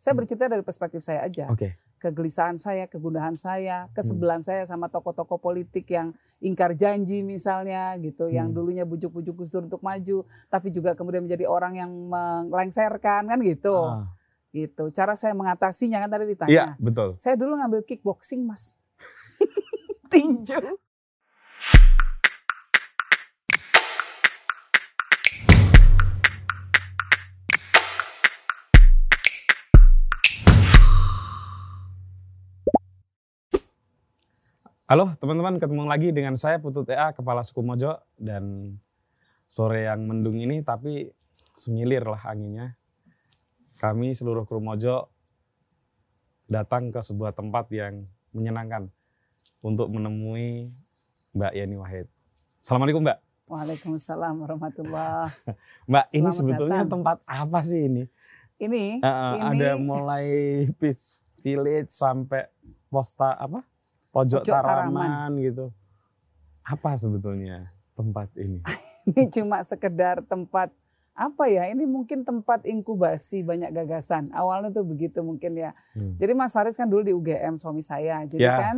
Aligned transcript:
Saya 0.00 0.16
bercerita 0.16 0.48
dari 0.48 0.64
perspektif 0.64 1.04
saya 1.04 1.20
aja. 1.20 1.44
Oke. 1.52 1.76
Kegelisahan 2.00 2.56
saya, 2.56 2.88
kegundahan 2.88 3.36
saya, 3.36 3.84
kesebelahan 3.92 4.40
saya 4.40 4.64
sama 4.64 4.88
tokoh-tokoh 4.88 5.36
politik 5.36 5.84
yang 5.92 6.16
ingkar 6.40 6.72
janji 6.72 7.20
misalnya 7.20 7.92
gitu, 8.00 8.32
yang 8.32 8.48
Hmm. 8.48 8.56
dulunya 8.56 8.88
bujuk-bujuk 8.88 9.36
Gus 9.36 9.52
Dur 9.52 9.68
untuk 9.68 9.84
maju, 9.84 10.24
tapi 10.48 10.72
juga 10.72 10.96
kemudian 10.96 11.28
menjadi 11.28 11.44
orang 11.44 11.76
yang 11.76 11.92
melengsarkan 12.08 13.28
kan 13.28 13.38
gitu. 13.44 13.76
Ah, 13.76 14.08
Gitu. 14.50 14.90
Cara 14.90 15.14
saya 15.14 15.30
mengatasinya 15.30 16.02
kan 16.02 16.10
tadi 16.10 16.24
Iya, 16.26 16.32
ditanya. 16.34 16.66
betul. 16.82 17.14
Saya 17.14 17.38
dulu 17.38 17.54
ngambil 17.54 17.86
kickboxing, 17.86 18.42
Mas. 18.42 18.74
Tinju. 20.10 20.58
Halo 34.90 35.14
teman-teman, 35.22 35.62
ketemu 35.62 35.86
lagi 35.86 36.10
dengan 36.10 36.34
saya 36.34 36.58
Putu 36.58 36.82
TA, 36.82 37.14
Kepala 37.14 37.46
Suku 37.46 37.62
Mojo 37.62 37.94
dan 38.18 38.74
sore 39.46 39.86
yang 39.86 40.02
mendung 40.02 40.34
ini 40.34 40.66
tapi 40.66 41.14
semilir 41.54 42.02
lah 42.02 42.18
anginnya. 42.26 42.74
Kami 43.78 44.10
seluruh 44.10 44.42
kru 44.50 44.58
Mojo 44.58 45.06
datang 46.50 46.90
ke 46.90 46.98
sebuah 47.06 47.38
tempat 47.38 47.70
yang 47.70 48.02
menyenangkan 48.34 48.90
untuk 49.62 49.94
menemui 49.94 50.74
Mbak 51.38 51.52
Yani 51.54 51.76
Wahid. 51.78 52.06
Assalamualaikum 52.58 53.06
Mbak. 53.06 53.18
Waalaikumsalam 53.46 54.42
warahmatullah. 54.42 55.30
Mbak, 55.86 56.06
ini 56.10 56.18
Selamat 56.18 56.34
sebetulnya 56.34 56.82
datang. 56.82 56.92
tempat 56.98 57.16
apa 57.30 57.58
sih 57.62 57.86
ini? 57.86 58.10
Ini, 58.58 58.98
eh, 58.98 59.34
ini 59.38 59.54
ada 59.54 59.78
mulai 59.78 60.26
Peace 60.82 61.22
Village 61.46 61.94
sampai 61.94 62.50
posta 62.90 63.38
apa? 63.38 63.69
Pojok, 64.10 64.42
Pojok 64.42 64.54
Taraman. 64.54 64.94
Taraman 64.94 65.30
gitu. 65.38 65.66
Apa 66.66 66.98
sebetulnya 66.98 67.70
tempat 67.94 68.28
ini? 68.38 68.58
ini 69.10 69.24
cuma 69.30 69.62
sekedar 69.62 70.22
tempat 70.26 70.74
apa 71.14 71.44
ya? 71.46 71.70
Ini 71.70 71.86
mungkin 71.86 72.26
tempat 72.26 72.66
inkubasi 72.66 73.46
banyak 73.46 73.70
gagasan. 73.70 74.30
Awalnya 74.34 74.74
tuh 74.74 74.86
begitu 74.86 75.22
mungkin 75.22 75.58
ya. 75.58 75.76
Hmm. 75.94 76.18
Jadi 76.18 76.32
Mas 76.34 76.54
Faris 76.54 76.74
kan 76.78 76.90
dulu 76.90 77.06
di 77.06 77.14
UGM 77.14 77.58
suami 77.60 77.82
saya. 77.84 78.24
Jadi 78.26 78.42
Ya. 78.42 78.58
kan 78.58 78.76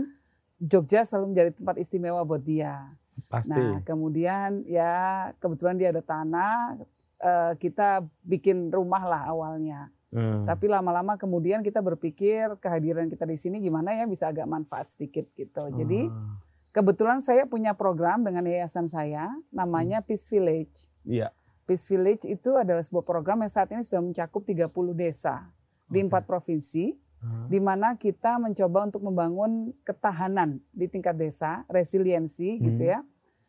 Jogja 0.62 1.02
selalu 1.02 1.34
menjadi 1.34 1.50
tempat 1.58 1.76
istimewa 1.80 2.22
buat 2.22 2.42
dia. 2.44 2.94
Pasti. 3.26 3.50
Nah, 3.50 3.82
kemudian 3.82 4.62
ya 4.64 5.30
kebetulan 5.42 5.74
dia 5.74 5.90
ada 5.90 6.00
tanah, 6.00 6.78
eh, 7.18 7.52
kita 7.58 8.06
bikin 8.22 8.70
rumah 8.70 9.02
lah 9.02 9.22
awalnya. 9.26 9.90
Hmm. 10.12 10.44
Tapi 10.44 10.68
lama-lama 10.68 11.16
kemudian 11.16 11.64
kita 11.64 11.80
berpikir 11.80 12.60
kehadiran 12.60 13.08
kita 13.08 13.24
di 13.24 13.32
sini 13.34 13.58
gimana 13.58 13.96
ya 13.96 14.04
bisa 14.04 14.28
agak 14.28 14.44
manfaat 14.44 14.92
sedikit 14.92 15.24
gitu. 15.32 15.72
Jadi 15.72 16.04
Ah, 16.04 16.36
kebetulan 16.70 17.18
saya 17.18 17.42
punya 17.44 17.72
program 17.72 18.20
dengan 18.20 18.44
yayasan 18.44 18.84
saya 18.84 19.32
namanya 19.48 20.04
Peace 20.04 20.28
Village. 20.28 20.92
Iya. 21.02 21.32
Peace 21.64 21.88
Village 21.88 22.28
itu 22.28 22.52
adalah 22.52 22.80
sebuah 22.80 23.02
program 23.02 23.40
yang 23.40 23.48
saat 23.48 23.72
ini 23.72 23.80
sudah 23.80 23.98
mencakup 23.98 24.44
30 24.44 24.68
desa 24.92 25.48
di 25.88 25.98
Oke. 25.98 26.12
empat 26.12 26.24
provinsi 26.24 26.92
Ah, 27.18 27.46
di 27.46 27.56
mana 27.56 27.94
kita 27.94 28.34
mencoba 28.36 28.82
untuk 28.82 29.00
membangun 29.00 29.70
ketahanan 29.80 30.58
di 30.68 30.90
tingkat 30.90 31.14
desa, 31.14 31.62
resiliensi 31.66 32.58
Hmm. 32.58 32.64
gitu 32.68 32.84
ya. 32.84 33.00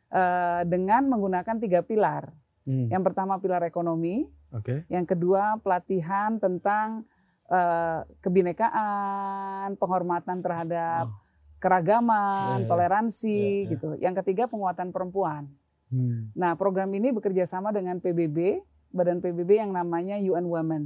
eh, 0.09 0.61
dengan 0.63 1.09
menggunakan 1.09 1.57
tiga 1.57 1.81
pilar. 1.81 2.29
hmm. 2.63 2.87
Yang 2.87 3.03
pertama 3.03 3.41
pilar 3.41 3.65
ekonomi, 3.65 4.29
Oke. 4.53 4.85
yang 4.87 5.03
kedua 5.03 5.57
pelatihan 5.59 6.37
tentang 6.37 7.03
eh, 7.45 7.99
kebinekaan, 8.23 9.75
penghormatan 9.75 10.39
terhadap 10.39 11.05
Oh. 11.05 11.13
keragaman, 11.59 12.47
Iya, 12.55 12.63
iya. 12.63 12.67
toleransi 12.67 13.29
Iya, 13.29 13.51
iya. 13.59 13.69
gitu. 13.69 13.87
Yang 13.99 14.15
ketiga 14.23 14.43
penguatan 14.45 14.89
perempuan. 14.89 15.47
Hmm. 15.87 16.31
Nah, 16.33 16.55
program 16.55 16.89
ini 16.89 17.11
bekerja 17.11 17.43
sama 17.43 17.69
dengan 17.69 17.99
PBB, 17.99 18.63
badan 18.89 19.19
PBB 19.19 19.59
yang 19.59 19.71
namanya 19.71 20.17
UN 20.17 20.45
Women. 20.45 20.83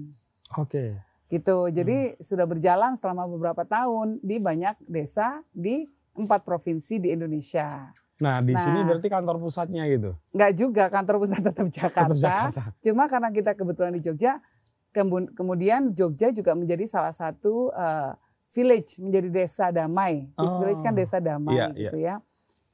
Oke. 0.53 0.97
Gitu. 1.27 1.57
Jadi 1.69 1.97
Hmm. 2.11 2.19
sudah 2.19 2.45
berjalan 2.45 2.93
selama 2.93 3.27
beberapa 3.27 3.63
tahun 3.63 4.19
di 4.21 4.37
banyak 4.37 4.79
desa 4.83 5.43
di 5.51 5.85
empat 6.13 6.41
provinsi 6.41 6.99
di 6.99 7.09
Indonesia. 7.11 7.93
Nah, 8.17 8.41
di 8.41 8.53
sini 8.53 8.81
Nah. 8.81 8.85
berarti 8.87 9.07
kantor 9.07 9.35
pusatnya 9.37 9.85
gitu. 9.85 10.17
Enggak 10.31 10.51
juga 10.53 10.83
kantor 10.87 11.15
pusat 11.19 11.41
tetap 11.43 11.67
Jakarta. 11.69 12.09
Tetap 12.09 12.17
Jakarta. 12.17 12.61
Cuma 12.79 13.03
karena 13.05 13.29
kita 13.29 13.51
kebetulan 13.53 13.93
di 13.93 14.01
Jogja, 14.01 14.41
kemu- 14.89 15.31
kemudian 15.31 15.91
Jogja 15.91 16.29
juga 16.29 16.51
menjadi 16.51 16.81
salah 16.83 17.11
satu 17.11 17.69
eh, 17.69 18.11
village, 18.49 18.97
menjadi 18.99 19.29
desa 19.29 19.69
damai. 19.69 20.25
Peace 20.33 20.55
Oh. 20.55 20.59
village 20.59 20.81
kan 20.81 20.91
desa 20.91 21.17
damai 21.19 21.53
Iya, 21.53 21.67
gitu 21.75 21.97
ya. 21.99 22.15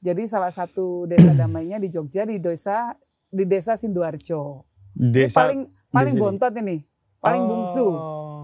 Jadi 0.00 0.22
salah 0.24 0.48
satu 0.48 1.04
desa 1.04 1.32
damainya 1.34 1.76
di 1.76 1.88
Jogja 1.88 2.22
di 2.22 2.36
desa 2.36 2.96
di 3.26 3.44
desa 3.44 3.74
Sidoarjo. 3.74 4.64
Ini 4.94 5.10
Desa 5.26 5.42
paling 5.42 5.60
paling 5.90 6.14
sini. 6.14 6.22
bontot 6.22 6.52
ini, 6.54 6.76
paling 7.18 7.42
Oh. 7.42 7.48
bungsu. 7.50 7.86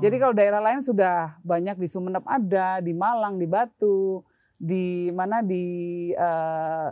Jadi 0.01 0.17
kalau 0.17 0.33
daerah 0.33 0.61
lain 0.61 0.81
sudah 0.81 1.37
banyak 1.41 1.77
di 1.77 1.85
Sumeneb 1.85 2.25
ada, 2.25 2.81
di 2.81 2.91
Malang, 2.91 3.37
di 3.37 3.45
Batu, 3.45 4.25
di 4.61 5.09
mana 5.11 5.41
di 5.41 5.65
eh, 6.13 6.89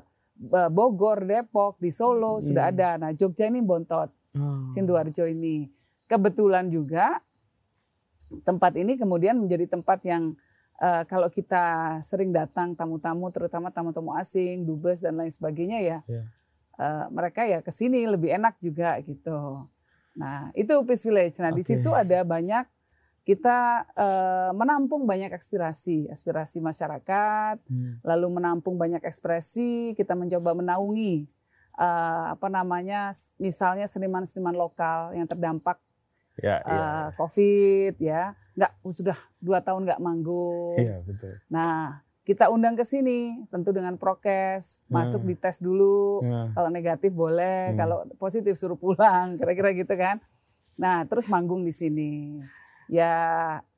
Bogor, 0.68 1.22
Depok, 1.22 1.76
di 1.76 1.90
Solo 1.90 2.40
sudah 2.40 2.64
Hmm. 2.64 2.72
ada. 2.72 2.88
Nah 2.96 3.10
Jogja 3.12 3.44
ini 3.44 3.60
bontot. 3.60 4.08
Oh. 4.32 4.64
Sidoarjo 4.70 5.26
ini. 5.26 5.68
Kebetulan 6.06 6.70
juga 6.70 7.20
tempat 8.42 8.72
ini 8.74 8.94
kemudian 8.94 9.36
menjadi 9.36 9.68
tempat 9.68 10.00
yang 10.04 10.32
eh, 10.78 11.02
kalau 11.04 11.26
kita 11.26 11.98
sering 12.00 12.30
datang 12.30 12.72
tamu-tamu, 12.72 13.28
terutama 13.28 13.66
tamu-tamu 13.68 14.14
asing, 14.14 14.62
dubes 14.62 15.02
dan 15.02 15.18
lain 15.18 15.26
sebagainya 15.28 15.82
ya, 15.82 15.98
Iya. 16.06 16.22
eh, 16.78 17.04
mereka 17.10 17.42
ya 17.42 17.58
ke 17.58 17.68
sini 17.68 18.06
lebih 18.06 18.30
enak 18.30 18.62
juga 18.62 18.94
gitu. 19.02 19.66
Nah 20.14 20.54
itu 20.54 20.70
Peace 20.86 21.02
Village. 21.02 21.42
Nah 21.42 21.50
di 21.50 21.60
Oke. 21.60 21.74
situ 21.74 21.90
ada 21.90 22.22
banyak 22.22 22.62
kita 23.28 23.84
eh, 23.92 24.50
menampung 24.56 25.04
banyak 25.04 25.28
aspirasi, 25.28 26.08
aspirasi 26.08 26.64
masyarakat, 26.64 27.60
Hmm. 27.68 28.00
lalu 28.00 28.40
menampung 28.40 28.80
banyak 28.80 29.04
ekspresi, 29.04 29.92
kita 29.92 30.16
mencoba 30.16 30.56
menaungi 30.56 31.28
eh, 31.76 32.24
apa 32.32 32.48
namanya, 32.48 33.12
misalnya 33.36 33.84
seniman-seniman 33.84 34.56
lokal 34.56 35.12
yang 35.12 35.28
terdampak 35.28 35.76
Ya, 36.40 36.62
iya. 36.64 36.72
eh, 36.72 37.08
COVID 37.14 37.94
ya, 38.00 38.22
nggak 38.56 38.72
sudah 38.88 39.18
dua 39.38 39.60
tahun 39.60 39.84
nggak 39.84 40.00
manggung. 40.00 40.80
Iya, 40.80 41.04
betul. 41.04 41.36
Nah 41.46 42.00
kita 42.22 42.48
undang 42.48 42.74
ke 42.74 42.82
sini, 42.82 43.44
tentu 43.48 43.70
dengan 43.70 43.94
prokes, 43.94 44.88
masuk 44.88 45.20
Hmm. 45.20 45.28
dites 45.28 45.58
dulu, 45.58 46.24
Nah, 46.24 46.50
kalau 46.52 46.68
negatif 46.68 47.12
boleh, 47.12 47.70
Hmm. 47.70 47.76
kalau 47.76 47.96
positif 48.16 48.56
suruh 48.56 48.74
pulang, 48.74 49.36
kira-kira 49.38 49.70
gitu 49.70 49.92
kan. 49.92 50.16
Nah 50.74 51.04
terus 51.04 51.26
manggung 51.26 51.62
di 51.62 51.70
sini, 51.70 52.38
ya 52.88 53.12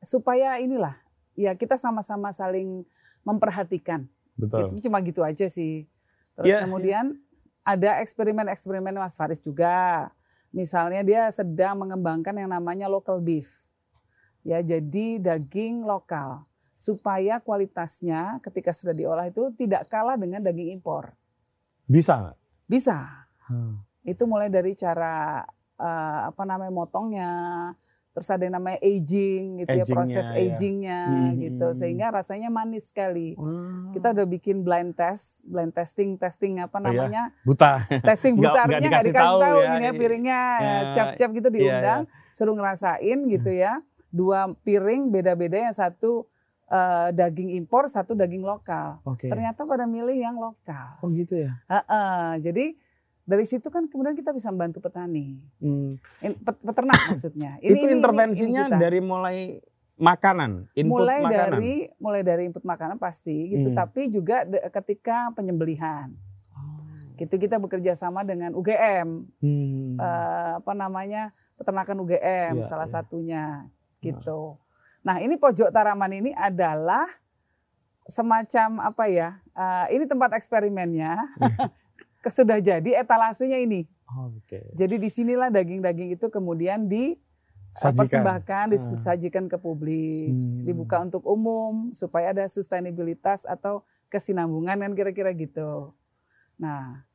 supaya 0.00 0.56
inilah, 0.62 0.97
ya 1.34 1.53
kita 1.59 1.75
sama-sama 1.76 2.31
saling 2.31 2.87
memperhatikan. 3.26 4.06
betul. 4.38 4.72
Itu 4.72 4.88
cuma 4.88 5.03
gitu 5.04 5.21
aja 5.21 5.47
sih. 5.50 5.84
Terus 6.38 6.48
Iya, 6.48 6.65
kemudian 6.65 7.21
ada 7.60 8.00
eksperimen-eksperimen 8.00 8.97
Mas 8.97 9.19
Faris 9.19 9.43
juga. 9.43 10.09
Misalnya 10.50 11.04
dia 11.06 11.22
sedang 11.31 11.78
mengembangkan 11.78 12.34
yang 12.34 12.50
namanya 12.50 12.91
local 12.91 13.22
beef. 13.22 13.62
Ya, 14.41 14.65
jadi 14.65 15.21
daging 15.21 15.84
lokal 15.84 16.48
supaya 16.72 17.37
kualitasnya 17.44 18.41
ketika 18.41 18.72
sudah 18.72 18.97
diolah 18.97 19.28
itu 19.28 19.53
tidak 19.53 19.84
kalah 19.92 20.16
dengan 20.16 20.41
daging 20.41 20.81
impor. 20.81 21.12
Bisa 21.84 22.16
nggak? 22.16 22.37
Bisa. 22.65 22.97
Hmm. 23.47 23.84
Itu 24.00 24.25
mulai 24.25 24.48
dari 24.48 24.72
cara 24.72 25.44
eh, 25.77 26.21
apa 26.32 26.42
namanya 26.48 26.72
motongnya, 26.72 27.31
terus 28.10 28.26
ada 28.26 28.43
yang 28.43 28.54
namanya 28.54 28.78
aging 28.81 29.43
gitu 29.59 29.71
ya, 29.71 29.81
Agingnya, 29.81 29.94
proses 29.94 30.26
ya. 30.26 30.34
agingnya 30.37 31.01
Hmm. 31.07 31.30
gitu 31.36 31.66
sehingga 31.72 32.07
rasanya 32.10 32.48
manis 32.48 32.84
sekali. 32.86 33.34
Oh. 33.34 33.91
Kita 33.91 34.10
udah 34.10 34.27
bikin 34.27 34.60
blind 34.60 34.92
test, 34.92 35.42
blind 35.45 35.71
testing, 35.71 36.15
testing 36.16 36.59
apa 36.59 36.74
Oh, 36.74 36.83
iya. 36.83 36.89
namanya? 36.92 37.22
buta. 37.41 37.86
Testing 38.01 38.34
Nggak- 38.36 38.45
buta 38.45 38.51
nggak 38.51 38.66
artinya 38.66 38.78
nggak 38.80 38.91
dikasih 39.01 39.12
dikasih 39.12 39.30
tahu 39.30 39.39
tahu, 39.41 39.57
ya. 39.57 39.71
ini 39.71 39.84
ya 39.84 39.92
piringnya 39.95 40.41
Ya. 40.59 40.74
chef-chef 40.92 41.30
gitu 41.33 41.48
diundang, 41.48 42.01
suruh 42.28 42.53
ngerasain 42.53 43.18
gitu 43.27 43.51
ya. 43.51 43.72
Dua 44.09 44.41
piring 44.59 45.03
beda-beda 45.09 45.56
yang 45.60 45.72
satu 45.72 46.27
eh, 46.66 47.10
daging 47.10 47.51
impor, 47.53 47.86
satu 47.86 48.15
daging 48.15 48.42
lokal. 48.42 49.03
Oke. 49.03 49.27
Ternyata 49.27 49.63
pada 49.65 49.86
milih 49.86 50.15
yang 50.15 50.34
lokal. 50.34 50.98
Oh 50.98 51.10
gitu 51.10 51.34
ya. 51.36 51.59
Heeh, 51.66 52.39
jadi 52.41 52.78
dari 53.30 53.47
situ 53.47 53.71
kan 53.71 53.86
kemudian 53.86 54.12
kita 54.12 54.34
bisa 54.34 54.50
membantu 54.50 54.82
petani, 54.82 55.38
Hmm. 55.56 55.94
Peternak 56.60 56.98
maksudnya. 57.06 57.54
itu 57.62 57.71
ini- 57.72 57.86
ini 57.86 57.92
intervensinya 57.94 58.65
kita. 58.66 58.78
dari 58.80 58.98
mulai 58.98 59.38
makanan, 59.94 60.66
input 60.74 60.98
mulai 60.98 61.21
makanan. 61.21 61.38
dari 61.53 61.72
mulai 61.97 62.21
dari 62.21 62.42
input 62.44 62.65
makanan 62.65 62.97
pasti 62.97 63.54
gitu, 63.54 63.71
Hmm. 63.71 63.78
tapi 63.78 64.10
juga 64.10 64.42
ketika 64.72 65.30
penyembelihan. 65.30 66.10
Oh. 66.50 66.82
Gitu 67.15 67.38
kita 67.38 67.56
bekerja 67.56 67.94
sama 67.94 68.21
dengan 68.21 68.50
UGM, 68.53 69.28
Hmm. 69.38 69.94
eh, 69.94 70.50
apa 70.59 70.72
namanya 70.72 71.30
peternakan 71.54 72.00
UGM 72.00 72.53
Iya, 72.56 72.66
salah 72.66 72.84
iya. 72.84 72.94
satunya 72.97 73.44
gitu. 74.00 74.56
Nah 75.00 75.21
ini 75.21 75.36
pojok 75.36 75.68
taraman 75.68 76.10
ini 76.10 76.32
adalah 76.32 77.04
semacam 78.03 78.82
apa 78.82 79.04
ya? 79.06 79.38
Uh, 79.53 79.86
ini 79.88 80.03
tempat 80.04 80.32
eksperimennya. 80.32 81.15
Sudah 82.22 82.61
jadi 82.61 83.01
etalasenya 83.01 83.57
ini. 83.57 83.89
Oh, 84.07 84.28
Oke. 84.34 84.61
Jadi 84.75 84.99
di 84.99 85.09
sinilah 85.09 85.49
daging-daging 85.49 86.13
itu 86.13 86.27
kemudian 86.27 86.84
dipersembahkan, 86.84 88.65
disajikan 88.71 89.47
ke 89.47 89.57
publik, 89.57 90.28
Hmm. 90.28 90.61
dibuka 90.63 90.99
untuk 90.99 91.22
umum 91.25 91.95
supaya 91.95 92.31
ada 92.31 92.45
sustainabilitas 92.45 93.47
atau 93.47 93.81
kesinambungan 94.09 94.77
kan 94.77 94.93
kira-kira 94.93 95.31
gitu. 95.31 95.95
Nah, 96.59 97.07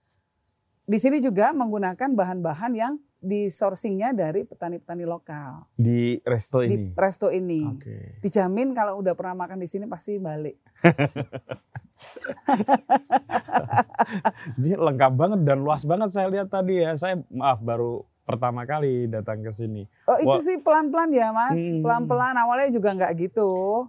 di 0.81 0.95
sini 0.95 1.19
juga 1.19 1.51
menggunakan 1.51 2.09
bahan-bahan 2.09 2.73
yang 2.73 2.93
di 3.19 3.49
sourcingnya 3.49 4.13
dari 4.13 4.45
petani-petani 4.45 5.01
lokal 5.01 5.65
Di 5.73 6.21
resto 6.21 6.61
di 6.61 6.69
ini. 6.71 6.93
resto 6.93 7.27
ini. 7.29 7.61
Oke. 7.67 8.21
Dijamin 8.21 8.71
kalau 8.71 9.01
udah 9.01 9.13
pernah 9.13 9.33
makan 9.35 9.59
di 9.59 9.67
sini 9.67 9.85
pasti 9.85 10.17
balik. 10.17 10.61
Jadi 14.55 14.71
lengkap 14.75 15.11
banget 15.13 15.39
dan 15.43 15.57
luas 15.61 15.83
banget 15.83 16.09
saya 16.11 16.27
lihat 16.29 16.47
tadi 16.49 16.79
ya. 16.79 16.95
Saya 16.95 17.19
maaf 17.29 17.59
baru 17.59 18.03
pertama 18.25 18.65
kali 18.65 19.05
datang 19.05 19.41
ke 19.41 19.49
sini. 19.49 19.85
Oh 20.05 20.17
itu 20.17 20.31
Wah. 20.31 20.41
sih 20.41 20.57
pelan-pelan 20.57 21.09
ya 21.13 21.29
mas, 21.29 21.55
Hmm. 21.55 21.81
pelan-pelan 21.85 22.35
awalnya 22.35 22.69
juga 22.69 22.89
nggak 22.93 23.11
gitu. 23.21 23.85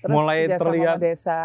Terus 0.00 0.14
Mulai 0.14 0.38
terlihat- 0.50 1.00
desa. 1.00 1.42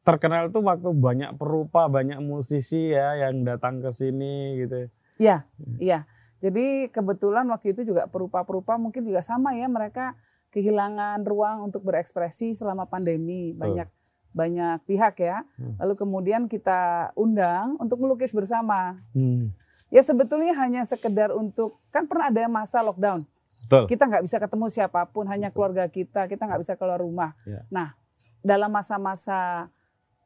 Terkenal 0.00 0.48
tuh 0.48 0.64
waktu 0.64 0.90
banyak 0.90 1.36
perupa, 1.36 1.86
banyak 1.86 2.18
musisi 2.18 2.90
ya 2.90 3.20
yang 3.20 3.44
datang 3.44 3.78
ke 3.78 3.92
sini 3.92 4.58
gitu. 4.58 4.88
Iya, 5.20 5.44
iya. 5.76 6.08
Jadi 6.40 6.88
kebetulan 6.88 7.44
waktu 7.52 7.76
itu 7.76 7.84
juga 7.84 8.08
perupa-perupa 8.08 8.80
mungkin 8.80 9.04
juga 9.04 9.20
sama 9.20 9.52
ya 9.52 9.68
mereka 9.68 10.16
kehilangan 10.50 11.20
ruang 11.22 11.68
untuk 11.68 11.84
berekspresi 11.84 12.56
selama 12.56 12.88
pandemi 12.88 13.52
banyak 13.52 13.86
banyak 14.30 14.78
pihak 14.86 15.14
ya. 15.18 15.42
Hmm. 15.58 15.74
Lalu 15.78 15.94
kemudian 15.98 16.42
kita 16.46 17.10
undang 17.14 17.74
untuk 17.78 17.98
melukis 17.98 18.30
bersama. 18.30 18.98
Hmm. 19.10 19.50
Ya 19.90 20.02
sebetulnya 20.06 20.54
hanya 20.54 20.86
sekedar 20.86 21.34
untuk 21.34 21.82
kan 21.90 22.06
pernah 22.06 22.30
ada 22.30 22.46
masa 22.46 22.78
lockdown. 22.80 23.26
Betul. 23.66 23.86
Kita 23.90 24.06
nggak 24.06 24.24
bisa 24.24 24.36
ketemu 24.38 24.66
siapa 24.70 25.02
pun, 25.06 25.26
hanya 25.26 25.50
keluarga 25.50 25.86
kita. 25.86 26.26
Kita 26.26 26.46
nggak 26.46 26.62
bisa 26.62 26.74
keluar 26.74 26.98
rumah. 26.98 27.34
Ya. 27.42 27.62
Nah, 27.70 27.94
dalam 28.40 28.70
masa-masa 28.70 29.66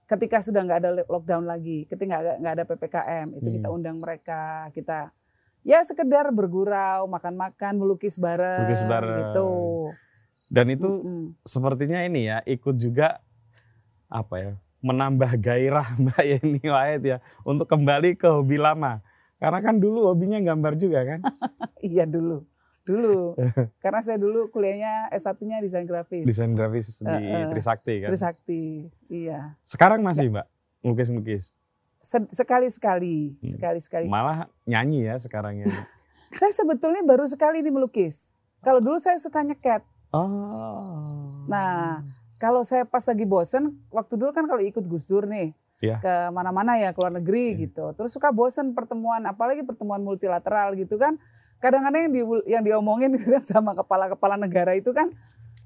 ketika 0.04 0.44
sudah 0.44 0.60
nggak 0.64 0.80
ada 0.84 0.90
lockdown 1.08 1.48
lagi, 1.48 1.88
ketika 1.88 2.36
nggak 2.36 2.54
ada 2.60 2.64
ppkm, 2.64 3.26
itu 3.40 3.48
kita 3.56 3.68
Hmm. 3.68 3.76
undang 3.80 3.96
mereka, 4.00 4.68
kita 4.76 5.08
ya 5.64 5.80
sekedar 5.80 6.28
bergurau, 6.28 7.08
makan-makan, 7.08 7.80
melukis 7.80 8.20
bareng, 8.20 8.68
Melukis 8.68 8.84
bareng. 8.84 9.32
gitu. 9.32 9.48
Dan 10.52 10.66
itu 10.68 10.84
Mm-mm. 10.84 11.20
sepertinya 11.40 12.04
ini 12.04 12.28
ya 12.28 12.44
ikut 12.44 12.76
juga 12.76 13.16
apa 14.14 14.34
ya 14.38 14.52
menambah 14.78 15.30
gairah 15.36 15.88
Mbak 16.00 16.22
Yeni 16.22 16.62
Wahid 16.62 17.02
ya 17.04 17.18
untuk 17.42 17.66
kembali 17.66 18.14
ke 18.14 18.28
hobi 18.28 18.56
lama. 18.56 19.02
Karena 19.34 19.58
kan 19.58 19.76
dulu 19.76 20.06
hobinya 20.06 20.38
gambar 20.38 20.78
juga 20.78 21.02
kan. 21.04 21.20
Iya 21.84 22.04
dulu, 22.04 22.46
dulu. 22.82 23.36
Karena 23.84 24.00
saya 24.00 24.16
dulu 24.16 24.48
kuliahnya 24.48 25.10
S1-nya 25.10 25.60
desain 25.60 25.84
grafis, 25.84 26.24
Desain 26.24 26.48
grafis 26.50 26.96
di 26.96 27.04
Eh, 27.04 27.20
eh. 27.20 27.44
Trisakti 27.50 27.94
kan. 28.00 28.08
Trisakti, 28.08 28.62
iya. 29.06 29.52
Sekarang 29.60 30.00
masih 30.00 30.30
Mbak 30.30 30.46
ngelukis-ngelukis. 30.80 31.52
Se- 32.00 32.30
Sekali-sekali, 32.30 33.36
Hmm. 33.36 33.48
sekali-sekali. 33.50 34.06
Malah 34.06 34.48
nyanyi 34.64 35.08
ya 35.08 35.16
sekarang 35.18 35.60
ya. 35.60 35.68
Saya 36.32 36.52
sebetulnya 36.52 37.00
baru 37.00 37.24
sekali 37.24 37.60
ini 37.60 37.68
melukis. 37.68 38.32
Kalau 38.60 38.80
dulu 38.80 38.96
saya 38.96 39.16
suka 39.16 39.40
nyeket. 39.40 39.84
Oh. 40.08 41.44
Nah, 41.44 42.00
kalau 42.38 42.62
saya 42.62 42.82
pas 42.84 43.02
lagi 43.02 43.24
bosen, 43.24 43.74
waktu 43.88 44.14
dulu 44.14 44.30
kan 44.30 44.44
kalau 44.44 44.60
ikut 44.60 44.84
Gus 44.84 45.06
Dur 45.06 45.24
nih, 45.24 45.54
Iya. 45.82 46.00
ke 46.00 46.14
mana-mana 46.32 46.80
ya, 46.80 46.96
ke 46.96 46.98
luar 46.98 47.12
negeri 47.12 47.52
Iya. 47.52 47.60
gitu. 47.68 47.84
Terus 47.92 48.10
suka 48.10 48.32
bosen 48.32 48.72
pertemuan, 48.72 49.20
apalagi 49.24 49.60
pertemuan 49.62 50.00
multilateral 50.00 50.72
gitu 50.74 50.96
kan. 50.96 51.20
Kadang-kadang 51.60 52.08
yang, 52.08 52.12
di, 52.12 52.22
yang 52.48 52.62
diomongin 52.64 53.12
gitu 53.16 53.28
kan 53.30 53.44
sama 53.44 53.76
kepala-kepala 53.76 54.40
negara 54.40 54.72
itu 54.72 54.96
kan, 54.96 55.12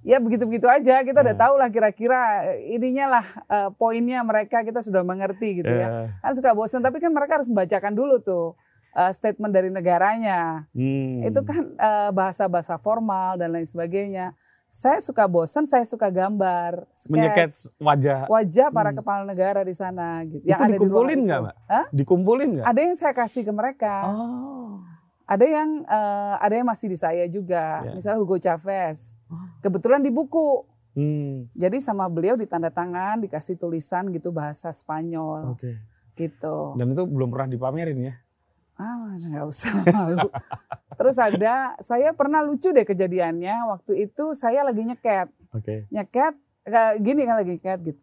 ya 0.02 0.18
begitu-begitu 0.18 0.66
aja. 0.66 1.06
Kita 1.06 1.22
udah 1.22 1.34
Nah. 1.34 1.42
tahu 1.46 1.54
lah 1.58 1.68
kira-kira 1.70 2.50
eh, 2.50 2.74
ininya 2.74 3.06
lah 3.20 3.24
eh, 3.46 3.70
poinnya 3.78 4.18
mereka 4.22 4.66
kita 4.66 4.82
sudah 4.82 5.06
mengerti 5.06 5.62
gitu 5.62 5.70
ya. 5.70 5.88
Eh, 5.88 6.06
Kan 6.18 6.32
suka 6.34 6.50
bosen, 6.50 6.82
tapi 6.82 6.98
kan 6.98 7.14
mereka 7.14 7.38
harus 7.38 7.46
membacakan 7.46 7.94
dulu 7.94 8.18
tuh 8.18 8.58
eh, 8.94 9.12
statement 9.14 9.54
dari 9.54 9.70
negaranya 9.70 10.66
hmm. 10.74 11.30
itu 11.30 11.40
kan 11.46 11.62
bahasa-bahasa 12.10 12.74
formal 12.80 13.38
dan 13.38 13.54
lain 13.54 13.66
sebagainya. 13.66 14.34
Saya 14.68 15.00
suka 15.00 15.24
bosan, 15.24 15.64
saya 15.64 15.82
suka 15.82 16.06
gambar, 16.06 16.84
sketch, 16.92 17.08
menyeket 17.08 17.50
wajah. 17.80 18.28
wajah 18.28 18.68
para 18.68 18.92
Hmm. 18.92 18.98
kepala 19.00 19.22
negara 19.24 19.64
di 19.64 19.72
sana 19.72 20.22
gitu. 20.22 20.44
itu 20.44 20.44
di 20.44 20.52
ruangan 20.52 20.72
dikumpulin 20.76 21.18
nggak 21.24 21.40
Mbak? 21.40 21.54
Hah? 21.66 21.86
Dikumpulin 21.90 22.48
nggak? 22.54 22.66
Ada 22.68 22.80
yang 22.84 22.94
saya 22.94 23.12
kasih 23.12 23.42
ke 23.42 23.52
mereka, 23.52 23.94
Oh. 24.06 24.84
ada 25.24 25.44
yang 25.44 25.82
eh, 25.82 26.34
ada 26.38 26.54
yang 26.54 26.68
masih 26.68 26.86
di 26.86 26.96
saya 26.96 27.24
juga. 27.26 27.80
Ya. 27.82 27.96
Misalnya 27.96 28.18
Hugo 28.20 28.36
Chavez, 28.36 29.16
Oh. 29.26 29.40
kebetulan 29.60 30.04
di 30.04 30.12
buku. 30.12 30.62
Hmm. 30.92 31.48
Jadi 31.54 31.78
sama 31.78 32.04
beliau 32.06 32.34
ditanda 32.34 32.68
tangan, 32.68 33.18
dikasih 33.18 33.54
tulisan 33.54 34.10
gitu 34.10 34.28
bahasa 34.30 34.68
Spanyol 34.68 35.54
Oke. 35.54 35.78
gitu. 36.14 36.74
Dan 36.76 36.92
itu 36.92 37.02
belum 37.06 37.30
pernah 37.30 37.48
dipamerin 37.48 37.98
ya? 38.02 38.14
Ah, 38.78 39.18
nggak 39.18 39.42
usah 39.42 39.74
malu. 39.94 40.30
Terus 40.94 41.16
ada, 41.18 41.74
saya 41.82 42.14
pernah 42.14 42.46
lucu 42.46 42.70
deh 42.70 42.86
kejadiannya. 42.86 43.66
Waktu 43.74 44.06
itu 44.06 44.32
saya 44.38 44.62
lagi 44.62 44.86
nyeket. 44.86 45.28
Oke. 45.50 45.90
nyeket 45.90 46.38
gini 47.02 47.24
kan 47.26 47.40
lagi 47.42 47.58
nyeket 47.58 47.78
gitu. 47.90 48.00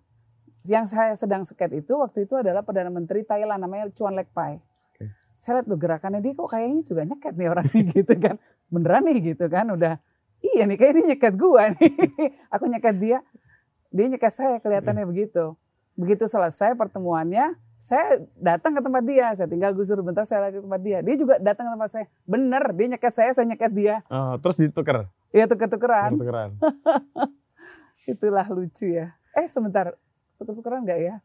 Yang 0.66 0.86
saya 0.98 1.14
sedang 1.14 1.46
sket 1.46 1.72
itu 1.78 1.94
waktu 1.96 2.26
itu 2.26 2.34
adalah 2.36 2.66
perdana 2.66 2.90
menteri 2.90 3.22
Thailand 3.22 3.62
namanya 3.62 3.88
Chuan 3.94 4.18
Lek 4.18 4.34
Pai. 4.36 4.58
Oke. 4.60 5.06
Saya 5.40 5.62
lihat 5.62 5.70
tuh 5.70 5.80
gerakannya 5.80 6.20
dia 6.20 6.34
kok 6.34 6.50
kayaknya 6.50 6.82
juga 6.84 7.02
nyeket 7.06 7.34
nih 7.38 7.48
orangnya 7.48 7.82
gitu 7.96 8.14
kan. 8.20 8.36
Beneran 8.68 9.02
nih 9.08 9.18
gitu 9.34 9.46
kan 9.48 9.66
udah 9.72 9.96
iya 10.44 10.68
nih 10.68 10.76
kayak 10.76 10.94
dia 11.00 11.06
nyeket 11.16 11.34
gua 11.40 11.72
nih. 11.72 11.94
Aku 12.54 12.66
nyeket 12.68 12.96
dia. 13.00 13.20
Dia 13.96 14.06
nyeket 14.12 14.34
saya 14.34 14.58
kelihatannya 14.60 15.06
begitu. 15.08 15.56
Begitu 15.96 16.28
selesai 16.28 16.76
pertemuannya, 16.76 17.56
saya 17.76 18.24
datang 18.40 18.76
ke 18.76 18.82
tempat 18.82 19.04
dia. 19.04 19.28
Saya 19.36 19.48
tinggal 19.52 19.72
gusur 19.76 20.00
bentar 20.02 20.24
saya 20.24 20.48
lagi 20.50 20.60
ke 20.60 20.64
tempat 20.64 20.82
dia. 20.82 21.00
Dia 21.04 21.16
juga 21.20 21.36
datang 21.40 21.70
ke 21.70 21.72
tempat 21.76 21.90
saya. 21.92 22.06
Bener, 22.24 22.64
dia 22.74 22.88
nyeket 22.96 23.14
saya, 23.14 23.32
saya 23.36 23.46
nyeket 23.48 23.72
dia. 23.76 23.96
Oh, 24.08 24.40
terus 24.40 24.58
ditukar. 24.60 25.12
Ya 25.36 25.46
tuker-tukeran. 25.46 26.16
Tukeran. 26.16 26.50
Itulah 28.12 28.48
lucu 28.48 28.88
ya. 28.96 29.12
Eh 29.36 29.48
sebentar, 29.52 29.92
tuker-tukeran 30.40 30.88
nggak 30.88 31.00
ya? 31.04 31.16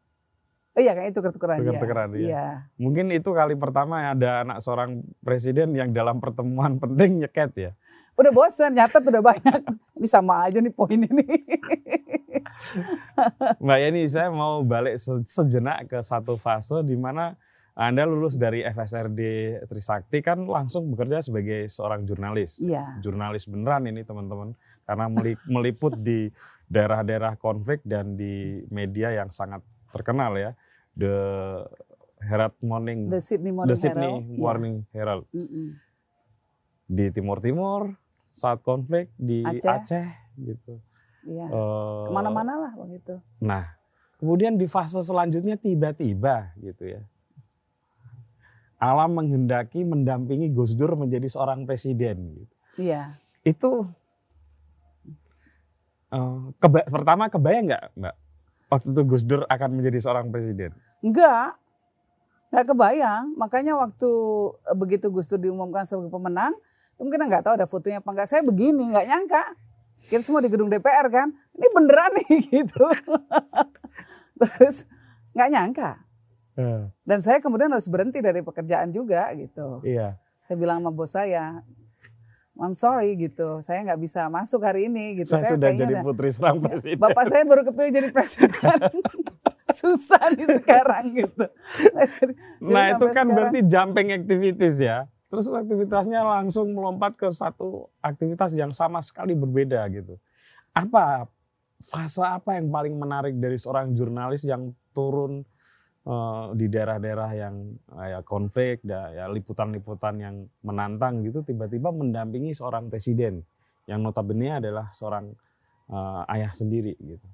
Eh, 0.71 0.87
iya 0.87 0.95
kayaknya 0.95 1.13
tuker-tukeran 1.19 1.55
ya. 1.57 1.61
Tuker-tukeran, 1.67 2.09
iya. 2.15 2.23
Iya. 2.23 2.45
Mungkin 2.79 3.11
itu 3.11 3.27
kali 3.29 3.59
pertama 3.59 4.07
ada 4.07 4.47
anak 4.47 4.63
seorang 4.63 5.03
presiden 5.19 5.75
yang 5.75 5.91
dalam 5.91 6.23
pertemuan 6.23 6.79
penting 6.79 7.19
nyeket 7.19 7.51
ya. 7.53 7.71
Udah 8.15 8.31
bosen, 8.31 8.71
nyatet 8.71 9.03
udah 9.03 9.19
banyak. 9.19 9.59
Ini 9.99 10.07
sama 10.07 10.47
aja 10.47 10.63
nih 10.63 10.71
poin 10.71 10.95
ini. 10.95 11.25
Mbak 13.59 13.77
Yeni, 13.79 14.03
saya 14.07 14.29
mau 14.29 14.63
balik 14.63 14.95
se- 14.95 15.25
sejenak 15.25 15.87
ke 15.87 15.99
satu 15.99 16.35
fase 16.35 16.81
di 16.81 16.95
mana 16.95 17.35
Anda 17.71 18.03
lulus 18.03 18.35
dari 18.35 18.61
FSRD 18.61 19.19
Trisakti 19.65 20.19
kan 20.19 20.43
langsung 20.43 20.91
bekerja 20.91 21.19
sebagai 21.19 21.67
seorang 21.67 22.03
jurnalis. 22.03 22.59
Iya. 22.59 22.99
Jurnalis 22.99 23.47
beneran 23.47 23.87
ini 23.87 24.03
teman-teman. 24.03 24.55
Karena 24.83 25.07
meli- 25.07 25.39
meliput 25.47 25.95
di 25.95 26.27
daerah-daerah 26.67 27.35
konflik 27.35 27.79
dan 27.83 28.15
di 28.15 28.63
media 28.67 29.11
yang 29.13 29.27
sangat 29.27 29.63
terkenal 29.91 30.33
ya. 30.33 30.51
The 30.91 31.15
Herald 32.21 32.53
Morning, 32.59 33.07
The 33.07 33.17
Sydney 33.17 33.49
Morning 33.49 33.69
The 33.69 33.77
Sydney 33.77 34.05
Herald. 34.05 34.23
Iya. 34.27 34.39
Morning 34.39 34.75
Herald. 34.91 35.25
Mm-mm. 35.31 35.67
Di 36.85 37.05
Timur 37.09 37.39
Timur 37.39 37.81
saat 38.31 38.59
konflik 38.61 39.09
di 39.15 39.41
Aceh. 39.41 39.67
Aceh, 39.67 40.07
gitu. 40.37 40.77
Iya. 41.23 41.47
Eh, 41.47 42.03
Ke 42.05 42.11
mana-mana 42.11 42.53
lah 42.59 42.73
begitu. 42.75 43.17
Nah, 43.37 43.71
kemudian 44.17 44.53
di 44.53 44.65
fase 44.65 44.99
selanjutnya 44.99 45.55
tiba-tiba 45.55 46.51
gitu 46.57 46.91
ya. 46.91 47.01
Alam 48.75 49.13
menghendaki 49.15 49.81
mendampingi 49.81 50.49
Gus 50.49 50.73
Dur 50.73 50.93
menjadi 50.93 51.25
seorang 51.25 51.63
presiden. 51.63 52.33
Gitu. 52.35 52.53
Iya. 52.81 53.17
Itu 53.41 53.85
eh, 56.11 56.39
keba- 56.57 56.85
pertama 56.85 57.27
kebayang 57.27 57.65
nggak 57.65 57.83
Mbak? 57.95 58.15
Waktu 58.71 58.87
itu 58.95 59.01
Gus 59.03 59.23
Dur 59.27 59.43
akan 59.51 59.69
menjadi 59.75 59.99
seorang 59.99 60.31
presiden. 60.31 60.71
Enggak. 61.03 61.59
Enggak 62.47 62.65
kebayang. 62.71 63.35
Makanya 63.35 63.75
waktu 63.75 64.09
eh, 64.71 64.77
begitu 64.79 65.11
Gus 65.11 65.27
Dur 65.27 65.43
diumumkan 65.43 65.83
sebagai 65.83 66.07
pemenang, 66.07 66.55
mungkin 66.95 67.27
nggak 67.27 67.43
tahu 67.43 67.53
ada 67.59 67.67
fotonya 67.67 67.99
apa 67.99 68.09
enggak. 68.15 68.27
Saya 68.31 68.41
begini, 68.47 68.95
nggak 68.95 69.05
nyangka. 69.11 69.43
Kita 70.07 70.23
semua 70.23 70.39
di 70.39 70.47
gedung 70.47 70.71
DPR 70.71 71.11
kan. 71.11 71.35
Ini 71.51 71.67
beneran 71.75 72.11
nih 72.15 72.39
gitu. 72.63 72.83
Terus 74.39 74.87
nggak 75.35 75.49
nyangka. 75.51 75.91
Dan 77.03 77.19
saya 77.19 77.43
kemudian 77.43 77.71
harus 77.71 77.89
berhenti 77.91 78.23
dari 78.23 78.39
pekerjaan 78.39 78.93
juga 78.95 79.31
gitu. 79.35 79.83
Iya. 79.83 80.15
Saya 80.41 80.55
bilang 80.57 80.83
sama 80.83 80.91
bos 80.91 81.11
saya, 81.11 81.59
I'm 82.53 82.75
sorry 82.75 83.15
gitu, 83.15 83.63
saya 83.63 83.79
nggak 83.81 84.01
bisa 84.01 84.27
masuk 84.27 84.59
hari 84.61 84.85
ini 84.85 85.23
gitu. 85.23 85.31
Saya, 85.31 85.47
saya 85.47 85.51
sudah 85.55 85.69
jadi 85.71 85.93
udah- 85.95 86.03
putri 86.03 86.29
serang 86.29 86.57
Ya, 86.57 86.63
presiden. 86.67 86.97
Bapak 86.99 87.23
saya 87.25 87.43
baru 87.43 87.61
kepilih 87.63 87.91
jadi 87.93 88.07
presiden. 88.11 88.51
Susah 89.71 90.35
nih 90.35 90.47
sekarang 90.59 91.05
gitu. 91.15 91.45
Jadi 91.79 92.33
Nah 92.59 92.91
itu 92.91 93.05
kan 93.07 93.23
sekarang- 93.23 93.29
berarti 93.31 93.59
jumping 93.63 94.07
activities 94.11 94.77
ya. 94.77 95.07
Terus 95.25 95.47
aktivitasnya 95.47 96.19
langsung 96.19 96.75
melompat 96.75 97.15
ke 97.15 97.31
satu 97.31 97.87
aktivitas 97.99 98.51
yang 98.51 98.75
sama 98.75 98.99
sekali 98.99 99.31
berbeda 99.31 99.79
gitu. 99.87 100.19
Apa 100.75 101.31
fase 101.81 102.19
apa 102.19 102.59
yang 102.59 102.67
paling 102.67 102.93
menarik 102.93 103.33
dari 103.33 103.55
seorang 103.55 103.95
jurnalis 103.95 104.43
yang 104.43 104.75
turun 104.91 105.47
eh, 106.01 106.45
di 106.57 106.65
daerah-daerah 106.69 107.31
yang 107.37 107.55
eh, 107.97 108.07
ya 108.17 108.19
konflik, 108.25 108.81
da- 108.81 109.11
ya 109.13 109.25
liputan-liputan 109.29 110.15
yang 110.17 110.35
menantang 110.65 111.21
gitu, 111.25 111.45
tiba-tiba 111.45 111.93
mendampingi 111.93 112.53
seorang 112.53 112.89
presiden 112.89 113.45
yang 113.89 114.01
notabene 114.01 114.61
adalah 114.61 114.89
seorang 114.93 115.33
eh, 115.91 116.33
ayah 116.37 116.51
sendiri 116.53 116.95
gitu. 116.99 117.27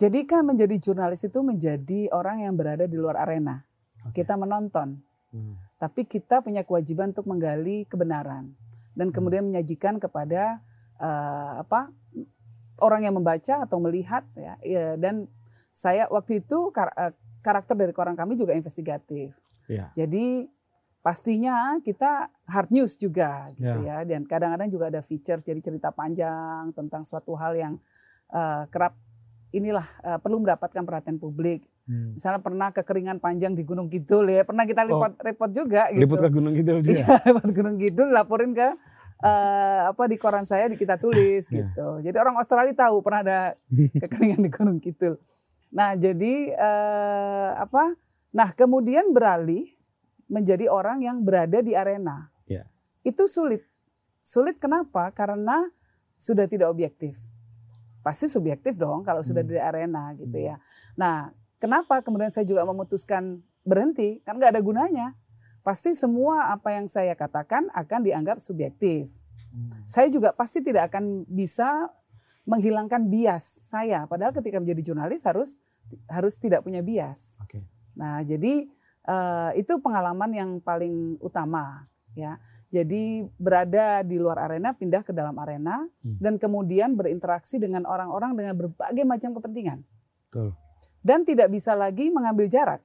Jadi 0.00 0.24
kan 0.24 0.48
menjadi 0.48 0.80
jurnalis 0.80 1.28
itu 1.28 1.44
menjadi 1.44 2.08
orang 2.16 2.48
yang 2.48 2.56
berada 2.56 2.88
di 2.88 2.96
luar 2.96 3.20
arena. 3.20 3.68
Kita 4.16 4.32
menonton, 4.32 4.96
Hmm. 5.30 5.54
tapi 5.78 6.08
kita 6.08 6.42
punya 6.42 6.64
kewajiban 6.66 7.14
untuk 7.14 7.28
menggali 7.28 7.86
kebenaran 7.86 8.50
dan 8.98 9.14
kemudian 9.14 9.46
menyajikan 9.46 10.02
kepada 10.02 10.58
eh, 10.98 11.52
apa 11.62 11.92
orang 12.80 13.04
yang 13.06 13.14
membaca 13.14 13.60
atau 13.62 13.76
melihat 13.78 14.24
ya, 14.34 14.56
ya, 14.64 14.96
dan 14.96 15.28
saya 15.70 16.08
waktu 16.10 16.42
itu 16.42 16.72
kar- 16.74 16.96
karakter 17.40 17.74
dari 17.76 17.92
koran 17.92 18.16
kami 18.16 18.36
juga 18.36 18.52
investigatif. 18.56 19.34
Iya. 19.66 19.92
Jadi 19.96 20.48
pastinya 21.00 21.80
kita 21.80 22.28
hard 22.44 22.70
news 22.76 22.92
juga 23.00 23.48
gitu 23.56 23.88
ya 23.88 24.04
dan 24.04 24.20
kadang-kadang 24.28 24.68
juga 24.68 24.92
ada 24.92 25.00
features 25.00 25.40
jadi 25.40 25.56
cerita 25.64 25.88
panjang 25.88 26.76
tentang 26.76 27.08
suatu 27.08 27.32
hal 27.40 27.56
yang 27.56 27.74
eh, 28.28 28.62
kerap 28.68 28.92
inilah 29.50 29.86
eh, 30.04 30.18
perlu 30.20 30.44
mendapatkan 30.44 30.82
perhatian 30.84 31.16
publik. 31.18 31.64
Hmm. 31.88 32.14
Misalnya 32.14 32.38
pernah 32.38 32.68
kekeringan 32.70 33.18
panjang 33.18 33.56
di 33.56 33.66
Gunung 33.66 33.90
Kidul 33.90 34.30
ya, 34.30 34.46
pernah 34.46 34.62
kita 34.62 34.86
report 34.86 35.18
report 35.18 35.50
juga 35.50 35.90
gitu. 35.90 36.04
Liput 36.06 36.20
ke 36.22 36.30
Gunung 36.30 36.54
Kidul 36.54 36.78
juga. 36.84 36.94
Iya, 37.02 37.06
lewat 37.32 37.48
Gunung 37.50 37.76
Kidul 37.80 38.08
laporin 38.14 38.52
ke 38.54 38.68
eh, 39.24 39.80
apa 39.90 40.02
di 40.06 40.16
koran 40.20 40.46
saya 40.46 40.70
di 40.70 40.76
kita 40.78 41.00
tulis 41.00 41.48
Iya. 41.50 41.66
gitu. 41.66 41.88
Jadi 42.04 42.16
orang 42.20 42.36
Australia 42.38 42.76
tahu 42.76 43.02
pernah 43.02 43.20
ada 43.24 43.38
kekeringan 44.06 44.40
di 44.44 44.50
Gunung 44.52 44.78
Kidul. 44.78 45.16
Nah, 45.70 45.94
jadi 45.94 46.54
eh, 46.54 47.50
apa? 47.54 47.94
Nah, 48.30 48.50
kemudian 48.54 49.10
beralih 49.10 49.66
menjadi 50.30 50.70
orang 50.70 51.02
yang 51.02 51.22
berada 51.22 51.58
di 51.62 51.74
arena. 51.74 52.30
Iya. 52.46 52.66
Itu 53.02 53.26
sulit. 53.26 53.66
Sulit 54.22 54.58
kenapa? 54.62 55.10
Karena 55.10 55.66
sudah 56.14 56.46
tidak 56.46 56.70
objektif. 56.70 57.18
Pasti 58.00 58.30
subjektif 58.30 58.78
dong 58.78 59.02
kalau 59.02 59.20
sudah 59.20 59.42
Hmm. 59.42 59.50
di 59.50 59.58
arena 59.58 60.14
gitu 60.14 60.38
ya. 60.38 60.56
Nah, 60.94 61.34
kenapa 61.58 62.00
kemudian 62.00 62.30
saya 62.30 62.46
juga 62.46 62.62
memutuskan 62.64 63.42
berhenti? 63.66 64.22
Kan 64.22 64.38
nggak 64.38 64.54
ada 64.56 64.62
gunanya. 64.62 65.18
Pasti 65.60 65.92
semua 65.92 66.48
apa 66.54 66.72
yang 66.72 66.88
saya 66.88 67.12
katakan 67.12 67.68
akan 67.76 68.00
dianggap 68.00 68.40
subjektif. 68.40 69.12
Saya 69.84 70.06
juga 70.06 70.30
pasti 70.30 70.62
tidak 70.62 70.94
akan 70.94 71.26
bisa 71.26 71.90
menghilangkan 72.48 73.08
bias 73.08 73.70
saya. 73.70 74.08
Padahal 74.08 74.32
ketika 74.32 74.58
menjadi 74.60 74.92
jurnalis 74.92 75.24
harus 75.24 75.60
harus 76.06 76.34
tidak 76.38 76.62
punya 76.62 76.80
bias. 76.80 77.42
Oke. 77.44 77.62
Nah, 77.98 78.22
jadi 78.22 78.66
eh, 79.06 79.50
itu 79.58 79.78
pengalaman 79.82 80.30
yang 80.32 80.50
paling 80.62 81.18
utama 81.20 81.88
ya. 82.14 82.38
Jadi 82.70 83.26
berada 83.34 84.06
di 84.06 84.14
luar 84.14 84.46
arena 84.46 84.70
pindah 84.70 85.02
ke 85.02 85.10
dalam 85.10 85.34
arena 85.42 85.82
Hmm. 86.06 86.16
dan 86.22 86.38
kemudian 86.38 86.94
berinteraksi 86.94 87.58
dengan 87.58 87.82
orang-orang 87.82 88.38
dengan 88.38 88.54
berbagai 88.54 89.02
macam 89.02 89.34
kepentingan. 89.34 89.82
Betul. 90.30 90.54
Dan 91.02 91.26
tidak 91.26 91.50
bisa 91.50 91.74
lagi 91.74 92.14
mengambil 92.14 92.46
jarak. 92.46 92.80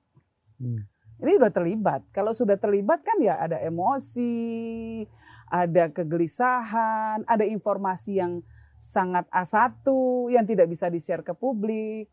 Hmm. 0.57 0.89
Ini 1.21 1.38
sudah 1.38 1.53
terlibat. 1.53 2.01
Kalau 2.12 2.33
sudah 2.33 2.57
terlibat 2.59 3.05
kan 3.05 3.21
ya 3.21 3.38
ada 3.39 3.62
emosi, 3.62 5.05
ada 5.47 5.88
kegelisahan, 5.93 7.24
ada 7.24 7.45
informasi 7.45 8.19
yang 8.19 8.41
sangat 8.75 9.25
A1 9.29 9.84
yang 10.29 10.44
tidak 10.44 10.67
bisa 10.67 10.88
di-share 10.88 11.22
ke 11.22 11.32
publik. 11.32 12.12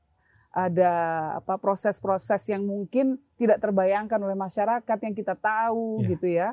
Ada 0.53 0.93
apa 1.41 1.57
proses-proses 1.57 2.45
yang 2.47 2.61
mungkin 2.63 3.17
tidak 3.35 3.57
terbayangkan 3.59 4.21
oleh 4.21 4.37
masyarakat 4.37 4.99
yang 5.01 5.15
kita 5.17 5.33
tahu 5.33 6.05
Ya. 6.05 6.09
gitu 6.09 6.27
ya. 6.29 6.49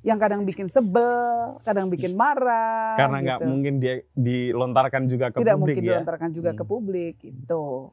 Yang 0.00 0.18
kadang 0.20 0.42
bikin 0.42 0.68
sebel, 0.68 1.56
kadang 1.62 1.88
bikin 1.88 2.12
marah. 2.12 2.96
Karena 2.96 3.18
nggak 3.20 3.38
gitu. 3.40 3.48
mungkin 3.48 3.74
dia 3.76 3.94
dilontarkan 4.12 5.02
juga 5.04 5.26
ke 5.28 5.40
tidak 5.40 5.56
publik 5.56 5.74
mungkin 5.76 5.84
ya. 5.84 5.90
dilontarkan 5.96 6.30
juga 6.32 6.50
ke 6.52 6.60
Hmm. 6.60 6.70
publik 6.70 7.14
gitu. 7.20 7.92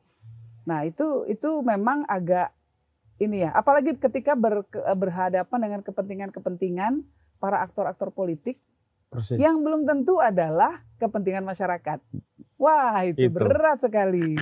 Nah 0.63 0.80
itu 0.84 1.08
itu 1.25 1.50
memang 1.62 2.04
agak 2.06 2.51
ini 3.18 3.44
ya, 3.44 3.51
apalagi 3.51 3.96
ketika 3.96 4.34
ber- 4.34 4.66
berhadapan 4.96 5.60
dengan 5.60 5.80
kepentingan-kepentingan 5.82 7.04
para 7.38 7.62
aktor-aktor 7.62 8.10
politik 8.10 8.58
Persis. 9.08 9.38
yang 9.38 9.60
belum 9.60 9.84
tentu 9.84 10.18
adalah 10.18 10.82
kepentingan 11.01 11.41
masyarakat. 11.41 11.98
Wah 12.55 13.01
itu, 13.01 13.25
Itu. 13.25 13.34
berat 13.34 13.81
sekali, 13.81 14.38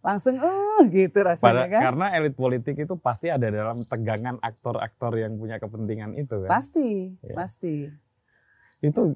langsung 0.00 0.34
eh 0.36 0.82
gitu 0.90 1.22
rasanya 1.22 1.46
Pada- 1.54 1.70
kan. 1.70 1.82
Karena 1.86 2.06
elit 2.12 2.34
politik 2.34 2.74
itu 2.74 2.94
pasti 2.96 3.30
ada 3.30 3.46
dalam 3.46 3.80
tegangan 3.80 4.36
aktor-aktor 4.38 5.14
yang 5.14 5.38
punya 5.38 5.56
kepentingan 5.56 6.18
itu 6.18 6.42
kan. 6.42 6.50
Pasti, 6.50 7.14
Ya. 7.22 7.34
pasti. 7.38 7.86
Itu 8.80 9.14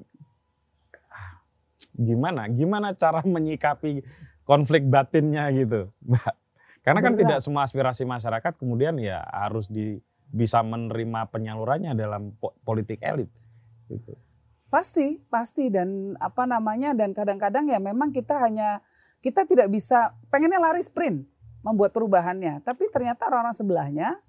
gimana? 1.91 2.47
Gimana 2.47 2.91
cara 2.93 3.19
menyikapi 3.21 4.03
konflik 4.43 4.85
batinnya 4.85 5.51
gitu, 5.51 5.91
Mbak? 6.01 6.33
Karena 6.85 6.99
kan 7.01 7.13
Berat. 7.13 7.21
tidak 7.25 7.39
semua 7.41 7.65
aspirasi 7.65 8.05
masyarakat 8.05 8.53
kemudian 8.55 8.95
ya 8.95 9.19
harus 9.25 9.65
di 9.65 9.97
bisa 10.25 10.61
menerima 10.61 11.27
penyalurannya 11.27 11.91
dalam 11.93 12.33
po- 12.35 12.53
politik 12.61 13.01
elit. 13.01 13.29
Gitu. 13.87 14.13
Pasti, 14.75 15.23
pasti 15.31 15.71
dan 15.71 16.19
apa 16.19 16.43
namanya 16.43 16.91
dan 16.91 17.15
kadang-kadang 17.15 17.71
ya 17.71 17.79
memang 17.79 18.11
kita 18.11 18.35
hanya 18.43 18.83
kita 19.23 19.47
tidak 19.47 19.71
bisa 19.71 20.11
pengennya 20.27 20.59
lari 20.59 20.83
sprint 20.83 21.23
membuat 21.63 21.95
perubahannya, 21.95 22.59
tapi 22.59 22.91
ternyata 22.91 23.31
orang-orang 23.31 23.55
sebelahnya 23.55 24.19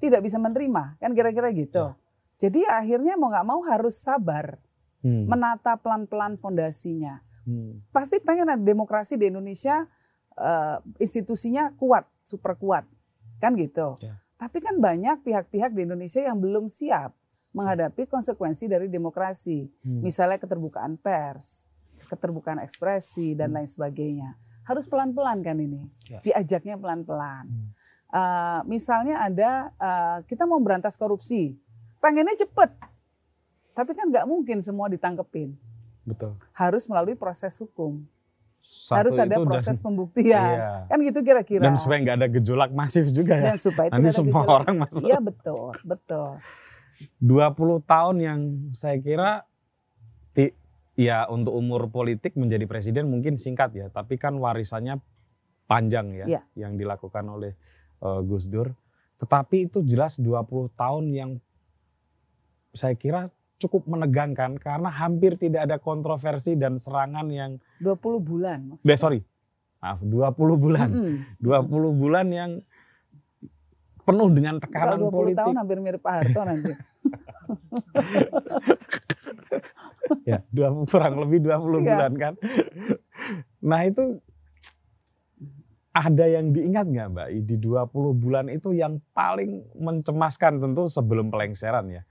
tidak 0.00 0.24
bisa 0.24 0.40
menerima, 0.40 0.96
kan 0.96 1.12
kira-kira 1.12 1.52
gitu. 1.52 1.92
Jadi 2.40 2.64
akhirnya 2.64 3.20
mau 3.20 3.28
nggak 3.28 3.44
mau 3.44 3.60
harus 3.68 4.00
sabar 4.00 4.56
Hmm. 5.00 5.24
menata 5.24 5.80
pelan-pelan 5.80 6.36
fondasinya. 6.36 7.24
Hmm. 7.48 7.80
Pasti 7.88 8.20
pengen 8.20 8.52
ada 8.52 8.60
demokrasi 8.60 9.16
di 9.16 9.32
Indonesia 9.32 9.88
eh, 10.40 10.78
institusinya 11.00 11.72
kuat, 11.76 12.08
super 12.24 12.56
kuat, 12.56 12.88
kan 13.40 13.56
gitu. 13.56 13.96
Ya. 14.00 14.20
Tapi 14.40 14.60
kan 14.64 14.80
banyak 14.80 15.20
pihak-pihak 15.20 15.76
di 15.76 15.84
Indonesia 15.84 16.24
yang 16.24 16.40
belum 16.40 16.68
siap 16.72 17.12
menghadapi 17.50 18.06
konsekuensi 18.06 18.66
dari 18.66 18.86
demokrasi 18.86 19.66
Hmm. 19.82 20.00
misalnya 20.00 20.38
keterbukaan 20.38 20.94
pers, 20.96 21.66
keterbukaan 22.06 22.58
ekspresi 22.58 23.34
dan 23.34 23.50
Hmm. 23.50 23.56
lain 23.58 23.68
sebagainya. 23.68 24.30
Harus 24.62 24.86
pelan-pelan 24.86 25.40
kan 25.40 25.56
ini, 25.56 25.82
Ya. 26.06 26.22
diajaknya 26.22 26.76
pelan-pelan. 26.76 27.46
Hmm. 27.46 27.68
Eh, 28.10 28.60
misalnya 28.66 29.18
ada 29.20 29.50
eh, 29.72 30.18
kita 30.24 30.42
mau 30.42 30.58
berantas 30.58 30.94
korupsi, 30.94 31.58
pengennya 31.98 32.34
cepet, 32.36 32.70
tapi 33.72 33.94
kan 33.94 34.06
nggak 34.06 34.26
mungkin 34.26 34.58
semua 34.58 34.86
ditangkepin. 34.86 35.54
Betul. 36.02 36.34
Harus 36.52 36.86
melalui 36.86 37.14
proses 37.14 37.54
hukum, 37.56 38.02
Satu 38.60 38.94
harus 38.96 39.14
ada 39.16 39.26
itu 39.28 39.42
dan- 39.42 39.46
proses 39.48 39.76
pembuktian, 39.76 40.38
Iya. 40.48 40.70
kan 40.86 40.98
gitu 41.00 41.18
kira-kira. 41.20 41.62
Dan 41.62 41.74
supaya 41.74 41.98
nggak 42.00 42.16
ada 42.16 42.28
gejolak 42.30 42.70
masif 42.72 43.10
juga 43.10 43.34
ya. 43.36 43.54
Dan 43.54 43.58
supaya 43.58 43.88
Nanti 43.90 43.98
tidak 44.00 44.06
ada 44.08 44.16
semua 44.16 44.30
gejolak 44.38 44.54
orang 44.56 44.76
masuk. 44.76 45.02
Iya 45.02 45.18
betul, 45.20 45.70
betul. 45.84 46.30
20 47.18 47.52
tahun 47.82 48.16
yang 48.18 48.40
saya 48.70 48.96
kira 48.96 49.44
ti- 50.30 50.54
ya 50.94 51.24
untuk 51.26 51.52
umur 51.52 51.88
politik 51.88 52.34
menjadi 52.34 52.64
presiden 52.64 53.08
mungkin 53.08 53.34
singkat 53.34 53.72
ya, 53.72 53.86
tapi 53.88 54.14
kan 54.14 54.34
warisannya 54.34 55.00
panjang 55.64 56.12
ya 56.14 56.26
Iya. 56.28 56.42
yang 56.58 56.74
dilakukan 56.74 57.24
oleh 57.24 57.52
eh, 57.98 58.20
Gus 58.22 58.46
Dur. 58.46 58.72
Tetapi 59.16 59.66
itu 59.66 59.80
jelas 59.82 60.16
20 60.16 60.32
tahun 60.72 61.04
yang 61.10 61.30
saya 62.70 62.94
kira 62.94 63.28
cukup 63.58 63.84
menegangkan 63.86 64.56
karena 64.56 64.88
hampir 64.88 65.36
tidak 65.36 65.68
ada 65.68 65.76
kontroversi 65.76 66.54
dan 66.54 66.76
serangan 66.76 67.28
yang 67.28 67.50
20 67.78 68.00
bulan. 68.18 68.58
eh, 68.58 68.68
maksudnya. 68.74 68.96
sorry. 68.96 69.20
Maaf, 69.80 70.00
20 70.00 70.56
bulan. 70.56 70.88
Mm-mm. 70.90 71.16
20 71.40 71.68
bulan 71.94 72.26
yang 72.28 72.50
penuh 74.10 74.28
dengan 74.30 74.54
Kalau 74.56 74.64
tekanan 74.66 74.98
20 75.00 75.14
politik. 75.14 75.38
tahun 75.38 75.54
hampir 75.56 75.76
mirip 75.78 76.00
Pak 76.00 76.12
Harto 76.12 76.40
nanti. 76.42 76.70
ya, 80.30 80.38
dua, 80.50 80.68
kurang 80.86 81.14
lebih 81.20 81.38
20 81.40 81.46
Iya. 81.46 81.58
bulan 81.86 82.12
kan. 82.16 82.34
Nah 83.62 83.80
itu 83.84 84.02
ada 85.90 86.24
yang 86.24 86.50
diingat 86.50 86.86
nggak 86.86 87.08
Mbak 87.10 87.28
di 87.44 87.56
20 87.58 88.14
bulan 88.14 88.46
itu 88.46 88.70
yang 88.70 89.02
paling 89.10 89.66
mencemaskan 89.74 90.58
tentu 90.58 90.86
sebelum 90.86 91.28
pelengseran 91.28 91.90
ya. 91.90 92.02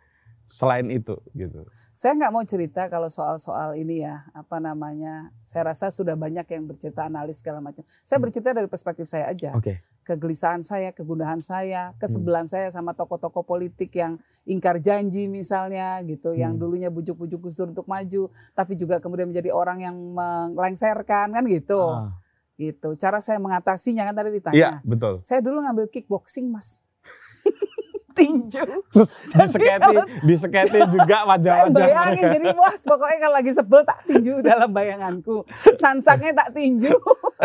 Selain 0.45 0.87
itu 0.89 1.15
gitu. 1.31 1.63
Saya 1.99 2.15
nggak 2.15 2.31
mau 2.31 2.47
cerita 2.47 2.87
kalau 2.87 3.11
soal-soal 3.11 3.75
ini 3.75 4.07
ya, 4.07 4.23
apa 4.31 4.55
namanya. 4.63 5.35
Saya 5.43 5.67
rasa 5.75 5.91
sudah 5.91 6.15
banyak 6.15 6.47
yang 6.47 6.63
bercerita 6.63 7.03
analis 7.03 7.43
segala 7.43 7.59
macam. 7.59 7.83
Saya 8.07 8.15
Hmm. 8.15 8.23
bercerita 8.23 8.55
dari 8.55 8.71
perspektif 8.71 9.03
saya 9.03 9.27
aja. 9.27 9.51
Oke. 9.51 9.83
Kegelisahan 10.07 10.63
saya, 10.63 10.95
kegundahan 10.95 11.43
saya, 11.43 11.91
Hmm. 11.91 11.99
kesebelahan 11.99 12.47
saya 12.47 12.71
sama 12.71 12.95
tokoh-tokoh 12.95 13.43
politik 13.43 13.91
yang 13.99 14.15
ingkar 14.47 14.79
janji 14.79 15.27
misalnya 15.27 15.99
gitu, 16.07 16.31
yang 16.31 16.55
Hmm. 16.55 16.63
dulunya 16.63 16.87
bujuk-bujuk 16.87 17.35
Gus 17.51 17.59
Dur 17.59 17.67
untuk 17.67 17.83
maju, 17.83 18.31
tapi 18.55 18.79
juga 18.79 19.03
kemudian 19.03 19.27
menjadi 19.27 19.51
orang 19.51 19.83
yang 19.83 19.95
melengsarkan 20.55 21.35
kan 21.35 21.43
gitu. 21.51 21.83
Ah, 21.83 22.15
Gitu. 22.55 22.95
Cara 22.99 23.19
saya 23.23 23.39
mengatasinya 23.39 24.03
kan 24.07 24.15
tadi 24.19 24.31
Iya, 24.31 24.35
ditanya. 24.39 24.71
betul. 24.83 25.19
Saya 25.23 25.39
dulu 25.39 25.63
ngambil 25.63 25.87
kickboxing, 25.91 26.47
Mas. 26.51 26.79
Tinju. 28.19 28.63
Terus 28.91 29.09
Jadi 29.31 29.47
diseketi, 29.47 29.95
diseketi 30.21 30.79
juga 30.95 31.17
Saya 31.17 31.29
wajah-wajah 31.29 31.71
bayangin 31.73 31.95
mereka. 32.19 32.33
jadi 32.35 32.47
puas 32.51 32.81
pokoknya 32.83 33.17
kalau 33.17 33.35
lagi 33.35 33.51
sebel 33.51 33.81
tak 33.81 33.99
tinju 34.03 34.33
dalam 34.49 34.69
bayanganku. 34.69 35.37
Sansaknya 35.73 36.31
tak 36.35 36.49
tinju 36.51 36.91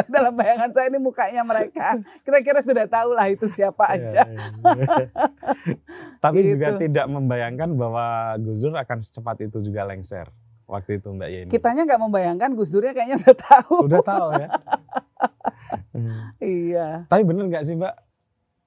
dalam 0.07 0.35
bayangan 0.35 0.71
saya 0.71 0.87
ini 0.89 0.99
mukanya 0.99 1.43
mereka. 1.43 1.97
Kira-kira 2.21 2.59
sudah 2.61 2.85
tahu 2.85 3.11
lah 3.13 3.27
itu 3.27 3.47
siapa 3.47 3.87
Iya, 3.87 4.03
aja. 4.03 4.23
iya, 4.25 4.47
iya. 4.75 5.07
Tapi 6.19 6.39
juga 6.45 6.67
Gitu. 6.73 6.89
tidak 6.89 7.07
membayangkan 7.07 7.71
bahwa 7.73 8.07
Gus 8.39 8.59
Dur 8.59 8.75
akan 8.75 8.99
secepat 8.99 9.37
itu 9.41 9.61
juga 9.61 9.85
lengser 9.85 10.27
waktu 10.65 10.97
itu 10.97 11.09
Mbak 11.09 11.29
Yeni. 11.29 11.49
Kitanya 11.49 11.85
nggak 11.85 12.01
membayangkan 12.01 12.51
Gus 12.53 12.69
Durnya 12.69 12.91
kayaknya 12.91 13.21
udah 13.21 13.37
tahu. 13.37 13.75
Udah 13.85 14.01
tahu 14.03 14.29
ya. 14.35 14.49
Hmm. 15.93 16.35
Iya. 16.39 16.89
Tapi 17.07 17.23
bener 17.23 17.45
nggak 17.47 17.63
sih 17.63 17.77
Mbak? 17.77 17.95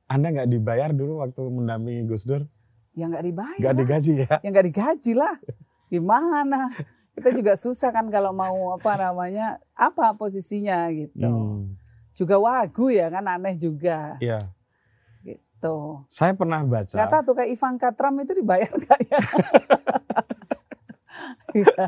Anda 0.08 0.32
nggak 0.32 0.50
dibayar 0.50 0.90
dulu 0.92 1.20
waktu 1.20 1.42
mendampingi 1.46 2.08
Gus 2.08 2.24
Dur? 2.24 2.48
Ya 2.96 3.06
nggak 3.08 3.24
dibayar. 3.24 3.60
Nggak 3.60 3.76
digaji 3.78 4.12
ya? 4.24 4.36
Ya 4.40 4.48
nggak 4.50 4.68
digaji 4.68 5.12
lah. 5.14 5.36
Gimana? 5.88 6.72
Kita 7.12 7.30
juga 7.34 7.54
susah 7.54 7.90
kan 7.92 8.08
kalau 8.08 8.32
mau 8.32 8.74
apa 8.74 8.94
namanya 8.96 9.58
apa 9.74 10.14
posisinya 10.14 10.88
gitu. 10.94 11.28
Hmm, 11.28 11.76
Juga 12.14 12.38
wagu 12.38 12.90
ya 12.90 13.10
kan 13.10 13.26
aneh 13.26 13.54
juga 13.54 14.18
Iya. 14.18 14.50
gitu. 15.22 16.06
Saya 16.10 16.34
pernah 16.34 16.62
baca. 16.64 16.94
Nggak 16.94 17.10
tahu 17.10 17.22
tuh 17.26 17.36
kayak 17.38 17.52
Ivanka 17.52 17.90
Trump 17.94 18.18
itu 18.22 18.34
dibayar 18.34 18.72
nggak 18.72 19.00
ya? 19.06 19.20
Iya. 21.54 21.86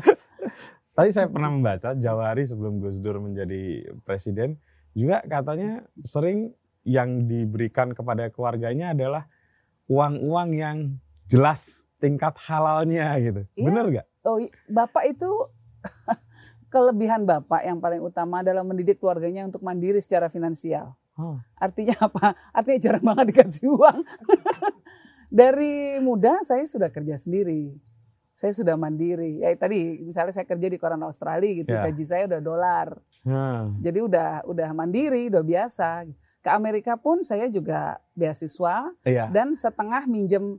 Tadi 0.90 1.10
saya 1.10 1.26
pernah 1.30 1.48
membaca 1.48 1.94
Jawari 1.94 2.44
sebelum 2.44 2.82
Gus 2.82 2.98
Dur 2.98 3.22
menjadi 3.22 3.86
presiden 4.02 4.58
juga 4.90 5.22
katanya 5.22 5.86
sering 6.02 6.50
yang 6.84 7.28
diberikan 7.28 7.92
kepada 7.92 8.32
keluarganya 8.32 8.96
adalah 8.96 9.28
uang-uang 9.90 10.50
yang 10.56 10.78
jelas 11.28 11.86
tingkat 12.00 12.34
halalnya 12.48 13.14
gitu. 13.20 13.42
Iya. 13.54 13.64
Bener 13.68 13.84
nggak? 13.92 14.06
Oh, 14.24 14.38
bapak 14.68 15.04
itu 15.12 15.30
kelebihan 16.72 17.26
bapak 17.28 17.66
yang 17.66 17.78
paling 17.82 18.00
utama 18.00 18.40
adalah 18.40 18.64
mendidik 18.64 19.02
keluarganya 19.02 19.44
untuk 19.44 19.60
mandiri 19.60 20.00
secara 20.00 20.30
finansial. 20.32 20.96
Oh. 21.20 21.36
Artinya 21.60 21.96
apa? 22.00 22.32
Artinya 22.54 22.78
jarang 22.80 23.04
banget 23.04 23.24
dikasih 23.34 23.68
uang. 23.76 23.98
Dari 25.40 26.00
muda 26.02 26.42
saya 26.42 26.64
sudah 26.66 26.88
kerja 26.90 27.14
sendiri. 27.20 27.76
Saya 28.34 28.56
sudah 28.56 28.74
mandiri. 28.74 29.44
Ya 29.44 29.52
tadi 29.52 30.00
misalnya 30.00 30.32
saya 30.32 30.48
kerja 30.48 30.66
di 30.72 30.80
koran 30.80 31.04
Australia 31.04 31.52
gitu, 31.60 31.70
Ya. 31.76 31.84
gaji 31.86 32.04
saya 32.08 32.24
udah 32.24 32.40
dolar. 32.40 32.88
Nah, 33.20 33.68
Jadi 33.84 34.00
udah 34.00 34.48
udah 34.48 34.68
mandiri, 34.72 35.28
udah 35.28 35.44
biasa. 35.44 36.08
Ke 36.40 36.50
Amerika 36.50 36.96
pun 36.96 37.20
saya 37.20 37.46
juga 37.46 38.00
beasiswa 38.16 38.88
iya. 39.04 39.28
dan 39.28 39.52
setengah 39.52 40.08
minjem 40.08 40.56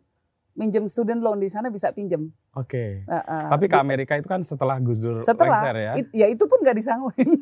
minjem 0.53 0.85
student 0.85 1.17
loan 1.17 1.39
di 1.39 1.49
sana 1.49 1.71
bisa 1.71 1.89
pinjem. 1.89 2.29
Oke. 2.53 3.01
Uh, 3.07 3.15
uh, 3.17 3.49
Tapi 3.49 3.65
ke 3.65 3.77
Amerika 3.79 4.13
itu 4.13 4.27
kan 4.27 4.43
setelah 4.43 4.77
Gus 4.77 4.99
Dur 4.99 5.17
setelah 5.23 5.57
lengser 5.63 5.77
ya. 5.79 5.93
it- 5.97 6.13
ya 6.13 6.27
itu 6.29 6.43
pun 6.45 6.59
gak 6.61 6.77
disangguin. 6.77 7.39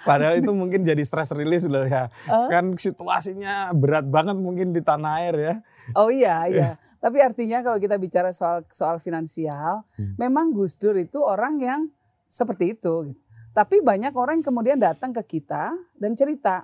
Padahal 0.00 0.40
itu 0.40 0.50
mungkin 0.50 0.80
jadi 0.80 1.02
stress 1.04 1.30
release 1.30 1.68
loh 1.68 1.84
ya. 1.84 2.08
Hah? 2.24 2.48
Kan 2.48 2.74
situasinya 2.74 3.68
berat 3.76 4.08
banget 4.08 4.34
mungkin 4.34 4.72
di 4.72 4.80
tanah 4.80 5.12
air 5.20 5.34
ya. 5.36 5.54
Oh 5.92 6.08
iya, 6.08 6.48
iya. 6.48 6.70
Tapi 7.04 7.20
artinya 7.20 7.60
kalau 7.60 7.76
kita 7.76 8.00
bicara 8.00 8.32
soal 8.32 8.64
soal 8.72 8.96
finansial, 8.96 9.84
Hmm. 9.94 10.16
memang 10.16 10.56
Gus 10.56 10.80
Dur 10.80 10.96
itu 10.96 11.20
orang 11.20 11.60
yang 11.60 11.80
seperti 12.26 12.72
itu. 12.74 13.12
Tapi 13.50 13.82
banyak 13.82 14.14
orang 14.14 14.40
yang 14.40 14.46
kemudian 14.46 14.78
datang 14.78 15.10
ke 15.10 15.38
kita 15.38 15.74
dan 15.98 16.14
cerita, 16.14 16.62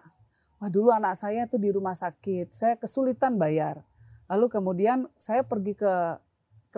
wah 0.62 0.70
dulu 0.70 0.94
anak 0.94 1.18
saya 1.18 1.44
tuh 1.51 1.59
di 1.59 1.75
rumah 1.75 1.99
sakit, 1.99 2.55
saya 2.55 2.75
kesulitan 2.79 3.35
bayar. 3.35 3.83
Lalu 4.31 4.46
kemudian 4.51 5.11
saya 5.18 5.42
pergi 5.42 5.75
ke 5.75 5.92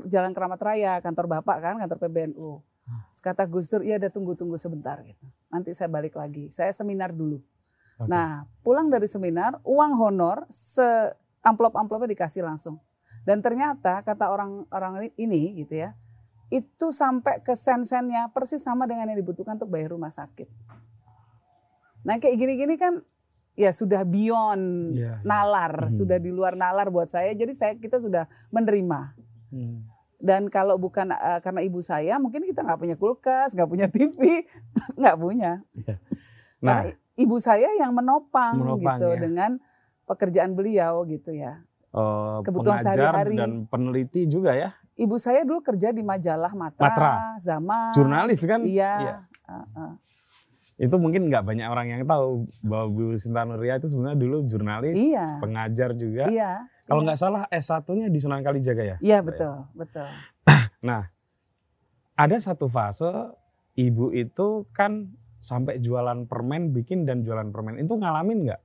Jalan 0.08 0.32
Keramat 0.32 0.60
Raya, 0.62 1.00
kantor 1.04 1.40
bapak 1.40 1.56
kan, 1.60 1.74
kantor 1.80 1.98
PBNU. 2.08 2.62
Terus 3.12 3.20
Kata 3.20 3.44
Gus 3.44 3.68
Dur, 3.68 3.84
iya 3.84 4.00
ada 4.00 4.08
tunggu-tunggu 4.08 4.56
sebentar 4.56 4.96
gitu. 5.04 5.26
Nanti 5.52 5.76
saya 5.76 5.92
balik 5.92 6.16
lagi. 6.16 6.48
Saya 6.48 6.72
seminar 6.72 7.12
dulu. 7.12 7.40
Oke. 8.00 8.08
Nah, 8.08 8.48
pulang 8.64 8.88
dari 8.88 9.04
seminar, 9.10 9.60
uang 9.66 9.92
honor 9.98 10.46
se 10.48 11.12
amplop-amplopnya 11.44 12.08
dikasih 12.08 12.46
langsung. 12.46 12.80
Dan 13.26 13.44
ternyata 13.44 14.00
kata 14.00 14.32
orang-orang 14.32 15.12
ini 15.20 15.60
gitu 15.60 15.84
ya, 15.84 15.92
itu 16.48 16.86
sampai 16.88 17.38
ke 17.38 17.52
sen-sennya 17.52 18.28
persis 18.28 18.58
sama 18.58 18.84
dengan 18.84 19.04
yang 19.06 19.18
dibutuhkan 19.18 19.54
untuk 19.54 19.68
bayar 19.68 19.92
rumah 19.92 20.08
sakit. 20.08 20.48
Nah, 22.00 22.16
kayak 22.16 22.36
gini-gini 22.36 22.74
kan 22.74 23.04
ya 23.52 23.68
sudah 23.68 24.00
beyond 24.02 24.94
Iya, 24.94 25.18
iya. 25.18 25.26
nalar, 25.26 25.86
Hmm. 25.86 25.92
sudah 25.92 26.16
di 26.16 26.30
luar 26.30 26.54
nalar 26.54 26.88
buat 26.88 27.06
saya. 27.06 27.30
Jadi 27.30 27.52
saya 27.52 27.72
kita 27.74 27.98
sudah 27.98 28.24
menerima. 28.48 29.12
Hmm. 29.50 29.84
Dan 30.16 30.46
kalau 30.46 30.74
bukan 30.74 31.10
eh, 31.10 31.40
karena 31.40 31.60
ibu 31.60 31.78
saya, 31.78 32.16
mungkin 32.16 32.42
kita 32.42 32.62
nggak 32.62 32.80
punya 32.80 32.96
kulkas, 32.96 33.52
nggak 33.52 33.68
punya 33.68 33.86
TV, 33.86 34.46
nggak 34.98 35.16
punya. 35.16 35.62
Nah, 36.58 36.82
Karena 36.82 36.96
ibu 37.14 37.36
saya 37.36 37.70
yang 37.72 37.92
menopang, 37.92 38.56
Menopang, 38.56 38.98
gitu 38.98 39.08
ya. 39.08 39.18
dengan 39.20 39.50
pekerjaan 40.04 40.54
beliau 40.54 41.04
gitu 41.04 41.30
ya. 41.30 41.60
eh, 41.88 42.38
kebutuhan 42.42 42.78
sehari-hari. 42.78 43.36
dan 43.36 43.64
peneliti 43.64 44.24
juga 44.24 44.52
ya. 44.52 44.70
Ibu 44.98 45.14
saya 45.22 45.46
dulu 45.46 45.62
kerja 45.62 45.94
di 45.94 46.02
majalah 46.02 46.50
Matra, 46.58 46.90
Matra. 46.90 47.12
Zaman. 47.38 47.94
Jurnalis 47.94 48.42
kan? 48.42 48.66
Iya. 48.66 48.94
Iya. 48.98 49.16
Uh, 49.46 49.62
uh. 49.78 49.92
Itu 50.74 50.98
mungkin 50.98 51.30
nggak 51.30 51.46
banyak 51.46 51.66
orang 51.70 51.86
yang 51.90 52.02
tahu 52.02 52.50
bahwa 52.66 52.86
Bu 52.90 53.14
Sinta 53.14 53.46
Nuria 53.46 53.78
itu 53.78 53.86
sebenarnya 53.90 54.18
dulu 54.18 54.46
jurnalis, 54.50 54.94
Iya. 54.98 55.38
pengajar 55.38 55.94
juga. 55.94 56.26
Iya. 56.26 56.66
Kalau 56.86 57.02
iya. 57.02 57.06
nggak 57.10 57.18
salah 57.18 57.42
S1-nya 57.50 58.06
di 58.10 58.18
Sunan 58.18 58.42
Kalijaga 58.42 58.82
ya. 58.82 58.96
Iya 58.98 59.18
betul, 59.22 59.66
betul. 59.74 60.06
Nah, 60.78 61.10
ada 62.14 62.36
satu 62.38 62.70
fase 62.70 63.10
ibu 63.74 64.14
itu 64.14 64.62
kan 64.70 65.10
sampai 65.42 65.82
jualan 65.82 66.26
permen, 66.26 66.70
bikin 66.74 67.02
dan 67.02 67.22
jualan 67.26 67.50
permen. 67.50 67.78
Itu 67.82 67.98
ngalamin 67.98 68.46
nggak? 68.46 68.60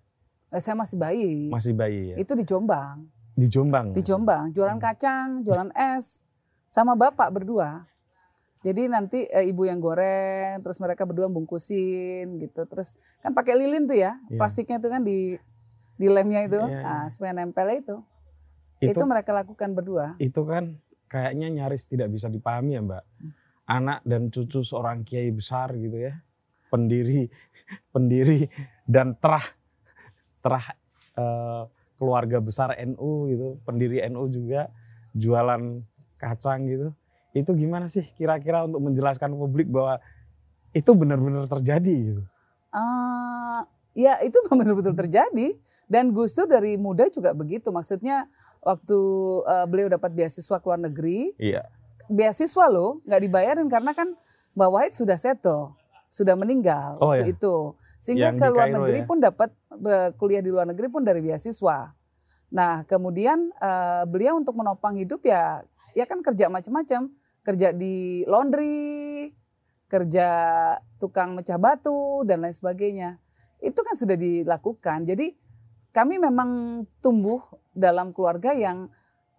Eh, 0.54 0.62
Saya 0.62 0.78
masih 0.78 0.98
bayi. 0.98 1.50
Masih 1.50 1.74
bayi 1.74 2.14
ya? 2.14 2.16
Itu 2.22 2.38
di 2.38 2.46
Jombang. 2.46 3.10
Di 3.34 3.48
Jombang. 3.48 3.92
Di 3.92 4.02
Jombang, 4.02 4.52
jualan 4.52 4.78
Hmm. 4.78 4.84
kacang, 4.84 5.28
jualan 5.42 5.70
es, 5.74 6.22
sama 6.66 6.94
bapak 6.94 7.30
berdua. 7.32 7.86
Jadi 8.62 8.88
nanti 8.88 9.26
eh, 9.26 9.44
ibu 9.44 9.64
yang 9.64 9.78
goreng, 9.78 10.62
terus 10.62 10.80
mereka 10.80 11.04
berdua 11.04 11.28
bungkusin 11.28 12.40
gitu. 12.40 12.64
Terus 12.64 12.94
kan 13.20 13.32
pakai 13.32 13.54
lilin 13.54 13.84
tuh 13.84 13.98
ya, 13.98 14.16
Iya. 14.30 14.40
plastiknya 14.40 14.78
itu 14.78 14.88
kan 14.88 15.02
di 15.02 15.36
di 15.94 16.08
lemnya 16.08 16.42
itu, 16.44 16.58
Iya, 16.58 16.72
iya. 16.72 16.82
nah, 16.82 17.06
supaya 17.06 17.32
nempel 17.34 17.68
itu. 17.70 17.98
Itu, 18.80 19.00
Itu, 19.00 19.04
mereka 19.04 19.32
lakukan 19.32 19.72
berdua. 19.72 20.16
itu 20.18 20.42
kan 20.44 20.76
kayaknya 21.08 21.48
nyaris 21.54 21.86
tidak 21.86 22.10
bisa 22.10 22.28
dipahami 22.28 22.76
ya 22.76 22.82
Mbak. 22.82 23.04
Anak 23.64 24.00
dan 24.04 24.28
cucu 24.28 24.60
seorang 24.60 25.04
kiai 25.04 25.32
besar 25.32 25.72
gitu 25.74 25.96
ya. 26.00 26.20
Pendiri 26.68 27.28
pendiri 27.94 28.48
dan 28.84 29.16
terah 29.16 29.44
terah 30.40 30.66
eh, 31.14 31.64
keluarga 32.04 32.44
besar 32.44 32.76
NU 32.76 33.32
gitu, 33.32 33.48
pendiri 33.64 34.04
NU 34.12 34.28
juga 34.28 34.68
jualan 35.16 35.80
kacang 36.20 36.68
gitu. 36.68 36.92
Itu 37.32 37.56
gimana 37.56 37.88
sih 37.88 38.04
kira-kira 38.20 38.68
untuk 38.68 38.84
menjelaskan 38.84 39.32
publik 39.32 39.72
bahwa 39.72 40.04
itu 40.76 40.92
benar-benar 40.92 41.48
terjadi 41.48 41.96
gitu. 42.12 42.24
Ah, 42.76 43.64
ya 43.96 44.20
itu 44.20 44.36
betul-betul 44.52 45.00
terjadi 45.00 45.56
dan 45.88 46.12
Gus 46.12 46.36
Dur 46.36 46.52
dari 46.52 46.76
muda 46.76 47.08
juga 47.08 47.32
begitu. 47.32 47.72
Maksudnya 47.72 48.28
waktu 48.60 49.00
eh, 49.48 49.66
beliau 49.72 49.88
dapat 49.88 50.12
beasiswa 50.12 50.60
ke 50.60 50.66
luar 50.68 50.82
negeri, 50.82 51.32
Iya. 51.40 51.64
beasiswa 52.12 52.68
loh 52.68 53.00
nggak 53.08 53.22
dibayarin 53.24 53.68
karena 53.72 53.96
kan 53.96 54.12
Mbak 54.54 54.70
Wahid 54.70 54.94
sudah 54.94 55.18
seto, 55.18 55.74
sudah 56.14 56.38
meninggal 56.38 57.02
Oh, 57.02 57.10
waktu 57.18 57.26
ya. 57.26 57.34
itu. 57.34 57.74
Sehingga 57.98 58.30
Yang 58.30 58.38
ke 58.38 58.46
luar 58.54 58.68
negeri 58.70 59.00
ya? 59.02 59.08
pun 59.10 59.18
dapat 59.18 59.50
kuliah 60.22 60.46
di 60.46 60.54
luar 60.54 60.70
negeri 60.70 60.88
pun 60.94 61.02
dari 61.02 61.26
beasiswa. 61.26 61.90
Nah 62.54 62.86
kemudian 62.86 63.50
eh, 63.50 64.04
beliau 64.06 64.38
untuk 64.38 64.54
menopang 64.54 64.94
hidup 65.02 65.26
ya 65.26 65.66
ya 65.98 66.06
kan 66.06 66.22
kerja 66.22 66.54
macam-macam, 66.54 67.10
kerja 67.42 67.74
di 67.74 68.22
laundry, 68.30 69.34
kerja 69.90 70.28
tukang 71.02 71.34
mecah 71.34 71.58
batu 71.58 72.22
dan 72.30 72.46
lain 72.46 72.54
sebagainya. 72.54 73.18
Itu 73.58 73.82
kan 73.82 73.98
sudah 73.98 74.14
dilakukan. 74.14 75.10
Jadi 75.10 75.34
kami 75.90 76.22
memang 76.22 76.84
tumbuh 77.02 77.42
dalam 77.74 78.14
keluarga 78.14 78.54
yang 78.54 78.86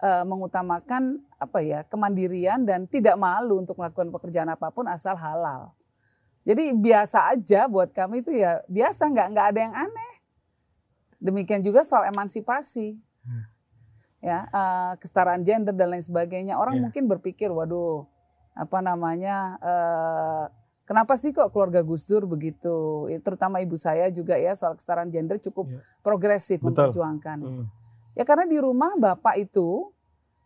eh, 0.03 0.25
mengutamakan 0.27 1.23
apa 1.39 1.59
ya 1.63 1.87
kemandirian 1.87 2.67
dan 2.67 2.91
tidak 2.91 3.15
malu 3.15 3.63
untuk 3.63 3.79
melakukan 3.79 4.11
pekerjaan 4.11 4.51
apa 4.51 4.75
pun 4.75 4.91
asal 4.91 5.15
halal. 5.15 5.71
Jadi 6.45 6.77
biasa 6.77 7.33
aja 7.33 7.65
buat 7.65 7.89
kami 7.89 8.21
itu 8.21 8.31
ya 8.37 8.61
biasa 8.69 9.09
nggak 9.09 9.29
nggak 9.33 9.47
ada 9.51 9.61
yang 9.65 9.75
aneh. 9.75 10.15
Demikian 11.17 11.65
juga 11.65 11.81
soal 11.81 12.13
emansipasi, 12.13 13.01
Hmm. 13.25 13.45
ya 14.21 14.45
uh, 14.53 14.93
kesetaraan 15.01 15.41
gender 15.41 15.73
dan 15.73 15.89
lain 15.89 16.05
sebagainya. 16.05 16.61
Orang 16.61 16.77
Iya. 16.77 16.83
mungkin 16.85 17.09
berpikir, 17.09 17.49
waduh, 17.49 18.05
apa 18.53 18.85
namanya, 18.85 19.57
uh, 19.65 20.45
kenapa 20.85 21.17
sih 21.17 21.33
kok 21.33 21.49
keluarga 21.49 21.81
Gus 21.81 22.05
Dur 22.05 22.29
begitu? 22.29 23.09
Ya, 23.09 23.17
terutama 23.25 23.65
ibu 23.65 23.73
saya 23.75 24.13
juga 24.13 24.37
ya 24.37 24.53
soal 24.53 24.77
kesetaraan 24.77 25.09
gender 25.09 25.41
cukup 25.41 25.73
Iya. 25.73 25.81
progresif 26.05 26.61
Betul. 26.61 26.69
memperjuangkan. 26.93 27.39
Hmm. 27.41 27.67
Ya 28.13 28.29
karena 28.29 28.45
di 28.45 28.61
rumah 28.61 28.93
bapak 28.95 29.41
itu 29.41 29.89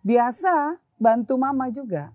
biasa 0.00 0.78
bantu 0.94 1.34
mama 1.34 1.66
juga. 1.74 2.14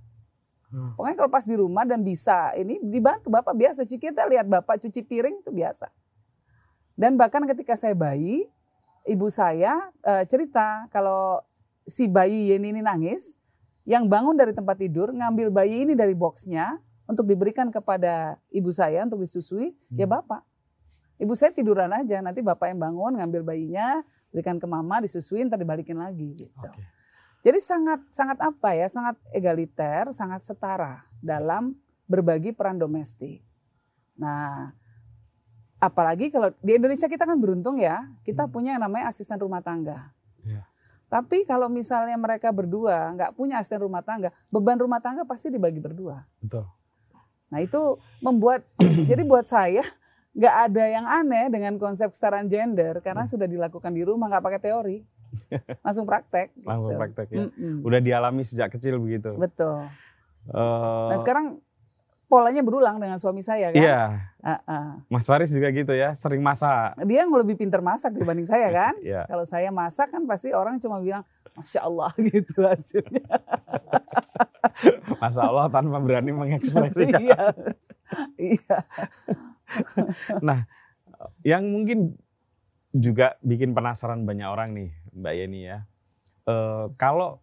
Hmm. 0.73 0.97
Pokoknya 0.97 1.15
kalau 1.21 1.29
pas 1.29 1.45
di 1.45 1.53
rumah 1.53 1.85
dan 1.85 2.01
bisa 2.01 2.49
ini 2.57 2.81
dibantu 2.81 3.29
bapak 3.29 3.53
biasa. 3.53 3.85
Cuci 3.85 4.09
kita 4.09 4.25
lihat 4.25 4.49
bapak 4.49 4.81
cuci 4.81 5.05
piring 5.05 5.45
itu 5.45 5.53
biasa. 5.53 5.93
Dan 6.97 7.13
bahkan 7.13 7.45
ketika 7.45 7.77
saya 7.77 7.93
bayi, 7.93 8.49
ibu 9.05 9.29
saya 9.29 9.93
eh, 10.01 10.25
cerita 10.25 10.89
kalau 10.89 11.45
si 11.85 12.09
bayi 12.09 12.49
Yeni 12.49 12.73
ini 12.73 12.81
nangis, 12.81 13.37
yang 13.85 14.09
bangun 14.09 14.33
dari 14.33 14.49
tempat 14.55 14.81
tidur 14.81 15.13
ngambil 15.13 15.53
bayi 15.53 15.85
ini 15.85 15.93
dari 15.93 16.17
boxnya 16.17 16.81
untuk 17.05 17.29
diberikan 17.29 17.69
kepada 17.69 18.41
ibu 18.49 18.73
saya 18.73 19.05
untuk 19.05 19.21
disusui, 19.21 19.77
ya 19.93 20.09
Hmm. 20.09 20.17
bapak. 20.17 20.41
Ibu 21.21 21.37
saya 21.37 21.53
tiduran 21.53 21.93
aja, 21.93 22.17
nanti 22.25 22.41
bapak 22.41 22.73
yang 22.73 22.81
bangun 22.81 23.21
ngambil 23.21 23.45
bayinya, 23.45 24.01
berikan 24.33 24.57
ke 24.57 24.65
mama, 24.65 24.97
disusuin, 24.97 25.45
ntar 25.45 25.61
dibalikin 25.61 26.01
lagi 26.01 26.33
gitu. 26.33 26.57
Oke. 26.57 26.81
Jadi 27.43 27.59
sangat 27.59 27.99
sangat 28.07 28.39
apa 28.39 28.71
ya, 28.71 28.87
sangat 28.87 29.19
egaliter, 29.35 30.07
sangat 30.15 30.47
setara 30.47 31.03
dalam 31.19 31.75
berbagi 32.07 32.55
peran 32.55 32.79
domestik. 32.79 33.43
Nah, 34.15 34.71
apalagi 35.75 36.31
kalau 36.31 36.55
di 36.63 36.79
Indonesia 36.79 37.11
kita 37.11 37.27
kan 37.27 37.35
beruntung 37.35 37.75
ya, 37.75 38.07
kita 38.23 38.47
Hmm. 38.47 38.53
punya 38.53 38.69
yang 38.79 38.87
namanya 38.87 39.11
asisten 39.11 39.35
rumah 39.35 39.59
tangga. 39.59 40.15
Iya. 40.47 40.63
Tapi 41.11 41.43
kalau 41.43 41.67
misalnya 41.67 42.15
mereka 42.15 42.49
berdua 42.55 43.11
nggak 43.11 43.35
punya 43.35 43.59
asisten 43.59 43.83
rumah 43.83 43.99
tangga, 44.01 44.31
beban 44.47 44.79
rumah 44.79 45.03
tangga 45.03 45.27
pasti 45.27 45.51
dibagi 45.51 45.83
berdua. 45.83 46.23
Betul. 46.39 46.63
Nah 47.51 47.59
itu 47.59 47.99
membuat, 48.23 48.63
jadi 49.09 49.21
buat 49.27 49.43
saya 49.43 49.83
nggak 50.33 50.55
ada 50.71 50.83
yang 50.89 51.05
aneh 51.05 51.45
dengan 51.51 51.77
konsep 51.77 52.09
kesetaraan 52.09 52.47
gender 52.49 52.97
karena 53.03 53.27
sudah 53.27 53.45
dilakukan 53.45 53.93
di 53.93 54.01
rumah 54.01 54.31
nggak 54.31 54.41
pakai 54.47 54.61
teori, 54.63 54.97
langsung 55.85 56.05
praktek. 56.05 56.51
Langsung 56.61 56.93
gitu. 56.95 57.01
praktek 57.01 57.27
ya. 57.29 57.39
Mm-mm. 57.47 57.85
Udah 57.85 57.99
dialami 57.99 58.41
sejak 58.41 58.71
kecil 58.71 58.97
begitu. 58.99 59.33
Betul. 59.35 59.87
Eh, 60.49 61.07
Nah 61.09 61.17
sekarang 61.17 61.57
polanya 62.27 62.65
berulang 62.65 62.97
dengan 62.97 63.21
suami 63.21 63.45
saya 63.45 63.69
kan. 63.69 63.77
Iya, 63.77 64.01
ah. 64.41 64.97
Mas 65.05 65.29
Faris 65.29 65.53
juga 65.53 65.69
gitu 65.69 65.93
ya, 65.93 66.17
sering 66.17 66.41
masak. 66.41 66.97
Dia 67.05 67.23
yang 67.23 67.31
lebih 67.31 67.53
pintar 67.53 67.77
masak 67.79 68.17
dibanding 68.17 68.49
saya 68.49 68.73
kan. 68.81 68.93
Iya. 68.99 69.29
Kalau 69.29 69.45
saya 69.45 69.69
masak 69.69 70.09
kan 70.09 70.25
pasti 70.25 70.49
orang 70.49 70.81
cuma 70.81 70.97
bilang 70.97 71.21
masya 71.53 71.85
Allah 71.85 72.09
gitu 72.33 72.65
hasilnya. 72.65 73.21
Masya 75.21 75.41
Allah 75.45 75.69
tanpa 75.69 76.01
berani 76.01 76.33
mengekspresikan. 76.33 77.21
iya. 77.21 77.43
Iya. 78.35 78.77
Yang 81.45 81.63
mungkin 81.69 81.99
juga 82.93 83.35
bikin 83.41 83.73
penasaran 83.73 84.21
banyak 84.23 84.47
orang 84.47 84.69
nih, 84.77 84.89
Mbak 85.17 85.33
Yeni 85.33 85.61
ya. 85.65 85.77
Eh, 86.45 86.85
kalau 86.95 87.41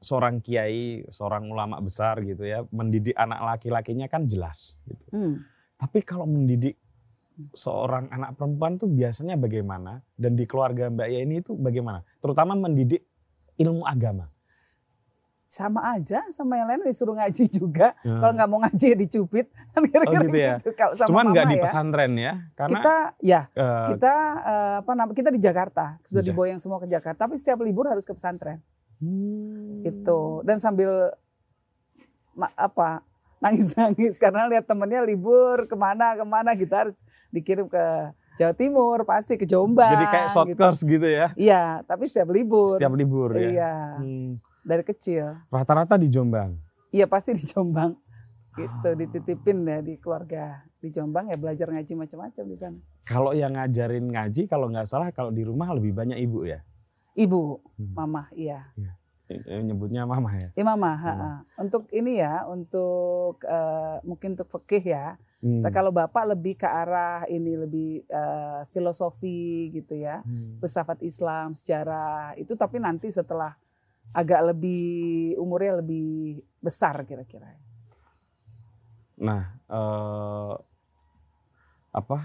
seorang 0.00 0.40
kiai, 0.40 1.04
seorang 1.08 1.48
ulama 1.48 1.80
besar 1.80 2.20
gitu 2.24 2.44
ya, 2.44 2.64
mendidik 2.72 3.16
anak 3.16 3.40
laki-lakinya 3.40 4.08
kan 4.08 4.24
jelas. 4.24 4.76
Gitu. 4.88 5.04
Hmm. 5.12 5.44
Tapi 5.76 6.00
kalau 6.04 6.24
mendidik 6.24 6.76
seorang 7.52 8.08
anak 8.14 8.38
perempuan 8.38 8.78
tuh 8.78 8.88
biasanya 8.88 9.34
bagaimana? 9.34 10.00
Dan 10.14 10.38
di 10.38 10.44
keluarga 10.48 10.88
Mbak 10.88 11.08
Yeni 11.08 11.34
itu 11.42 11.52
bagaimana? 11.56 12.00
Terutama 12.22 12.56
mendidik 12.56 13.04
ilmu 13.58 13.84
agama. 13.84 14.33
Sama 15.54 15.94
aja 15.94 16.18
sama 16.28 16.58
yang 16.58 16.66
lain 16.66 16.82
disuruh 16.82 17.14
ngaji 17.14 17.46
juga. 17.48 17.94
Hmm. 18.02 18.18
Kalau 18.18 18.32
nggak 18.34 18.48
mau 18.48 18.58
ngaji 18.58 18.86
ya 18.90 18.96
dicubit. 18.98 19.46
Kan 19.70 19.86
kira-kira 19.86 20.18
Oh, 20.18 20.24
gitu 20.24 20.34
ya. 20.36 20.54
Kalau 20.72 20.92
sama 20.92 21.08
Cuman 21.08 21.24
nggak 21.30 21.46
di 21.46 21.54
ya. 21.54 21.62
pesantren 21.62 22.12
ya, 22.16 22.32
karena 22.52 22.70
Kita 22.74 22.94
ya 23.22 23.40
eh, 23.48 23.86
kita 23.88 24.14
eh, 24.42 24.74
apa 24.82 24.92
namanya 24.92 25.14
kita 25.14 25.30
di 25.30 25.38
Jakarta 25.38 25.84
sudah 26.02 26.18
Di 26.18 26.26
Jak- 26.26 26.34
diboyong 26.34 26.58
semua 26.58 26.78
ke 26.78 26.88
Jakarta 26.88 27.20
tapi 27.22 27.34
setiap 27.34 27.58
libur 27.60 27.86
harus 27.86 28.02
ke 28.02 28.10
pesantren 28.10 28.58
hmm, 28.98 29.84
gitu 29.84 30.42
dan 30.42 30.58
sambil 30.58 31.14
ma- 32.32 32.50
apa 32.52 33.06
nangis-nangis 33.38 34.16
karena 34.16 34.48
lihat 34.48 34.64
temennya 34.64 35.00
libur 35.00 35.64
ke 35.64 35.76
mana 35.76 36.12
ke 36.12 36.24
mana 36.24 36.50
kita 36.52 36.74
harus 36.82 36.96
dikirim 37.28 37.68
ke 37.68 37.84
Jawa 38.34 38.50
Timur 38.52 38.98
pasti 39.04 39.36
ke 39.36 39.44
Jombang 39.44 39.92
Jadi 39.92 40.06
kayak 40.08 40.28
short 40.28 40.48
gitu. 40.48 40.58
course 40.58 40.82
gitu 40.82 41.06
ya, 41.06 41.30
iya 41.36 41.62
tapi 41.82 42.04
setiap 42.04 42.26
libur 42.28 42.74
setiap 42.74 42.90
libur 42.92 43.30
ya. 43.32 43.46
iya 43.46 43.74
Hmm, 43.96 44.34
dari 44.64 44.82
kecil 44.82 45.36
Rata-rata 45.46 45.94
di 45.94 46.08
Jombang. 46.08 46.56
iya 46.90 47.04
pasti 47.04 47.30
di 47.30 47.44
Jombang 47.44 47.94
gitu 48.54 48.88
Ah. 48.88 48.94
dititipin 48.94 49.62
ya 49.62 49.78
di 49.78 49.94
keluarga 49.96 50.44
di 50.76 50.88
Jombang 50.88 51.26
ya 51.26 51.36
belajar 51.36 51.68
ngaji 51.68 51.92
macam-macam 51.96 52.44
di 52.44 52.56
sana 52.56 52.78
Kalau 53.04 53.30
yang 53.30 53.52
ngajarin 53.52 54.08
ngaji, 54.08 54.46
kalau 54.46 54.66
nggak 54.66 54.86
salah 54.86 55.10
kalau 55.10 55.28
di 55.28 55.42
rumah 55.42 55.68
lebih 55.70 55.92
banyak 55.92 56.16
ibu 56.18 56.44
ya. 56.44 56.64
ibu 57.14 57.60
Hmm. 57.74 57.92
mama 57.94 58.26
iya 58.32 58.64
Eh, 59.24 59.40
Nyebutnya 59.58 60.04
mama 60.04 60.28
ya. 60.34 60.52
Iya 60.52 60.64
mama, 60.66 60.92
Hmm. 60.92 61.02
ha-ha. 61.02 61.30
untuk 61.56 61.88
ini 61.90 62.20
ya, 62.20 62.44
untuk 62.44 63.40
eh, 63.40 63.96
mungkin 64.04 64.36
untuk 64.36 64.52
fikih 64.52 64.84
ya. 64.86 65.16
Hmm. 65.40 65.64
Nah, 65.64 65.70
kalau 65.70 65.88
bapak 65.90 66.28
lebih 66.30 66.54
ke 66.54 66.68
arah 66.68 67.24
ini 67.26 67.56
lebih 67.56 68.04
eh, 68.04 68.60
filosofi 68.68 69.72
gitu 69.72 69.96
ya, 69.96 70.20
Hmm. 70.20 70.60
filsafat 70.60 71.00
Islam, 71.00 71.52
sejarah 71.52 72.36
itu. 72.36 72.52
Tapi 72.52 72.76
nanti 72.78 73.08
setelah 73.08 73.56
agak 74.14 74.54
lebih 74.54 75.34
umurnya 75.42 75.82
lebih 75.82 76.38
besar 76.62 77.02
kira-kira. 77.02 77.50
Nah, 79.18 79.58
eh, 79.66 80.54
apa 81.94 82.18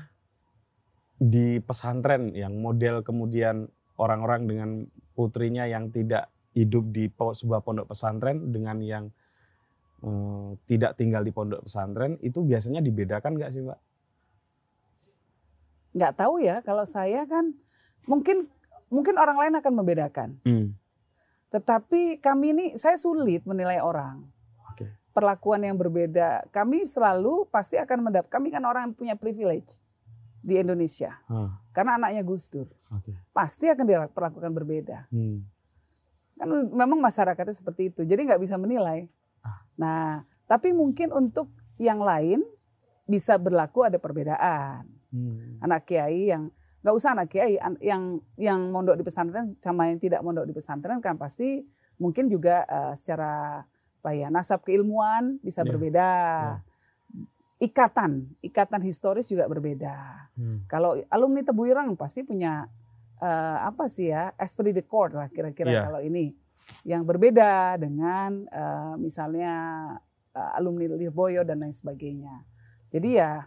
di 1.20 1.60
pesantren 1.60 2.32
yang 2.32 2.58
model 2.62 3.02
kemudian 3.02 3.68
orang-orang 4.00 4.48
dengan 4.48 4.70
putrinya 5.18 5.68
yang 5.68 5.92
tidak 5.92 6.32
hidup 6.56 6.90
di 6.94 7.12
sebuah 7.12 7.62
pondok 7.66 7.92
pesantren 7.92 8.54
dengan 8.54 8.78
yang 8.86 9.06
eh, 10.06 10.50
tidak 10.70 10.94
tinggal 10.94 11.26
di 11.26 11.34
pondok 11.34 11.66
pesantren 11.66 12.22
itu 12.22 12.46
biasanya 12.46 12.86
dibedakan 12.86 13.34
nggak 13.34 13.52
sih, 13.52 13.66
Mbak? 13.66 13.80
Nggak 15.98 16.14
tahu 16.22 16.38
ya, 16.46 16.62
kalau 16.62 16.86
saya 16.86 17.26
kan 17.26 17.58
mungkin 18.06 18.46
mungkin 18.94 19.18
orang 19.18 19.38
lain 19.42 19.54
akan 19.58 19.74
membedakan. 19.74 20.30
Tetapi 21.50 22.22
kami 22.22 22.54
ini 22.54 22.66
saya 22.78 22.96
sulit 22.96 23.42
menilai 23.46 23.82
orang. 23.82 24.22
Oke. 24.70 24.86
Perlakuan 25.14 25.66
yang 25.66 25.78
berbeda. 25.78 26.46
Kami 26.54 26.86
selalu 26.86 27.50
pasti 27.50 27.82
akan 27.82 28.10
mendapat. 28.10 28.30
Kami 28.30 28.54
kan 28.54 28.62
orang 28.66 28.90
yang 28.90 28.96
punya 28.96 29.16
privilege 29.18 29.82
di 30.40 30.62
Indonesia. 30.62 31.18
Hah, 31.28 31.58
Karena 31.74 32.00
anaknya 32.00 32.22
Gus 32.24 32.48
Dur. 32.48 32.70
Oke. 32.94 33.18
Pasti 33.34 33.68
akan 33.68 33.86
diperlakukan 33.86 34.52
berbeda. 34.54 35.10
Hmm. 35.12 35.44
Kan 36.40 36.50
memang 36.72 37.02
masyarakatnya 37.02 37.56
seperti 37.58 37.92
itu. 37.92 38.02
Jadi 38.06 38.30
nggak 38.30 38.40
bisa 38.40 38.56
menilai. 38.56 39.10
Ah. 39.44 39.60
Nah, 39.76 40.06
tapi 40.48 40.72
mungkin 40.72 41.12
untuk 41.12 41.52
yang 41.82 42.00
lain 42.00 42.46
bisa 43.10 43.36
berlaku 43.42 43.90
ada 43.90 43.98
perbedaan. 43.98 44.86
Hmm. 45.10 45.58
Anak 45.60 45.90
kiai 45.90 46.30
yang 46.30 46.54
nggak 46.80 46.96
usah 46.96 47.12
anak 47.12 47.28
kiai 47.28 47.60
an- 47.60 47.80
yang 47.80 48.04
yang 48.36 48.72
mondok 48.72 48.96
di 48.96 49.04
pesantren 49.04 49.60
sama 49.60 49.92
yang 49.92 50.00
tidak 50.00 50.24
mondok 50.24 50.48
di 50.48 50.54
pesantren 50.54 51.00
kan 51.00 51.20
pasti 51.20 51.64
mungkin 52.00 52.32
juga 52.32 52.64
eh, 52.64 52.94
secara 52.96 53.60
apa 54.00 54.10
ya 54.16 54.32
nasab 54.32 54.64
keilmuan 54.64 55.36
bisa 55.44 55.60
Iya. 55.60 55.68
berbeda. 55.68 56.10
Ikatan, 57.60 58.32
ikatan 58.40 58.80
historis 58.80 59.28
juga 59.28 59.44
berbeda. 59.44 59.92
Hmm. 60.40 60.64
Kalau 60.72 60.96
alumni 61.12 61.44
Tebuirang 61.44 61.92
pasti 62.00 62.24
punya 62.24 62.72
eh, 63.20 63.58
apa 63.60 63.92
sih 63.92 64.08
ya 64.08 64.32
esprit 64.40 64.72
de 64.72 64.80
corps 64.80 65.12
lah 65.12 65.28
kira-kira 65.28 65.68
Iya. 65.68 65.82
kalau 65.84 66.00
ini 66.00 66.32
yang 66.88 67.04
berbeda 67.04 67.76
dengan 67.76 68.48
eh, 68.48 68.94
misalnya 68.96 69.52
eh, 70.32 70.52
alumni 70.56 70.88
Lirboyo 70.88 71.44
dan 71.44 71.60
lain 71.60 71.76
sebagainya. 71.76 72.48
Jadi 72.88 73.20
ya 73.20 73.44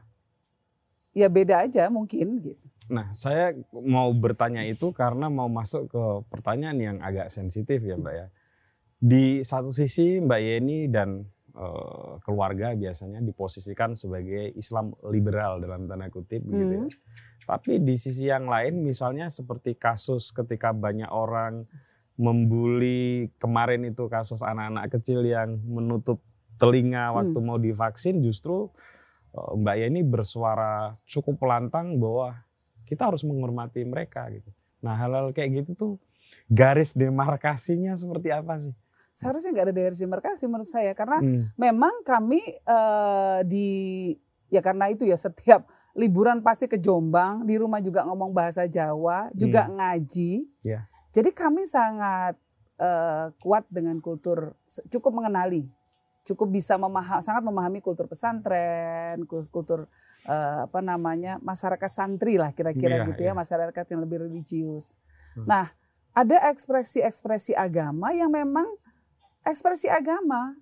ya 1.16 1.32
beda 1.32 1.64
aja 1.64 1.88
mungkin 1.88 2.36
gitu. 2.44 2.66
Nah, 2.90 3.14
saya 3.14 3.54
mau 3.70 4.10
bertanya 4.10 4.66
itu 4.66 4.90
karena 4.90 5.30
mau 5.30 5.46
masuk 5.46 5.86
ke 5.86 6.04
pertanyaan 6.26 6.78
yang 6.80 6.96
agak 6.98 7.30
sensitif 7.30 7.78
ya, 7.84 7.94
Mbak 7.94 8.14
ya. 8.14 8.26
Di 9.02 9.42
satu 9.46 9.70
sisi 9.70 10.18
Mbak 10.18 10.40
Yeni 10.42 10.90
dan 10.90 11.22
eh, 11.54 12.12
keluarga 12.26 12.74
biasanya 12.74 13.22
diposisikan 13.22 13.94
sebagai 13.94 14.50
Islam 14.58 14.94
liberal 15.10 15.62
dalam 15.62 15.86
tanda 15.86 16.10
kutip 16.10 16.42
begitu 16.42 16.72
ya. 16.74 16.86
Hmm. 16.86 16.92
Tapi 17.42 17.82
di 17.82 17.98
sisi 17.98 18.30
yang 18.30 18.46
lain 18.46 18.82
misalnya 18.86 19.26
seperti 19.26 19.74
kasus 19.74 20.30
ketika 20.30 20.70
banyak 20.70 21.10
orang 21.10 21.66
membuli 22.14 23.32
kemarin 23.42 23.82
itu 23.88 24.06
kasus 24.06 24.46
anak-anak 24.46 24.94
kecil 24.94 25.26
yang 25.26 25.58
menutup 25.66 26.22
telinga 26.60 27.10
waktu 27.10 27.34
Hmm. 27.34 27.46
mau 27.46 27.58
divaksin 27.58 28.22
justru 28.22 28.70
eh, 29.34 29.52
Mbak 29.58 29.76
Yeni 29.82 30.02
bersuara 30.06 30.94
cukup 31.06 31.42
lantang 31.42 31.98
bahwa 31.98 32.38
kita 32.92 33.08
harus 33.08 33.24
menghormati 33.24 33.80
mereka 33.82 34.28
gitu. 34.28 34.52
Nah 34.84 34.92
hal-hal 34.92 35.32
kayak 35.32 35.64
gitu 35.64 35.72
tuh 35.72 35.92
garis 36.44 36.92
demarkasinya 36.92 37.96
seperti 37.96 38.28
apa 38.28 38.60
sih? 38.60 38.74
Seharusnya 39.12 39.52
nggak 39.52 39.66
ada 39.66 39.74
garis 39.74 39.96
demarkasi 39.96 40.44
menurut 40.44 40.68
saya 40.68 40.92
karena 40.92 41.16
Hmm, 41.18 41.48
memang 41.56 42.04
kami 42.04 42.40
eh, 42.60 43.40
di 43.44 43.68
ya 44.48 44.60
karena 44.60 44.92
itu 44.92 45.04
ya 45.04 45.16
setiap 45.16 45.64
liburan 45.92 46.40
pasti 46.40 46.64
ke 46.64 46.76
Jombang 46.76 47.44
di 47.44 47.56
rumah 47.56 47.80
juga 47.80 48.04
ngomong 48.04 48.32
bahasa 48.32 48.64
Jawa 48.64 49.28
juga 49.32 49.68
ngaji 49.68 50.44
Ya. 50.64 50.88
jadi 51.08 51.28
kami 51.28 51.64
sangat 51.64 52.36
eh, 52.76 53.26
kuat 53.36 53.68
dengan 53.68 54.00
kultur 54.00 54.56
cukup 54.88 55.12
mengenali 55.12 55.68
cukup 56.22 56.48
bisa 56.48 56.76
memaham 56.76 57.20
sangat 57.20 57.44
memahami 57.44 57.80
kultur 57.80 58.08
pesantren 58.08 59.24
kul- 59.26 59.48
kultur 59.48 59.84
eh, 60.26 60.58
apa 60.66 60.78
namanya 60.80 61.38
masyarakat 61.42 61.90
santri 61.90 62.38
lah 62.38 62.54
kira-kira 62.54 63.02
Iya, 63.02 63.06
gitu 63.12 63.20
ya 63.26 63.32
iya. 63.32 63.38
masyarakat 63.38 63.84
yang 63.92 64.00
lebih 64.04 64.18
religius 64.28 64.94
Hmm. 65.32 65.48
nah 65.48 65.72
ada 66.12 66.52
ekspresi-ekspresi 66.52 67.56
agama 67.56 68.12
yang 68.12 68.28
memang 68.28 68.68
ekspresi 69.48 69.88
agama 69.88 70.52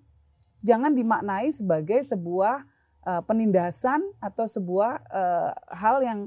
jangan 0.63 0.95
dimaknai 0.95 1.51
sebagai 1.51 1.99
sebuah 2.07 2.63
eh, 3.03 3.21
penindasan 3.27 3.99
atau 4.23 4.47
sebuah 4.47 5.03
eh, 5.11 5.51
hal 5.75 5.99
yang 6.07 6.19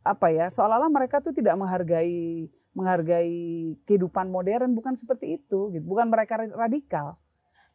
apa 0.00 0.32
ya 0.32 0.50
seolah-olah 0.50 0.90
mereka 0.90 1.20
tuh 1.22 1.30
tidak 1.30 1.54
menghargai 1.54 2.48
menghargai 2.72 3.76
kehidupan 3.84 4.26
modern 4.32 4.72
bukan 4.72 4.96
seperti 4.96 5.38
itu 5.38 5.70
gitu 5.70 5.84
bukan 5.84 6.08
mereka 6.08 6.40
radikal 6.56 7.14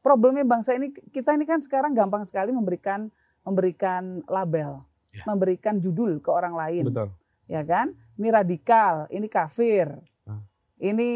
problemnya 0.01 0.43
bangsa 0.43 0.73
ini 0.73 0.89
kita 1.13 1.31
ini 1.37 1.45
kan 1.45 1.61
sekarang 1.61 1.93
gampang 1.93 2.25
sekali 2.25 2.49
memberikan 2.49 3.07
memberikan 3.45 4.03
label 4.25 4.81
Ya. 5.09 5.23
memberikan 5.23 5.79
judul 5.79 6.19
ke 6.19 6.27
orang 6.27 6.51
lain 6.53 6.91
betul. 6.91 7.07
ya 7.47 7.63
kan 7.63 7.87
ini 8.15 8.27
radikal 8.27 9.07
ini 9.07 9.31
kafir 9.31 9.87
Ah. 10.23 10.43
ini 10.75 11.07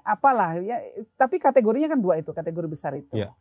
apalah 0.00 0.54
ya 0.58 0.78
tapi 1.16 1.36
kategorinya 1.36 1.90
kan 1.90 1.98
dua 1.98 2.16
itu 2.16 2.30
kategori 2.30 2.68
besar 2.68 2.94
itu 2.94 3.18
Ya. 3.18 3.34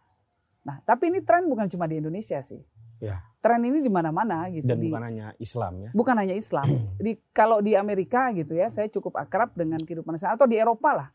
nah 0.64 0.82
tapi 0.82 1.14
ini 1.14 1.22
tren 1.22 1.46
bukan 1.46 1.68
cuma 1.68 1.86
di 1.86 2.02
Indonesia 2.02 2.42
sih 2.42 2.66
Ya. 2.98 3.22
tren 3.38 3.62
ini 3.62 3.78
di 3.78 3.94
mana-mana 3.94 4.50
gitu 4.50 4.66
Dan 4.66 4.82
di, 4.82 4.90
bukan 4.90 5.06
hanya 5.06 5.28
Islam 5.38 5.74
ya. 5.78 5.90
bukan 5.94 6.16
hanya 6.18 6.34
Islam. 6.34 6.66
Di 6.98 7.14
kalau 7.30 7.62
di 7.62 7.78
Amerika 7.78 8.34
gitu 8.34 8.58
ya, 8.58 8.66
saya 8.68 8.90
cukup 8.90 9.22
akrab 9.22 9.54
dengan 9.54 9.78
kehidupan 9.78 10.18
sana 10.18 10.34
atau 10.34 10.50
di 10.50 10.58
Eropa 10.58 10.98
lah. 10.98 11.10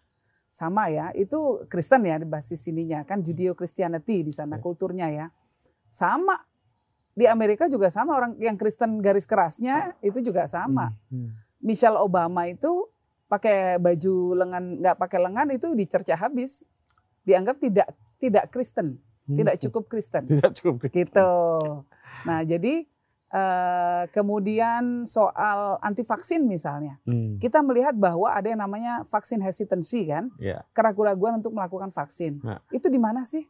Sama 0.46 0.86
ya, 0.86 1.10
itu 1.10 1.34
Kristen 1.66 2.06
ya 2.06 2.22
di 2.22 2.24
basis 2.24 2.62
sininya 2.62 3.02
kan 3.02 3.18
Judeo 3.18 3.58
Christianity 3.58 4.22
di 4.22 4.30
sana 4.30 4.56
Ya. 4.56 4.62
kulturnya 4.62 5.10
ya. 5.10 5.26
Sama 5.90 6.38
di 7.12 7.28
Amerika 7.28 7.68
juga 7.68 7.92
sama 7.92 8.16
orang 8.16 8.32
yang 8.40 8.56
Kristen 8.56 9.00
garis 9.00 9.28
kerasnya 9.28 9.92
itu 10.00 10.20
juga 10.20 10.48
sama. 10.48 10.96
Hmm, 11.12 11.28
hmm. 11.28 11.30
Michelle 11.60 12.00
Obama 12.00 12.48
itu 12.48 12.88
pakai 13.28 13.76
baju 13.76 14.36
lengan 14.36 14.64
nggak 14.80 14.96
pakai 14.96 15.18
lengan 15.20 15.48
itu 15.52 15.72
dicerca 15.72 16.16
habis. 16.16 16.68
Dianggap 17.22 17.56
tidak 17.60 17.88
tidak 18.18 18.44
Kristen, 18.50 18.98
Hmm. 19.22 19.38
tidak 19.38 19.54
cukup 19.62 19.86
Kristen 19.86 20.26
Tidak 20.26 20.50
cukup. 20.58 20.90
gitu. 20.90 21.30
Nah, 22.26 22.42
jadi 22.42 22.86
eh, 23.32 24.02
kemudian 24.12 25.08
soal 25.08 25.80
anti 25.80 26.04
vaksin 26.04 26.44
misalnya, 26.44 27.00
Hmm, 27.08 27.40
kita 27.40 27.64
melihat 27.64 27.96
bahwa 27.96 28.28
ada 28.28 28.44
yang 28.44 28.60
namanya 28.60 29.08
vaksin 29.08 29.40
hesitancy 29.40 30.04
kan, 30.04 30.28
Ya. 30.36 30.60
keraguan-keraguan 30.76 31.40
untuk 31.40 31.56
melakukan 31.56 31.88
vaksin. 31.88 32.44
Nah. 32.44 32.60
Itu 32.68 32.92
di 32.92 33.00
mana 33.00 33.24
sih? 33.24 33.48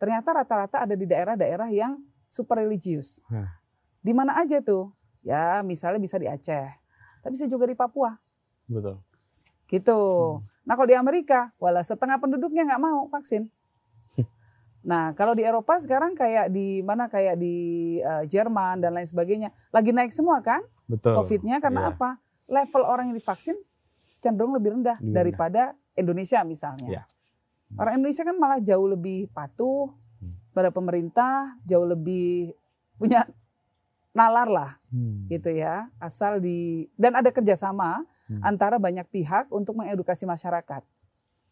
Ternyata 0.00 0.32
rata-rata 0.32 0.80
ada 0.80 0.96
di 0.96 1.04
daerah-daerah 1.04 1.68
yang 1.68 2.00
super 2.28 2.60
religius. 2.60 3.24
Di 3.98 4.12
mana 4.12 4.36
aja 4.36 4.60
tuh? 4.60 4.92
Ya, 5.24 5.60
misalnya 5.60 5.98
bisa 5.98 6.14
di 6.14 6.28
Aceh, 6.28 6.68
tapi 7.20 7.32
bisa 7.34 7.44
juga 7.44 7.64
di 7.64 7.74
Papua, 7.74 8.14
Betul. 8.64 9.02
gitu. 9.66 10.00
Hmm. 10.38 10.46
Nah, 10.62 10.76
kalau 10.76 10.86
di 10.86 10.94
Amerika, 10.94 11.50
walah 11.56 11.82
setengah 11.82 12.16
penduduknya 12.16 12.62
nggak 12.64 12.80
mau 12.80 13.08
vaksin. 13.08 13.48
Nah, 14.78 15.12
kalau 15.12 15.34
di 15.34 15.42
Eropa 15.42 15.76
sekarang 15.76 16.14
kayak 16.14 16.48
di 16.48 16.80
mana 16.80 17.10
kayak 17.10 17.36
di 17.36 17.56
eh, 17.98 18.24
Jerman 18.24 18.78
dan 18.80 18.94
lain 18.94 19.04
sebagainya, 19.04 19.50
lagi 19.68 19.90
naik 19.90 20.14
semua 20.14 20.38
kan 20.40 20.62
Betul. 20.86 21.18
COVID-nya 21.18 21.58
karena 21.60 21.90
Iya. 21.90 21.92
apa? 21.92 22.10
Level 22.46 22.86
orang 22.86 23.10
yang 23.12 23.18
divaksin 23.18 23.58
cenderung 24.22 24.54
lebih 24.56 24.78
rendah 24.78 24.96
Lebih 24.96 25.04
rendah. 25.04 25.16
daripada 25.18 25.62
Indonesia 25.92 26.40
misalnya. 26.40 26.88
Iya. 26.88 27.02
Orang 27.76 28.00
Indonesia 28.00 28.22
kan 28.22 28.36
malah 28.38 28.62
jauh 28.62 28.88
lebih 28.88 29.28
patuh. 29.28 29.92
Pada 30.58 30.74
pemerintah, 30.74 31.54
jauh 31.62 31.86
lebih 31.86 32.50
punya 32.98 33.22
nalar 34.10 34.50
lah 34.50 34.70
Hmm. 34.90 35.30
gitu 35.30 35.54
ya. 35.54 35.86
Asal 35.98 36.42
di 36.42 36.90
dan 36.98 37.14
ada 37.14 37.30
kerjasama 37.30 38.02
Hmm. 38.26 38.42
antara 38.42 38.76
banyak 38.76 39.06
pihak 39.06 39.46
untuk 39.48 39.78
mengedukasi 39.78 40.26
masyarakat. 40.26 40.82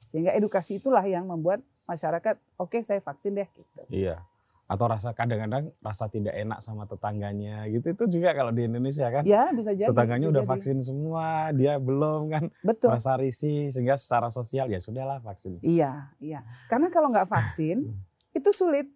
Sehingga 0.03 0.35
edukasi 0.35 0.77
itulah 0.77 1.03
yang 1.03 1.25
membuat 1.25 1.59
masyarakat 1.85 2.35
oke 2.57 2.79
saya 2.81 2.99
vaksin 2.99 3.33
deh 3.33 3.47
gitu. 3.49 3.81
Iya. 3.89 4.19
Atau 4.67 4.85
rasa 4.85 5.15
kadang-kadang 5.15 5.71
rasa 5.79 6.05
tidak 6.07 6.35
enak 6.35 6.59
sama 6.59 6.85
tetangganya 6.85 7.71
gitu 7.71 7.87
itu 7.89 8.05
juga 8.13 8.35
kalau 8.35 8.51
di 8.51 8.67
Indonesia 8.67 9.07
kan. 9.07 9.23
Ya 9.23 9.47
bisa 9.51 9.71
jadi. 9.71 9.87
Tetangganya 9.87 10.27
bisa 10.27 10.35
udah 10.35 10.43
jadi. 10.43 10.53
vaksin 10.53 10.79
semua, 10.83 11.27
dia 11.55 11.79
belum 11.79 12.21
kan 12.27 12.45
Betul. 12.61 12.91
merasa 12.91 13.15
risih 13.15 13.71
sehingga 13.71 13.95
secara 13.95 14.27
sosial 14.29 14.67
ya 14.67 14.77
sudahlah 14.77 15.23
vaksin. 15.23 15.63
Iya, 15.63 16.11
iya. 16.19 16.43
Karena 16.67 16.91
kalau 16.91 17.09
nggak 17.09 17.31
vaksin 17.31 17.87
Hmm. 17.87 18.03
Itu 18.37 18.53
sulit. 18.53 18.87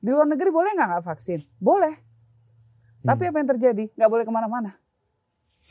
Di 0.00 0.08
luar 0.08 0.24
negeri 0.24 0.48
boleh 0.48 0.70
nggak 0.72 0.88
nggak 0.96 1.04
vaksin? 1.04 1.42
Boleh. 1.58 1.98
Tapi 3.02 3.22
Hmm. 3.26 3.30
apa 3.32 3.36
yang 3.42 3.50
terjadi? 3.56 3.84
Nggak 3.92 4.10
boleh 4.10 4.24
ke 4.24 4.32
mana-mana. 4.32 4.70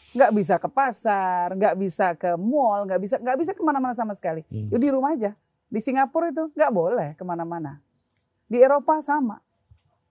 Nggak 0.09 0.31
bisa 0.33 0.55
ke 0.57 0.67
pasar, 0.67 1.53
nggak 1.53 1.75
bisa 1.77 2.17
ke 2.17 2.33
mall, 2.35 2.85
nggak 2.85 2.99
bisa 2.99 3.15
nggak 3.17 3.37
bisa 3.37 3.51
ke 3.53 3.61
mana-mana 3.61 3.93
sama 3.93 4.13
sekali. 4.13 4.41
Hmm. 4.49 4.69
Yuk 4.69 4.79
di 4.81 4.89
rumah 4.89 5.13
aja. 5.13 5.33
Di 5.69 5.77
Singapura 5.77 6.33
itu 6.33 6.49
nggak 6.53 6.71
boleh 6.73 7.09
ke 7.13 7.23
mana-mana. 7.23 7.77
Di 8.49 8.57
Eropa 8.57 8.97
sama. 8.99 9.37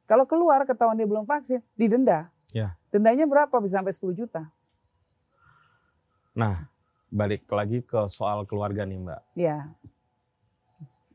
Kalau 0.06 0.24
keluar 0.24 0.64
ketahuan 0.64 0.96
dia 0.96 1.04
belum 1.04 1.26
vaksin, 1.26 1.60
didenda. 1.74 2.30
Ya. 2.54 2.78
Dendanya 2.88 3.28
berapa? 3.28 3.52
Bisa 3.60 3.82
sampai 3.82 3.92
10 3.92 4.14
juta. 4.16 4.48
Nah, 6.32 6.70
balik 7.10 7.44
lagi 7.50 7.82
ke 7.82 8.06
soal 8.08 8.46
keluarga 8.46 8.86
nih 8.86 8.96
Mbak. 9.02 9.20
Ya, 9.34 9.74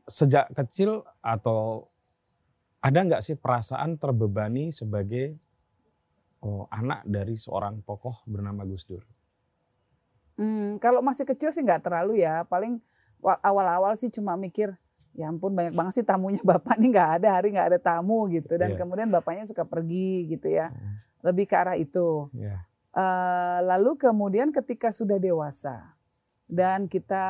Sejak 0.04 0.52
kecil 0.52 1.00
atau 1.18 1.88
ada 2.78 3.00
nggak 3.00 3.24
sih 3.24 3.34
perasaan 3.34 3.96
terbebani 3.96 4.68
sebagai 4.68 5.40
oh, 6.44 6.68
anak 6.68 7.08
dari 7.08 7.34
seorang 7.34 7.80
tokoh 7.80 8.20
bernama 8.28 8.68
Gus 8.68 8.84
Dur? 8.84 9.00
Hmm, 10.36 10.76
kalau 10.76 11.00
masih 11.00 11.24
kecil 11.24 11.48
sih 11.54 11.64
nggak 11.64 11.88
terlalu 11.88 12.20
ya. 12.20 12.44
Paling 12.44 12.82
wa- 13.24 13.40
awal-awal 13.40 13.96
sih 13.96 14.12
cuma 14.12 14.36
mikir, 14.36 14.76
ya 15.16 15.32
ampun 15.32 15.56
banyak 15.56 15.72
banget 15.72 16.02
sih 16.02 16.04
tamunya 16.04 16.42
bapak 16.52 16.76
nih 16.76 16.90
nggak 16.92 17.10
ada 17.22 17.28
hari 17.40 17.48
nggak 17.56 17.68
ada 17.72 17.80
tamu 17.80 18.28
gitu. 18.28 18.60
Dan 18.60 18.76
Iya. 18.76 18.84
kemudian 18.84 19.08
bapaknya 19.08 19.48
suka 19.48 19.64
pergi 19.64 20.28
gitu 20.28 20.52
ya. 20.52 20.68
Lebih 21.24 21.48
ke 21.48 21.56
arah 21.56 21.80
itu. 21.80 22.28
Ya. 22.36 22.60
Eh, 22.92 23.58
lalu 23.64 23.96
kemudian 23.96 24.52
ketika 24.52 24.92
sudah 24.92 25.16
dewasa 25.16 25.96
dan 26.46 26.86
kita 26.86 27.24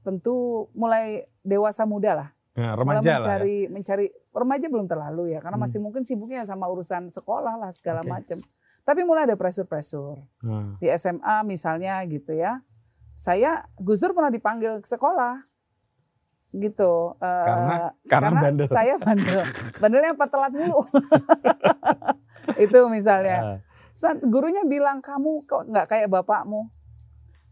tentu 0.00 0.34
mulai 0.72 1.24
dewasa 1.40 1.82
muda 1.82 2.12
lah, 2.14 2.28
Nah, 2.52 2.74
mulai 2.74 2.98
remaja 2.98 3.00
lah 3.00 3.08
ya. 3.08 3.18
mencari 3.18 3.56
mencari 3.66 4.06
remaja 4.30 4.66
belum 4.66 4.86
terlalu 4.86 5.32
ya, 5.32 5.38
karena 5.38 5.56
Hmm. 5.56 5.64
masih 5.64 5.78
mungkin 5.78 6.02
sibuknya 6.02 6.42
sama 6.42 6.66
urusan 6.66 7.08
sekolah 7.08 7.56
lah 7.56 7.70
segala 7.70 8.00
Oke. 8.00 8.10
macam. 8.10 8.38
Tapi 8.80 9.00
mulai 9.02 9.24
ada 9.24 9.34
pressure-pressure 9.34 10.16
Nah, 10.42 10.76
di 10.76 10.88
SMA 10.88 11.36
misalnya 11.42 12.00
gitu 12.04 12.32
ya. 12.32 12.60
Saya 13.12 13.66
Gus 13.76 13.98
Dur 13.98 14.12
pernah 14.12 14.28
dipanggil 14.28 14.78
ke 14.78 14.86
sekolah 14.86 15.42
gitu. 16.50 17.12
Eh, 17.14 17.44
Karena- 17.44 17.92
karena 18.06 18.28
bandel. 18.32 18.64
saya 18.64 18.94
bandel. 18.96 19.42
Bandelnya 19.76 20.12
apa 20.12 20.24
telat 20.26 20.52
mulu. 20.52 20.80
Itu 22.58 22.88
misalnya. 22.88 23.36
ah, 23.38 23.58
Saat 23.92 24.22
gurunya 24.22 24.62
bilang 24.62 25.02
kamu 25.02 25.42
kok 25.44 25.66
nggak 25.66 25.86
kayak 25.86 26.08
bapakmu. 26.08 26.70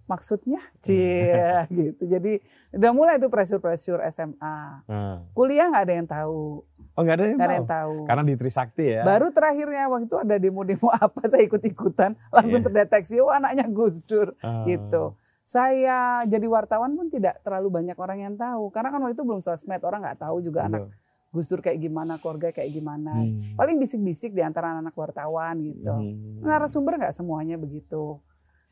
Maksudnya, 0.06 0.62
Hmm. 0.62 0.78
cie 0.78 1.34
gitu. 1.84 2.02
Jadi 2.02 2.38
udah 2.72 2.90
mulai 2.90 3.14
tuh 3.16 3.26
pressure-pressure 3.26 4.00
SMA. 4.06 4.58
ah. 4.86 5.18
Kuliah 5.30 5.66
nggak 5.66 5.84
ada 5.84 5.94
yang 5.94 6.06
tahu, 6.06 6.62
Oh 6.96 7.00
nggak 7.00 7.14
ada 7.14 7.24
yang 7.26 7.36
ada 7.36 7.44
tahu. 7.44 7.54
yang 7.54 7.68
tahu. 7.68 7.94
Karena 8.06 8.22
di 8.22 8.34
Trisakti 8.34 8.84
ya. 8.88 9.02
Baru 9.02 9.28
terakhirnya 9.28 9.84
waktu 9.86 10.06
itu 10.06 10.16
ada 10.16 10.36
demo-demo 10.36 10.88
apa 10.96 11.20
saya 11.24 11.42
ikut-ikutan 11.42 12.14
langsung 12.30 12.60
Iya. 12.60 12.66
terdeteksi 12.66 13.18
oh 13.18 13.28
anaknya 13.28 13.66
Gus 13.66 14.00
Dur 14.02 14.32
Ah, 14.40 14.62
gitu. 14.64 15.12
Saya 15.42 16.22
jadi 16.22 16.42
wartawan 16.44 16.94
pun 16.94 17.06
tidak 17.06 17.38
terlalu 17.40 17.70
banyak 17.72 17.94
orang 17.94 18.18
yang 18.20 18.34
tahu 18.34 18.70
karena 18.70 18.88
kan 18.88 18.98
waktu 18.98 19.14
itu 19.14 19.22
belum 19.22 19.38
sosmed 19.38 19.78
orang 19.80 20.02
nggak 20.02 20.18
tahu 20.20 20.38
juga 20.40 20.66
anak 20.66 20.86
betul. 20.86 21.04
Gus 21.28 21.46
Dur 21.46 21.60
kayak 21.60 21.76
gimana, 21.78 22.16
keluarga 22.16 22.48
kayak 22.48 22.70
gimana. 22.72 23.12
Hmm. 23.12 23.52
Paling 23.54 23.76
bisik-bisik 23.76 24.32
di 24.32 24.40
antara 24.40 24.72
anak 24.72 24.90
wartawan 24.92 25.60
gitu. 25.60 25.84
Hmm. 25.86 26.40
Narasumber 26.40 26.96
nggak 26.96 27.12
semuanya 27.12 27.54
begitu. 27.54 28.16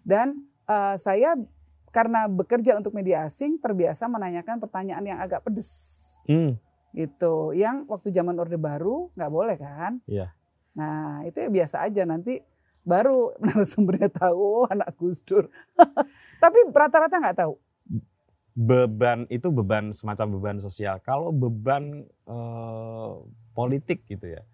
Dan 0.01 0.49
eh, 0.67 0.97
saya 0.97 1.37
karena 1.89 2.27
bekerja 2.27 2.75
untuk 2.75 2.91
media 2.91 3.23
asing 3.23 3.63
terbiasa 3.63 4.11
menanyakan 4.11 4.59
pertanyaan 4.59 5.05
yang 5.07 5.19
agak 5.23 5.47
pedes 5.47 5.71
Hmm. 6.27 6.59
gitu. 6.91 7.53
Yang 7.53 7.87
waktu 7.87 8.09
zaman 8.11 8.35
Orde 8.35 8.59
Baru 8.59 9.13
nggak 9.15 9.31
boleh 9.31 9.57
kan? 9.61 10.03
Iya. 10.09 10.35
Nah 10.75 11.23
itu 11.23 11.39
ya 11.39 11.49
biasa 11.53 11.87
aja 11.87 12.03
nanti 12.03 12.43
baru 12.83 13.33
narasumbernya 13.45 14.11
tahu 14.11 14.37
"Oh, 14.37 14.67
anak 14.67 14.93
Gus 14.99 15.23
Dur. 15.23 15.47
Tapi 16.43 16.59
rata-rata 16.69 17.17
nggak 17.19 17.39
tahu. 17.47 17.55
beban 18.55 19.27
itu 19.35 19.51
beban 19.51 19.91
semacam 19.91 20.39
beban 20.39 20.59
sosial. 20.63 21.03
Kalau 21.03 21.35
beban 21.35 22.07
eh, 22.07 23.13
politik 23.51 24.07
gitu 24.07 24.31
ya, 24.31 24.47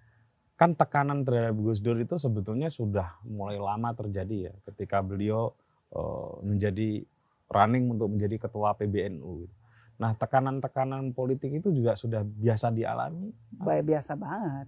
kan 0.57 0.73
tekanan 0.73 1.21
terhadap 1.21 1.53
Gus 1.61 1.85
Dur 1.85 2.01
itu 2.01 2.17
sebetulnya 2.17 2.73
sudah 2.73 3.21
mulai 3.29 3.61
lama 3.61 3.93
terjadi 3.93 4.49
ya, 4.49 4.55
ketika 4.65 5.05
beliau 5.05 5.53
menjadi 6.47 7.03
running 7.51 7.91
untuk 7.99 8.09
menjadi 8.15 8.47
ketua 8.47 8.79
PBNU. 8.79 9.47
gitu. 9.47 9.55
Nah 10.01 10.17
tekanan-tekanan 10.17 11.13
politik 11.13 11.61
itu 11.61 11.69
juga 11.75 11.93
sudah 11.99 12.25
biasa 12.25 12.73
dialami. 12.73 13.35
Baik 13.61 13.91
biasa 13.93 14.17
banget. 14.17 14.67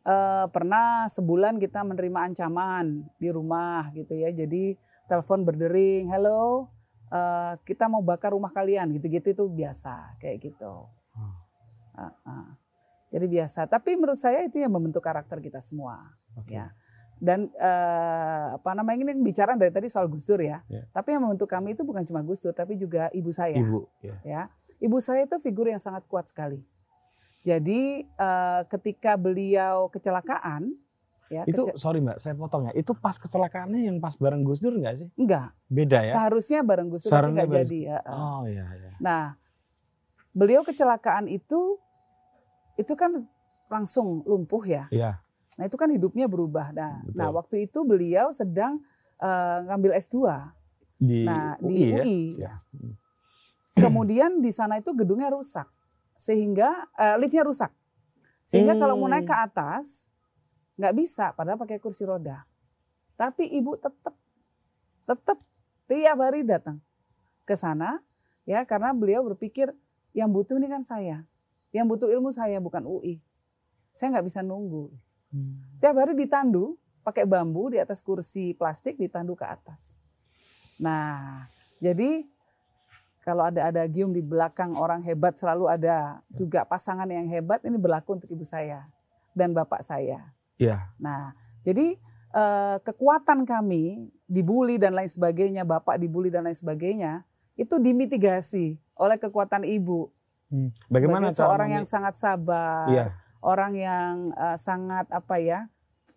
Eh, 0.00 0.46
pernah 0.48 1.04
sebulan 1.10 1.60
kita 1.60 1.84
menerima 1.84 2.32
ancaman 2.32 3.04
di 3.20 3.28
rumah 3.28 3.90
gitu 3.92 4.16
ya. 4.16 4.32
Jadi 4.32 4.78
telepon 5.10 5.44
berdering, 5.44 6.08
hello, 6.08 6.70
eh, 7.10 7.52
kita 7.66 7.90
mau 7.90 8.00
bakar 8.00 8.32
rumah 8.32 8.48
kalian, 8.54 8.94
gitu-gitu 8.96 9.34
itu 9.34 9.44
biasa 9.50 10.16
kayak 10.22 10.38
gitu. 10.40 10.88
Hmm. 11.12 11.34
Ah, 11.98 12.14
ah. 12.24 12.48
Jadi 13.10 13.26
biasa. 13.26 13.66
Tapi 13.66 13.98
menurut 13.98 14.16
saya 14.16 14.46
itu 14.46 14.62
yang 14.62 14.70
membentuk 14.70 15.02
karakter 15.02 15.42
kita 15.42 15.58
semua. 15.58 16.14
Oke. 16.38 16.54
Ya. 16.54 16.70
Dan 17.20 17.52
eh, 17.52 18.46
apa 18.56 18.72
namanya 18.72 19.04
ini 19.04 19.14
bicara 19.14 19.52
dari 19.52 19.68
tadi 19.68 19.86
soal 19.86 20.08
Gus 20.08 20.24
Dur 20.24 20.40
ya. 20.40 20.64
Ya. 20.66 20.88
Tapi 20.88 21.12
yang 21.12 21.22
membentuk 21.22 21.46
kami 21.46 21.72
itu 21.72 21.84
bukan 21.84 22.00
cuma 22.02 22.20
Gus 22.20 22.40
Dur, 22.40 22.50
tapi 22.50 22.74
juga 22.74 23.12
ibu 23.12 23.28
saya 23.28 23.54
Ibu, 23.54 23.80
ya. 24.00 24.16
ya. 24.22 24.42
Ibu 24.80 24.96
saya 24.98 25.24
itu 25.24 25.36
figur 25.36 25.68
yang 25.68 25.76
sangat 25.76 26.02
kuat 26.06 26.26
sekali. 26.26 26.64
Jadi 27.40 28.02
eh, 28.02 28.60
ketika 28.66 29.14
beliau 29.14 29.88
kecelakaan, 29.88 30.72
ya 31.28 31.44
Itu 31.44 31.60
kece- 31.62 31.76
sorry 31.76 32.00
mbak, 32.00 32.16
saya 32.16 32.32
potong 32.34 32.66
ya. 32.66 32.72
Itu 32.72 32.92
pas 32.92 33.14
kecelakaannya 33.14 33.84
yang 33.84 33.96
pas 33.96 34.16
bareng 34.16 34.40
Gus 34.40 34.58
Dur 34.58 34.72
nggak 34.74 34.94
sih? 34.96 35.08
enggak, 35.14 35.52
Beda 35.66 36.00
ya? 36.00 36.12
seharusnya 36.16 36.60
bareng 36.60 36.88
Gus 36.88 37.04
Dur 37.04 37.12
tapi 37.12 37.32
nggak 37.32 37.46
bareng- 37.46 37.68
jadi. 37.68 37.78
ya. 37.86 37.98
Oh 38.06 38.42
iya 38.44 38.64
iya. 38.66 38.90
Nah, 38.96 39.24
beliau 40.32 40.60
kecelakaan 40.62 41.28
itu 41.28 41.76
itu 42.76 42.92
kan 42.94 43.28
langsung 43.68 44.24
lumpuh 44.24 44.64
ya. 44.64 44.88
Iya. 44.88 45.20
Nah 45.60 45.68
itu 45.68 45.76
kan 45.76 45.92
hidupnya 45.92 46.24
berubah. 46.24 46.72
Nah, 46.72 47.04
Betul. 47.04 47.16
nah 47.20 47.28
waktu 47.28 47.56
itu 47.68 47.84
beliau 47.84 48.32
sedang 48.32 48.80
eh, 49.20 49.58
ngambil 49.68 49.92
S2 50.00 50.16
Di 50.96 51.28
nah, 51.28 51.60
UI, 51.60 51.68
di 51.68 51.84
ya? 51.84 52.00
UI. 52.00 52.20
Ya. 52.40 52.52
Kemudian 53.76 54.40
di 54.40 54.48
sana 54.48 54.80
itu 54.80 54.96
gedungnya 54.96 55.28
rusak, 55.28 55.68
sehingga 56.16 56.88
eh, 56.96 57.20
liftnya 57.20 57.44
rusak, 57.44 57.68
sehingga 58.40 58.72
kalau 58.80 58.96
mau 58.96 59.08
naik 59.12 59.28
ke 59.28 59.36
Hmm. 59.36 59.46
atas 59.52 60.08
nggak 60.80 60.96
bisa, 60.96 61.36
padahal 61.36 61.60
pakai 61.60 61.76
kursi 61.76 62.08
roda. 62.08 62.40
Tapi 63.20 63.52
ibu 63.52 63.76
tetap 63.76 64.16
tetap 65.04 65.38
tiap 65.84 66.16
hari 66.24 66.40
datang 66.40 66.80
ke 67.44 67.52
sana, 67.52 68.00
ya 68.48 68.64
karena 68.64 68.96
beliau 68.96 69.20
berpikir 69.28 69.68
yang 70.16 70.32
butuh 70.32 70.56
ini 70.56 70.72
kan 70.72 70.80
saya, 70.80 71.28
yang 71.68 71.84
butuh 71.84 72.08
ilmu 72.08 72.32
saya 72.32 72.56
bukan 72.64 72.84
UI. 72.88 73.20
Saya 73.92 74.16
nggak 74.16 74.24
bisa 74.24 74.40
nunggu. 74.40 74.88
Tiap 75.78 75.94
hari 75.94 76.14
ditandu 76.18 76.74
pakai 77.00 77.24
bambu 77.24 77.72
di 77.72 77.78
atas 77.80 78.04
kursi 78.04 78.52
plastik 78.52 78.98
ditandu 78.98 79.32
ke 79.38 79.46
atas. 79.46 79.96
Nah, 80.76 81.46
jadi 81.80 82.26
kalau 83.20 83.46
ada 83.46 83.68
ada 83.68 83.82
gium 83.86 84.10
di 84.10 84.24
belakang 84.24 84.74
orang 84.74 85.04
hebat 85.04 85.36
selalu 85.36 85.68
ada 85.68 86.24
juga 86.32 86.64
pasangan 86.64 87.06
yang 87.08 87.28
hebat 87.28 87.60
ini 87.62 87.76
berlaku 87.76 88.16
untuk 88.16 88.32
ibu 88.32 88.42
saya 88.44 88.88
dan 89.36 89.52
bapak 89.52 89.84
saya. 89.84 90.32
Iya. 90.56 90.88
Nah, 90.96 91.32
jadi 91.62 91.96
eh, 92.32 92.76
kekuatan 92.80 93.44
kami 93.44 94.08
dibully 94.24 94.80
dan 94.80 94.96
lain 94.96 95.08
sebagainya, 95.08 95.62
bapak 95.64 96.00
dibully 96.00 96.32
dan 96.32 96.48
lain 96.48 96.56
sebagainya 96.56 97.24
itu 97.60 97.76
dimitigasi 97.76 98.80
oleh 98.96 99.16
kekuatan 99.20 99.68
ibu. 99.68 100.08
Hmm. 100.50 100.72
Bagaimana 100.90 101.30
Sebagai 101.30 101.38
seorang 101.44 101.70
yang 101.76 101.86
sangat 101.86 102.16
sabar, 102.18 102.88
Iya. 102.88 103.06
Orang 103.40 103.72
yang 103.74 104.14
eh, 104.32 104.56
sangat 104.56 105.08
apa 105.08 105.36
ya? 105.36 105.66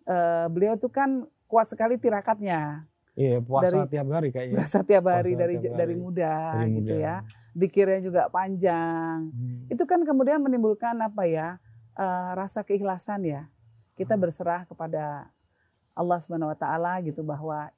eh, 0.04 0.46
beliau 0.48 0.76
tuh 0.76 0.88
kan 0.88 1.24
kuat 1.46 1.66
sekali 1.66 1.96
tirakatnya. 1.96 2.84
Iya, 3.14 3.38
puasa 3.38 3.86
Dari- 3.86 3.94
tiap 3.94 4.06
hari 4.10 4.28
kayaknya. 4.28 4.58
Berasa 4.58 4.78
tiap 4.82 5.04
hari 5.06 5.32
Puasa 5.32 5.42
dari 5.46 5.54
tiap 5.62 5.74
dari 5.78 5.94
hari. 5.94 6.02
muda 6.02 6.34
Dari 6.52 6.70
gitu 6.74 6.92
muda. 6.92 6.98
ya. 6.98 7.16
Dikirnya 7.54 8.00
juga 8.02 8.22
panjang. 8.26 9.30
Hmm. 9.30 9.70
Itu 9.70 9.86
kan 9.86 10.02
kemudian 10.02 10.42
menimbulkan 10.42 10.98
apa 10.98 11.22
ya? 11.24 11.56
eh, 11.94 12.30
rasa 12.34 12.66
keikhlasan 12.66 13.22
ya. 13.22 13.46
Kita 13.94 14.18
berserah 14.18 14.66
kepada 14.66 15.30
Allah 15.94 16.18
Subhanahu 16.18 16.50
wa 16.50 16.58
taala 16.58 16.98
gitu 17.00 17.22
bahwa 17.22 17.70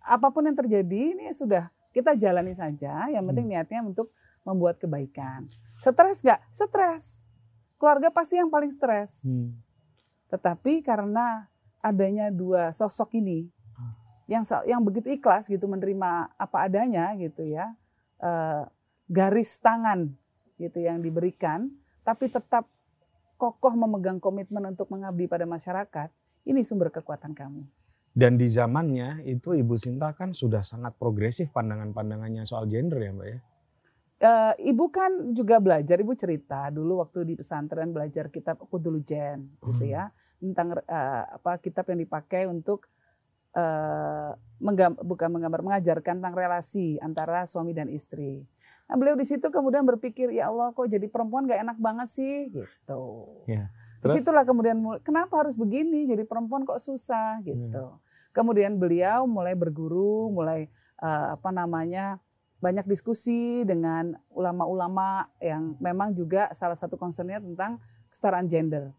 apa 0.00 0.28
pun 0.32 0.40
yang 0.40 0.56
terjadi 0.56 1.12
ini 1.12 1.28
sudah 1.36 1.68
kita 1.92 2.16
jalani 2.16 2.56
saja. 2.56 3.12
Yang 3.12 3.28
penting 3.28 3.46
niatnya 3.52 3.84
untuk 3.84 4.08
membuat 4.40 4.80
kebaikan. 4.80 5.44
Stres 5.76 6.24
nggak? 6.24 6.40
Stres. 6.48 7.27
Keluarga 7.78 8.10
pasti 8.10 8.36
yang 8.36 8.50
paling 8.50 8.68
stres. 8.68 9.24
Hmm. 9.24 9.54
Tetapi 10.28 10.82
karena 10.82 11.46
adanya 11.78 12.28
dua 12.28 12.74
sosok 12.74 13.16
ini 13.16 13.48
yang 14.28 14.44
sa- 14.44 14.66
yang 14.68 14.84
begitu 14.84 15.08
ikhlas 15.08 15.48
gitu 15.48 15.64
menerima 15.64 16.36
apa 16.36 16.68
adanya 16.68 17.16
gitu 17.16 17.48
ya, 17.48 17.72
eh, 18.20 18.62
garis 19.08 19.56
tangan 19.56 20.12
gitu 20.60 20.84
yang 20.84 21.00
diberikan, 21.00 21.72
tapi 22.04 22.28
tetap 22.28 22.68
kokoh 23.40 23.72
memegang 23.72 24.20
komitmen 24.20 24.68
untuk 24.68 24.90
mengabdi 24.92 25.30
pada 25.30 25.48
masyarakat, 25.48 26.12
ini 26.44 26.60
sumber 26.60 26.92
kekuatan 26.92 27.32
kami. 27.32 27.64
Dan 28.12 28.34
di 28.34 28.50
zamannya 28.50 29.22
itu 29.24 29.54
Ibu 29.54 29.78
Sinta 29.78 30.10
kan 30.10 30.34
sudah 30.34 30.60
sangat 30.60 30.98
progresif 30.98 31.54
pandangan-pandangannya 31.54 32.42
soal 32.42 32.66
gender 32.66 32.98
ya 32.98 33.14
Mbak 33.14 33.28
ya. 33.30 33.38
Eh, 34.18 34.74
ibu 34.74 34.90
kan 34.90 35.30
juga 35.30 35.62
belajar, 35.62 35.94
ibu 36.02 36.10
cerita 36.18 36.74
dulu 36.74 36.98
waktu 36.98 37.22
di 37.22 37.38
pesantren 37.38 37.94
belajar 37.94 38.26
kitab 38.34 38.58
Kudulujen 38.66 39.46
gitu 39.78 39.84
ya 39.86 40.10
tentang 40.42 40.74
eh, 40.74 41.22
apa 41.38 41.54
kitab 41.62 41.86
yang 41.86 42.02
dipakai 42.02 42.50
untuk 42.50 42.90
eh, 43.54 44.30
menggam- 44.58 44.98
bukan 45.06 45.30
menggambar 45.30 45.62
mengajarkan 45.62 46.18
tentang 46.18 46.34
relasi 46.34 46.98
antara 46.98 47.46
suami 47.46 47.70
dan 47.70 47.86
istri. 47.86 48.42
Nah, 48.90 48.98
beliau 48.98 49.14
di 49.14 49.22
situ 49.22 49.54
kemudian 49.54 49.86
berpikir 49.86 50.34
ya 50.34 50.50
Allah 50.50 50.74
kok 50.74 50.90
jadi 50.90 51.06
perempuan 51.06 51.46
gak 51.46 51.62
enak 51.62 51.78
banget 51.78 52.10
sih 52.10 52.50
gitu. 52.50 53.04
Ya, 53.46 53.70
terus? 54.02 54.18
Di 54.18 54.18
situlah 54.18 54.42
kemudian 54.42 54.82
mul- 54.82 54.98
kenapa 54.98 55.46
harus 55.46 55.54
begini 55.54 56.10
jadi 56.10 56.26
perempuan 56.26 56.66
kok 56.66 56.82
susah 56.82 57.38
gitu. 57.46 58.02
Kemudian 58.34 58.82
beliau 58.82 59.30
mulai 59.30 59.54
berguru, 59.54 60.26
mulai 60.26 60.66
eh, 60.98 61.26
apa 61.38 61.54
namanya 61.54 62.18
banyak 62.58 62.84
diskusi 62.84 63.62
dengan 63.62 64.18
ulama-ulama 64.28 65.30
yang 65.38 65.78
memang 65.78 66.10
juga 66.10 66.50
salah 66.50 66.74
satu 66.74 66.98
concernnya 66.98 67.38
tentang 67.38 67.78
kesetaraan 68.10 68.46
gender. 68.46 68.90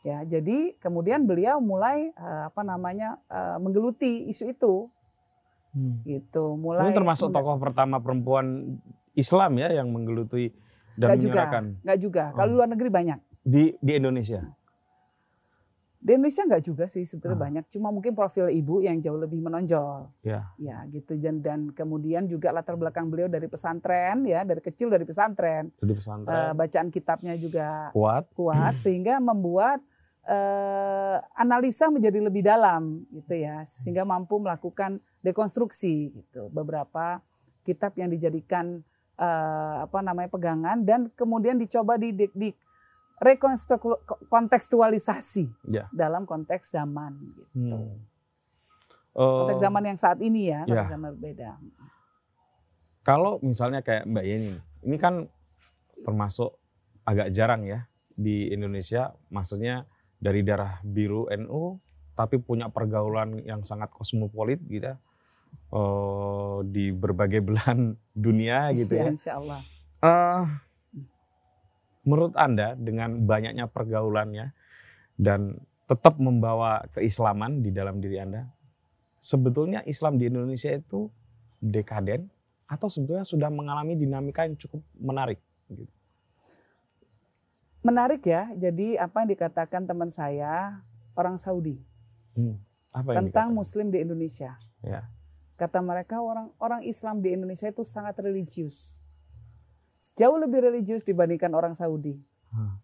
Ya, 0.00 0.22
jadi 0.22 0.78
kemudian 0.78 1.26
beliau 1.26 1.58
mulai 1.58 2.08
eh, 2.08 2.42
apa 2.46 2.62
namanya 2.62 3.18
eh, 3.26 3.58
menggeluti 3.58 4.24
isu 4.26 4.48
itu, 4.48 4.74
Hmm. 5.76 6.00
gitu. 6.08 6.56
Mulai 6.56 6.88
Ini 6.88 6.96
termasuk 6.96 7.28
tokoh 7.28 7.60
pertama 7.60 8.00
perempuan 8.00 8.80
Islam 9.12 9.60
ya 9.60 9.76
yang 9.76 9.92
menggeluti 9.92 10.48
dan 10.96 11.12
Nggak 11.12 11.18
juga. 11.20 11.32
menyuarakan 11.36 11.64
nggak 11.84 11.98
juga. 12.00 12.24
Kalau 12.32 12.48
Oh. 12.48 12.56
luar 12.56 12.68
negeri 12.72 12.88
banyak. 12.88 13.18
di 13.44 13.76
di 13.78 13.92
Indonesia. 13.94 14.40
Di 16.06 16.14
Indonesia 16.14 16.46
nggak 16.46 16.62
juga 16.62 16.86
sih 16.86 17.02
sebetulnya 17.02 17.34
Ah. 17.34 17.44
banyak. 17.50 17.64
Cuma 17.66 17.90
mungkin 17.90 18.14
profil 18.14 18.46
ibu 18.46 18.78
yang 18.78 19.02
jauh 19.02 19.18
lebih 19.18 19.42
menonjol. 19.42 20.06
Ya. 20.22 20.54
Ya 20.54 20.86
gitu 20.86 21.18
dan, 21.18 21.42
dan 21.42 21.60
kemudian 21.70 22.30
juga 22.30 22.54
latar 22.54 22.78
belakang 22.78 23.10
beliau 23.10 23.26
dari 23.26 23.44
pesantren 23.44 24.22
ya 24.22 24.46
dari 24.46 24.62
kecil 24.62 24.86
dari 24.86 25.02
pesantren 25.02 25.74
Eh, 25.76 25.94
pesantren 25.98 26.54
bacaan 26.54 26.88
kitabnya 26.88 27.34
juga 27.34 27.90
kuat. 27.90 28.30
kuat 28.32 28.78
sehingga 28.86 29.18
membuat 29.18 29.82
eh, 30.22 31.16
analisa 31.34 31.86
menjadi 31.88 32.18
lebih 32.20 32.42
dalam 32.42 33.02
gitu 33.10 33.34
ya 33.34 33.62
sehingga 33.62 34.02
mampu 34.02 34.38
melakukan 34.38 34.98
dekonstruksi 35.22 36.10
gitu 36.12 36.50
beberapa 36.50 37.18
kitab 37.62 37.94
yang 37.94 38.10
dijadikan 38.10 38.78
eh, 39.16 39.76
apa 39.82 39.98
namanya 40.00 40.26
pegangan 40.26 40.82
dan 40.82 41.10
kemudian 41.12 41.56
dicoba 41.56 41.94
di, 41.94 42.10
di, 42.10 42.26
di 42.30 42.48
rekonstru- 43.16 44.00
kontekstualisasi 44.28 45.48
Ya. 45.66 45.88
dalam 45.90 46.24
konteks 46.24 46.72
zaman 46.72 47.16
gitu 47.32 47.76
Hmm. 47.76 47.96
Eh, 49.16 49.36
konteks 49.40 49.60
zaman 49.60 49.82
yang 49.86 49.96
saat 49.96 50.20
ini 50.20 50.52
ya 50.52 50.62
konteks 50.62 50.88
Ya. 50.88 50.92
zaman 50.92 51.16
berbeda 51.16 51.50
Kalau 53.00 53.38
misalnya 53.38 53.80
kayak 53.80 54.02
Mbak 54.04 54.24
Yeni, 54.26 54.52
ini 54.82 54.96
kan 54.98 55.30
termasuk 56.02 56.58
agak 57.02 57.30
jarang 57.30 57.62
ya 57.62 57.86
di 58.10 58.50
Indonesia, 58.50 59.14
maksudnya 59.28 59.86
dari 60.18 60.42
darah 60.42 60.82
biru 60.82 61.30
NU, 61.30 61.78
tapi 62.12 62.36
punya 62.36 62.66
pergaulan 62.66 63.38
yang 63.40 63.62
sangat 63.62 63.90
kosmopolit 63.90 64.58
gitu. 64.66 64.90
ya. 64.90 64.98
uh, 65.66 66.60
di 66.62 66.90
berbagai 66.90 67.40
belahan 67.40 67.94
dunia 68.10 68.70
gitu 68.72 68.92
Iya, 68.92 69.02
ya. 69.02 69.10
insya 69.10 69.32
Allah. 69.38 69.60
Eh, 69.98 70.42
menurut 72.06 72.38
Anda 72.38 72.78
dengan 72.78 73.26
banyaknya 73.26 73.66
pergaulannya 73.66 74.54
dan 75.18 75.58
tetap 75.90 76.16
membawa 76.22 76.86
keislaman 76.94 77.60
di 77.60 77.74
dalam 77.74 77.98
diri 77.98 78.22
Anda, 78.22 78.46
sebetulnya 79.18 79.82
Islam 79.84 80.16
di 80.16 80.30
Indonesia 80.30 80.70
itu 80.70 81.10
dekaden 81.58 82.30
atau 82.66 82.86
sebetulnya 82.86 83.26
sudah 83.26 83.50
mengalami 83.50 83.98
dinamika 83.98 84.46
yang 84.46 84.54
cukup 84.58 84.82
menarik? 84.94 85.38
Gitu. 85.70 85.90
Menarik 87.82 88.22
ya, 88.26 88.50
jadi 88.58 88.98
apa 88.98 89.22
yang 89.22 89.30
dikatakan 89.30 89.86
teman 89.86 90.10
saya, 90.10 90.82
orang 91.14 91.38
Saudi, 91.38 91.78
Hmm, 92.36 92.60
Apa 92.92 93.16
yang 93.16 93.32
tentang 93.32 93.48
dikatakan? 93.48 93.56
Muslim 93.56 93.86
di 93.88 93.98
Indonesia. 94.04 94.52
Ya. 94.84 95.08
Kata 95.56 95.80
mereka 95.80 96.20
orang 96.20 96.52
orang 96.60 96.84
Islam 96.84 97.24
di 97.24 97.32
Indonesia 97.32 97.72
itu 97.72 97.80
sangat 97.80 98.20
religius. 98.20 99.05
Jauh 100.14 100.36
lebih 100.36 100.62
religius 100.62 101.02
dibandingkan 101.02 101.50
orang 101.50 101.72
Saudi. 101.72 102.20
Hmm. 102.52 102.78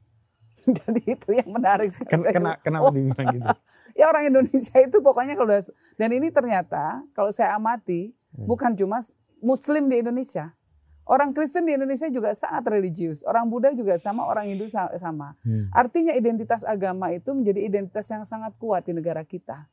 Jadi 0.79 1.03
itu 1.07 1.29
yang 1.31 1.51
menarik 1.51 1.91
sekali. 1.91 2.11
Ken- 2.11 2.25
Saya 2.25 2.35
kena- 2.35 2.59
kenapa 2.59 2.89
"Oh, 2.89 2.93
dibilang 2.93 3.29
gitu? 3.31 3.47
Ya 3.93 4.09
orang 4.09 4.25
Indonesia 4.25 4.79
itu 4.81 4.99
pokoknya 4.99 5.37
kalau 5.37 5.47
udah 5.47 5.61
dan 5.95 6.11
ini 6.11 6.33
ternyata 6.33 7.05
kalau 7.13 7.29
saya 7.29 7.53
amati 7.53 8.17
Hmm. 8.33 8.49
bukan 8.49 8.73
cuma 8.73 8.97
Muslim 9.39 9.87
di 9.87 10.01
Indonesia. 10.01 10.57
Orang 11.05 11.35
Kristen 11.35 11.67
di 11.67 11.75
Indonesia 11.75 12.09
juga 12.09 12.33
sangat 12.33 12.65
religius. 12.71 13.21
Orang 13.21 13.51
Buddha 13.51 13.69
juga 13.71 13.99
sama, 13.99 14.25
orang 14.25 14.49
Hindu 14.49 14.65
sa- 14.65 14.89
sama. 14.97 15.35
Hmm. 15.43 15.69
Artinya 15.69 16.15
identitas 16.15 16.63
agama 16.63 17.11
itu 17.11 17.29
menjadi 17.29 17.61
identitas 17.61 18.07
yang 18.07 18.23
sangat 18.23 18.57
kuat 18.57 18.87
di 18.87 18.95
negara 18.95 19.21
kita. 19.23 19.67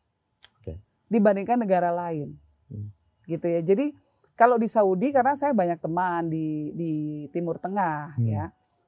Dibandingkan 1.06 1.58
negara 1.58 1.90
lain. 1.90 2.38
Hmm. 2.68 2.90
Gitu 3.24 3.46
ya. 3.46 3.62
Jadi 3.64 3.94
kalau 4.40 4.56
di 4.56 4.72
Saudi 4.72 5.12
karena 5.12 5.36
saya 5.36 5.52
banyak 5.52 5.84
teman 5.84 6.32
di 6.32 6.72
di 6.72 6.92
Timur 7.36 7.60
Tengah 7.60 8.16
Hmm. 8.16 8.24
ya. 8.24 8.46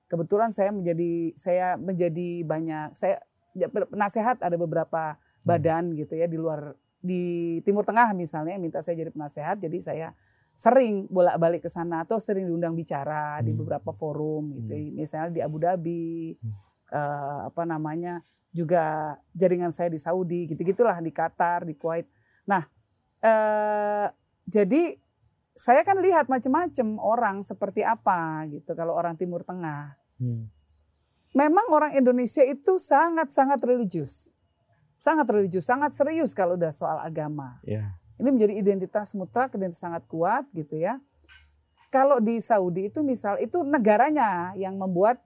Kebetulan 0.08 0.56
saya 0.56 0.72
menjadi 0.72 1.36
saya 1.36 1.76
menjadi 1.76 2.48
banyak 2.48 2.96
saya 2.96 3.20
ya, 3.52 3.68
penasehat 3.68 4.40
ada 4.40 4.56
beberapa 4.56 5.20
Hmm. 5.20 5.44
badan 5.44 5.84
gitu 6.00 6.16
ya 6.16 6.32
di 6.32 6.40
luar 6.40 6.72
di 7.04 7.58
Timur 7.68 7.84
Tengah 7.84 8.16
misalnya 8.16 8.56
minta 8.56 8.80
saya 8.80 9.04
jadi 9.04 9.12
penasehat 9.12 9.60
jadi 9.60 9.78
saya 9.84 10.08
sering 10.56 11.12
bolak-balik 11.12 11.64
ke 11.64 11.70
sana 11.72 12.04
atau 12.08 12.16
sering 12.16 12.48
diundang 12.48 12.72
bicara 12.72 13.44
di 13.44 13.52
Hmm. 13.52 13.60
beberapa 13.60 13.92
forum 13.92 14.56
gitu 14.56 14.72
Hmm. 14.72 14.96
misalnya 14.96 15.30
di 15.36 15.42
Abu 15.44 15.58
Dhabi 15.60 16.32
Hmm. 16.40 16.52
eh, 16.96 17.40
apa 17.52 17.64
namanya 17.68 18.24
juga 18.56 19.16
jaringan 19.36 19.72
saya 19.72 19.92
di 19.92 20.00
Saudi 20.00 20.48
gitu-gitulah 20.48 21.00
di 21.04 21.12
Qatar 21.12 21.68
di 21.68 21.76
Kuwait 21.76 22.08
nah 22.48 22.64
eh, 23.20 24.08
jadi 24.44 25.01
saya 25.62 25.86
kan 25.86 26.02
lihat 26.02 26.26
macam-macam 26.26 26.88
orang 26.98 27.38
seperti 27.42 27.86
apa 27.86 28.18
gitu 28.50 28.74
kalau 28.74 28.98
orang 28.98 29.14
Timur 29.14 29.46
Tengah 29.46 29.94
Hmm. 30.18 30.50
memang 31.32 31.66
orang 31.70 31.94
Indonesia 31.94 32.42
itu 32.42 32.78
sangat-sangat 32.78 33.62
religius 33.62 34.30
sangat 34.98 35.26
religius 35.30 35.66
sangat 35.66 35.94
serius 35.94 36.34
kalau 36.34 36.54
udah 36.54 36.70
soal 36.70 36.98
agama 36.98 37.58
Ya. 37.62 37.94
ini 38.18 38.30
menjadi 38.30 38.54
identitas 38.56 39.14
mutlak 39.14 39.50
identitas 39.52 39.82
sangat 39.82 40.06
kuat 40.06 40.46
gitu 40.54 40.78
ya 40.78 40.98
kalau 41.90 42.18
di 42.18 42.38
Saudi 42.38 42.88
itu 42.88 43.02
misal 43.02 43.38
itu 43.38 43.62
negaranya 43.62 44.54
yang 44.54 44.78
membuat 44.78 45.18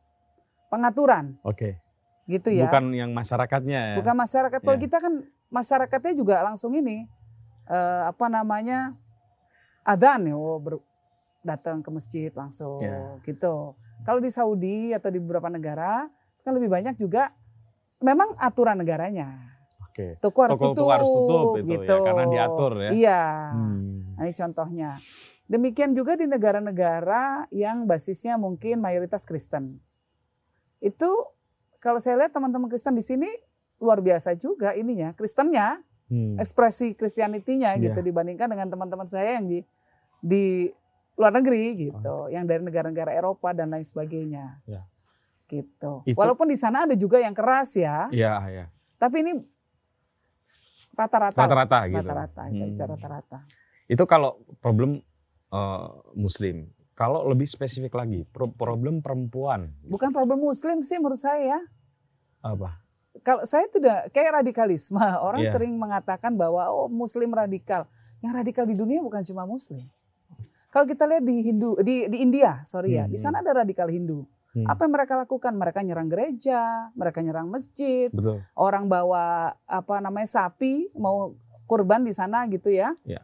pengaturan 0.67 1.35
Oke. 1.43 1.79
gitu 2.25 2.49
ya 2.49 2.67
Bukan 2.67 2.91
yang 2.91 3.11
masyarakatnya 3.11 3.79
ya. 3.91 3.95
bukan 3.99 4.15
masyarakat 4.15 4.59
kalau 4.59 4.79
Ya. 4.79 4.83
kita 4.83 4.97
kan 4.99 5.13
masyarakatnya 5.47 6.13
juga 6.15 6.39
langsung 6.39 6.71
ini 6.71 7.03
eh, 7.67 8.01
apa 8.05 8.25
namanya 8.27 8.95
adzan 9.85 10.25
ya 10.25 10.35
oh, 10.35 10.57
ber- 10.57 10.83
datang 11.39 11.79
ke 11.79 11.89
masjid 11.93 12.33
langsung 12.33 12.81
Ya. 12.81 13.21
gitu 13.21 13.77
kalau 14.01 14.17
di 14.17 14.27
Saudi 14.27 14.91
atau 14.91 15.07
di 15.07 15.21
beberapa 15.21 15.45
negara 15.47 16.09
kan 16.41 16.51
lebih 16.51 16.67
banyak 16.67 16.97
juga 16.97 17.29
memang 18.01 18.33
aturan 18.35 18.81
negaranya 18.81 19.45
Oke. 19.85 20.17
toko 20.17 20.43
harus 20.43 20.57
Toko-toko 20.57 20.73
tutup 20.75 20.89
harus 20.91 21.07
tutup 21.07 21.47
itu 21.55 21.61
ya, 21.61 21.71
gitu 21.77 21.95
karena 22.01 22.23
diatur 22.25 22.71
ya. 22.81 22.89
iya 22.91 23.23
Hmm. 23.53 23.85
Nah, 24.15 24.23
ini 24.23 24.33
contohnya. 24.33 24.91
Demikian 25.45 25.91
juga 25.91 26.15
di 26.15 26.23
negara-negara 26.23 27.51
yang 27.51 27.83
basisnya 27.83 28.39
mungkin 28.39 28.79
mayoritas 28.79 29.27
Kristen. 29.27 29.75
Itu 30.79 31.11
kalau 31.77 31.99
saya 31.99 32.17
lihat 32.17 32.31
teman-teman 32.31 32.65
Kristen 32.65 32.95
di 32.95 33.03
sini 33.03 33.27
luar 33.77 33.99
biasa 33.99 34.33
juga 34.33 34.71
ininya, 34.71 35.11
Kristennya, 35.11 35.83
Hmm. 36.05 36.37
ekspresi 36.39 36.93
Kristianitinya 36.93 37.75
gitu 37.75 37.97
Iya. 37.97 38.07
dibandingkan 38.07 38.47
dengan 38.47 38.69
teman-teman 38.69 39.03
saya 39.03 39.35
yang 39.35 39.45
di 39.45 39.59
di 40.25 40.73
luar 41.13 41.31
negeri 41.31 41.77
gitu, 41.79 42.27
yang 42.27 42.43
dari 42.43 42.59
negara-negara 42.59 43.13
Eropa 43.13 43.53
dan 43.53 43.69
lain 43.69 43.85
sebagainya. 43.85 44.57
Ya. 44.65 44.81
Gitu. 45.45 46.01
Itu- 46.03 46.17
Walaupun 46.17 46.49
di 46.49 46.57
sana 46.57 46.83
ada 46.83 46.97
juga 46.97 47.21
yang 47.21 47.31
keras 47.31 47.77
ya, 47.77 48.09
Iya, 48.09 48.33
iya. 48.49 48.65
tapi 48.97 49.21
ini 49.21 49.37
rata-rata. 50.91 51.37
Rata-rata 51.37 51.79
gitu. 51.87 51.97
Rata-rata, 52.01 52.41
kita 52.47 52.57
Hmm. 52.57 52.71
bicara 52.71 52.89
rata-rata. 52.91 53.39
Itu 53.85 54.03
kalau 54.05 54.31
problem 54.59 55.01
eh, 55.45 55.87
muslim. 56.13 56.67
Kalau 56.91 57.23
lebih 57.25 57.45
spesifik 57.45 57.93
lagi, 57.93 58.25
pro- 58.25 58.51
problem 58.51 58.99
perempuan. 58.99 59.71
Bukan 59.85 60.09
problem 60.09 60.41
muslim 60.41 60.81
sih 60.81 60.97
menurut 60.97 61.15
saya. 61.15 61.61
Apa? 62.41 62.81
kalau 63.23 63.41
saya 63.41 63.63
tidak 63.65 64.11
kayak 64.11 64.43
radikalisme 64.43 64.99
orang 65.23 65.39
Iya. 65.39 65.55
sering 65.55 65.71
mengatakan 65.73 66.35
bahwa 66.35 66.67
oh 66.67 66.85
muslim 66.85 67.31
radikal 67.31 67.87
yang 68.19 68.35
radikal 68.35 68.67
di 68.67 68.75
dunia 68.75 68.99
bukan 68.99 69.23
cuma 69.23 69.47
muslim 69.47 69.87
kalau 70.75 70.83
kita 70.83 71.07
lihat 71.07 71.23
di 71.23 71.35
Hindu 71.41 71.79
di 71.79 72.03
di 72.05 72.19
India 72.19 72.59
sorry 72.61 72.93
ya 72.93 73.07
Hmm, 73.07 73.13
di 73.13 73.17
sana 73.17 73.39
ada 73.39 73.55
radikal 73.55 73.87
Hindu 73.87 74.27
Hmm. 74.51 74.63
apa 74.67 74.87
yang 74.87 74.93
mereka 74.95 75.13
lakukan 75.15 75.51
mereka 75.51 75.79
nyerang 75.79 76.07
gereja 76.07 76.87
mereka 76.95 77.19
nyerang 77.19 77.47
masjid 77.47 78.07
Betul. 78.07 78.39
orang 78.55 78.87
bawa 78.87 79.51
apa 79.63 79.99
namanya 79.99 80.27
sapi 80.27 80.87
mau 80.95 81.35
kurban 81.63 82.03
di 82.03 82.11
sana 82.11 82.47
gitu 82.47 82.71
ya 82.71 82.95
Iya. 83.03 83.19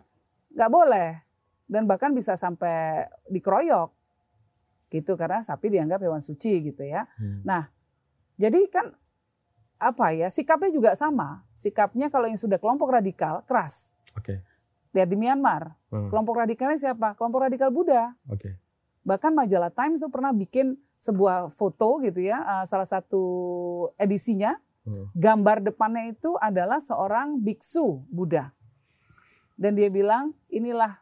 nggak 0.52 0.68
boleh 0.70 1.24
dan 1.68 1.88
bahkan 1.88 2.12
bisa 2.12 2.36
sampai 2.36 3.08
dikeroyok 3.28 3.96
gitu 4.92 5.16
karena 5.16 5.40
sapi 5.40 5.72
dianggap 5.72 6.04
hewan 6.04 6.20
suci 6.20 6.68
gitu 6.68 6.84
ya 6.84 7.08
Hmm. 7.16 7.48
Nah, 7.48 7.72
jadi 8.36 8.60
kan 8.68 8.92
apa 9.80 10.12
ya 10.12 10.28
sikapnya 10.28 10.70
juga 10.70 10.92
sama. 10.94 11.42
Sikapnya 11.56 12.12
kalau 12.12 12.28
yang 12.28 12.38
sudah 12.38 12.60
kelompok 12.60 12.92
radikal 12.92 13.42
keras. 13.48 13.98
Oke. 14.14 14.44
Lihat 14.92 15.08
di 15.08 15.18
Myanmar, 15.18 15.74
Hmm. 15.92 16.08
kelompok 16.08 16.40
radikalnya 16.40 16.80
siapa? 16.80 17.14
Kelompok 17.20 17.52
radikal 17.52 17.68
Buddha. 17.68 18.16
Oke. 18.32 18.56
Bahkan 19.04 19.36
majalah 19.36 19.70
Times 19.70 20.00
itu 20.00 20.08
pernah 20.08 20.32
bikin 20.32 20.80
sebuah 20.96 21.52
foto 21.52 22.00
gitu 22.00 22.24
ya, 22.24 22.40
eh, 22.40 22.66
salah 22.66 22.88
satu 22.88 23.24
edisinya, 24.00 24.56
Hmm. 24.82 25.12
gambar 25.14 25.62
depannya 25.62 26.10
itu 26.10 26.34
adalah 26.40 26.80
seorang 26.82 27.38
biksu 27.38 28.02
Buddha. 28.10 28.50
Dan 29.60 29.78
dia 29.78 29.92
bilang, 29.94 30.34
inilah 30.50 30.98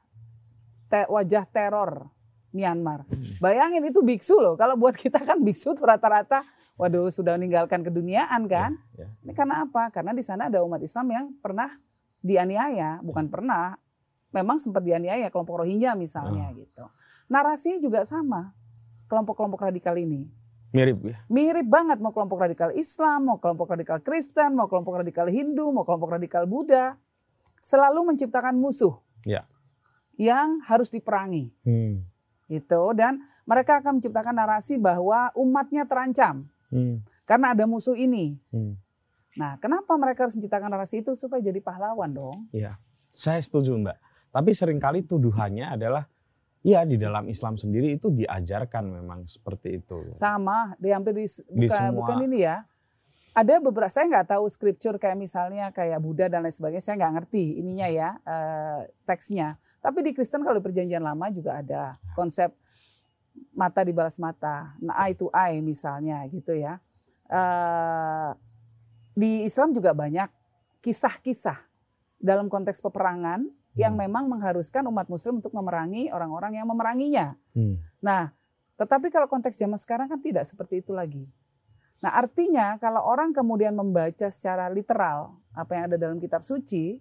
te- 0.91 1.07
wajah 1.07 1.47
teror 1.47 2.11
Myanmar. 2.49 3.05
Hmm. 3.05 3.37
Bayangin 3.37 3.85
itu 3.87 4.01
biksu 4.01 4.41
loh. 4.41 4.57
Kalau 4.57 4.73
buat 4.73 4.97
kita 4.97 5.21
kan 5.21 5.37
biksu 5.39 5.77
tuh 5.77 5.85
rata-rata, 5.85 6.41
waduh 6.75 7.07
sudah 7.13 7.37
meninggalkan 7.37 7.85
keduniaan 7.85 8.49
kan. 8.49 8.73
Ya, 8.97 9.05
ya. 9.05 9.07
Ini 9.21 9.31
karena 9.37 9.69
apa? 9.69 9.93
Karena 9.93 10.17
di 10.17 10.25
sana 10.25 10.49
ada 10.49 10.65
umat 10.65 10.81
Islam 10.81 11.07
yang 11.13 11.25
pernah 11.39 11.69
dianiaya, 12.19 12.99
bukan 13.05 13.29
pernah, 13.29 13.77
memang 14.29 14.57
sempat 14.57 14.81
dianiaya 14.81 15.29
kelompok 15.29 15.65
Rohingya 15.65 15.93
misalnya 15.93 16.49
gitu. 16.53 16.85
Narasinya 17.27 17.79
juga 17.79 18.01
sama. 18.03 18.53
Kelompok-kelompok 19.09 19.65
radikal 19.65 19.97
ini 19.97 20.29
Mirip 20.69 21.01
ya. 21.01 21.17
mirip 21.25 21.65
banget 21.65 21.97
mau 21.97 22.13
kelompok 22.13 22.45
radikal 22.45 22.69
Islam, 22.77 23.25
mau 23.25 23.41
kelompok 23.41 23.73
radikal 23.73 23.97
Kristen, 24.05 24.53
mau 24.53 24.69
kelompok 24.69 25.01
radikal 25.01 25.25
Hindu, 25.25 25.73
mau 25.73 25.81
kelompok 25.81 26.13
radikal 26.13 26.45
Buddha, 26.45 26.93
selalu 27.57 28.13
menciptakan 28.13 28.53
musuh 28.53 29.01
Ya. 29.25 29.49
yang 30.13 30.61
harus 30.61 30.93
diperangi 30.93 31.49
Hmm. 31.65 32.05
gitu 32.45 32.93
dan 32.93 33.17
mereka 33.49 33.81
akan 33.81 33.97
menciptakan 33.97 34.37
narasi 34.37 34.77
bahwa 34.77 35.33
umatnya 35.33 35.89
terancam 35.89 36.45
Hmm. 36.69 37.01
karena 37.25 37.57
ada 37.57 37.65
musuh 37.65 37.97
ini. 37.97 38.37
Hmm. 38.53 38.77
Nah, 39.41 39.57
kenapa 39.57 39.89
mereka 39.97 40.29
harus 40.29 40.37
menciptakan 40.37 40.69
narasi 40.69 41.01
itu 41.01 41.17
supaya 41.17 41.41
jadi 41.41 41.57
pahlawan 41.57 42.13
dong? 42.13 42.45
Iya. 42.53 42.77
Saya 43.09 43.41
setuju 43.41 43.73
Mbak. 43.73 43.97
Tapi 44.29 44.53
sering 44.53 44.77
kali 44.77 45.01
tuduhannya 45.01 45.73
adalah 45.73 46.05
ya 46.61 46.83
di 46.85 46.99
dalam 46.99 47.25
Islam 47.25 47.55
sendiri 47.57 47.97
itu 47.97 48.13
diajarkan 48.13 48.83
memang 49.01 49.25
seperti 49.25 49.81
itu. 49.81 50.11
Sama, 50.13 50.75
di 50.77 50.91
hampir 50.93 51.15
di, 51.15 51.25
Di 51.25 51.65
bukan, 51.65 51.69
semua- 51.69 51.95
bukan 51.97 52.17
ini 52.29 52.45
ya. 52.45 52.63
Ada 53.33 53.61
beberapa 53.61 53.87
saya 53.87 54.09
nggak 54.09 54.35
tahu 54.35 54.45
scripture 54.49 54.97
kayak 54.99 55.15
misalnya 55.15 55.69
kayak 55.71 56.01
Buddha 56.01 56.27
dan 56.27 56.43
lain 56.43 56.51
sebagainya, 56.51 56.83
saya 56.83 56.95
nggak 56.99 57.13
ngerti 57.21 57.61
ininya 57.61 57.87
ya 57.87 58.09
eh, 58.25 58.79
teksnya. 59.05 59.55
Tapi 59.79 60.03
di 60.03 60.11
Kristen 60.11 60.43
kalau 60.43 60.59
di 60.59 60.65
perjanjian 60.65 60.99
lama 60.99 61.29
juga 61.31 61.61
ada 61.63 61.95
konsep 62.17 62.51
mata 63.55 63.85
dibalas 63.85 64.19
mata, 64.19 64.75
nah 64.83 64.97
eye 65.07 65.15
to 65.15 65.31
eye 65.31 65.61
misalnya 65.63 66.19
gitu 66.27 66.51
ya. 66.57 66.81
Eh, 67.31 68.29
di 69.15 69.45
Islam 69.47 69.71
juga 69.71 69.95
banyak 69.95 70.27
kisah-kisah 70.83 71.59
dalam 72.19 72.51
konteks 72.51 72.83
peperangan 72.83 73.47
yang 73.79 73.95
Hmm. 73.95 74.03
memang 74.03 74.27
mengharuskan 74.27 74.83
umat 74.91 75.07
muslim 75.07 75.39
untuk 75.39 75.55
memerangi 75.55 76.11
orang-orang 76.11 76.59
yang 76.59 76.67
memeranginya. 76.67 77.39
Hmm. 77.55 77.79
Nah, 78.03 78.35
tetapi 78.75 79.07
kalau 79.07 79.31
konteks 79.31 79.55
zaman 79.55 79.79
sekarang 79.79 80.11
kan 80.11 80.19
tidak 80.19 80.43
seperti 80.43 80.83
itu 80.83 80.91
lagi. 80.91 81.31
Nah, 82.03 82.15
artinya 82.15 82.75
kalau 82.79 83.03
orang 83.03 83.31
kemudian 83.31 83.71
membaca 83.75 84.27
secara 84.27 84.67
literal 84.67 85.35
apa 85.55 85.71
yang 85.75 85.83
ada 85.91 85.97
dalam 85.99 86.19
kitab 86.19 86.43
suci, 86.43 86.99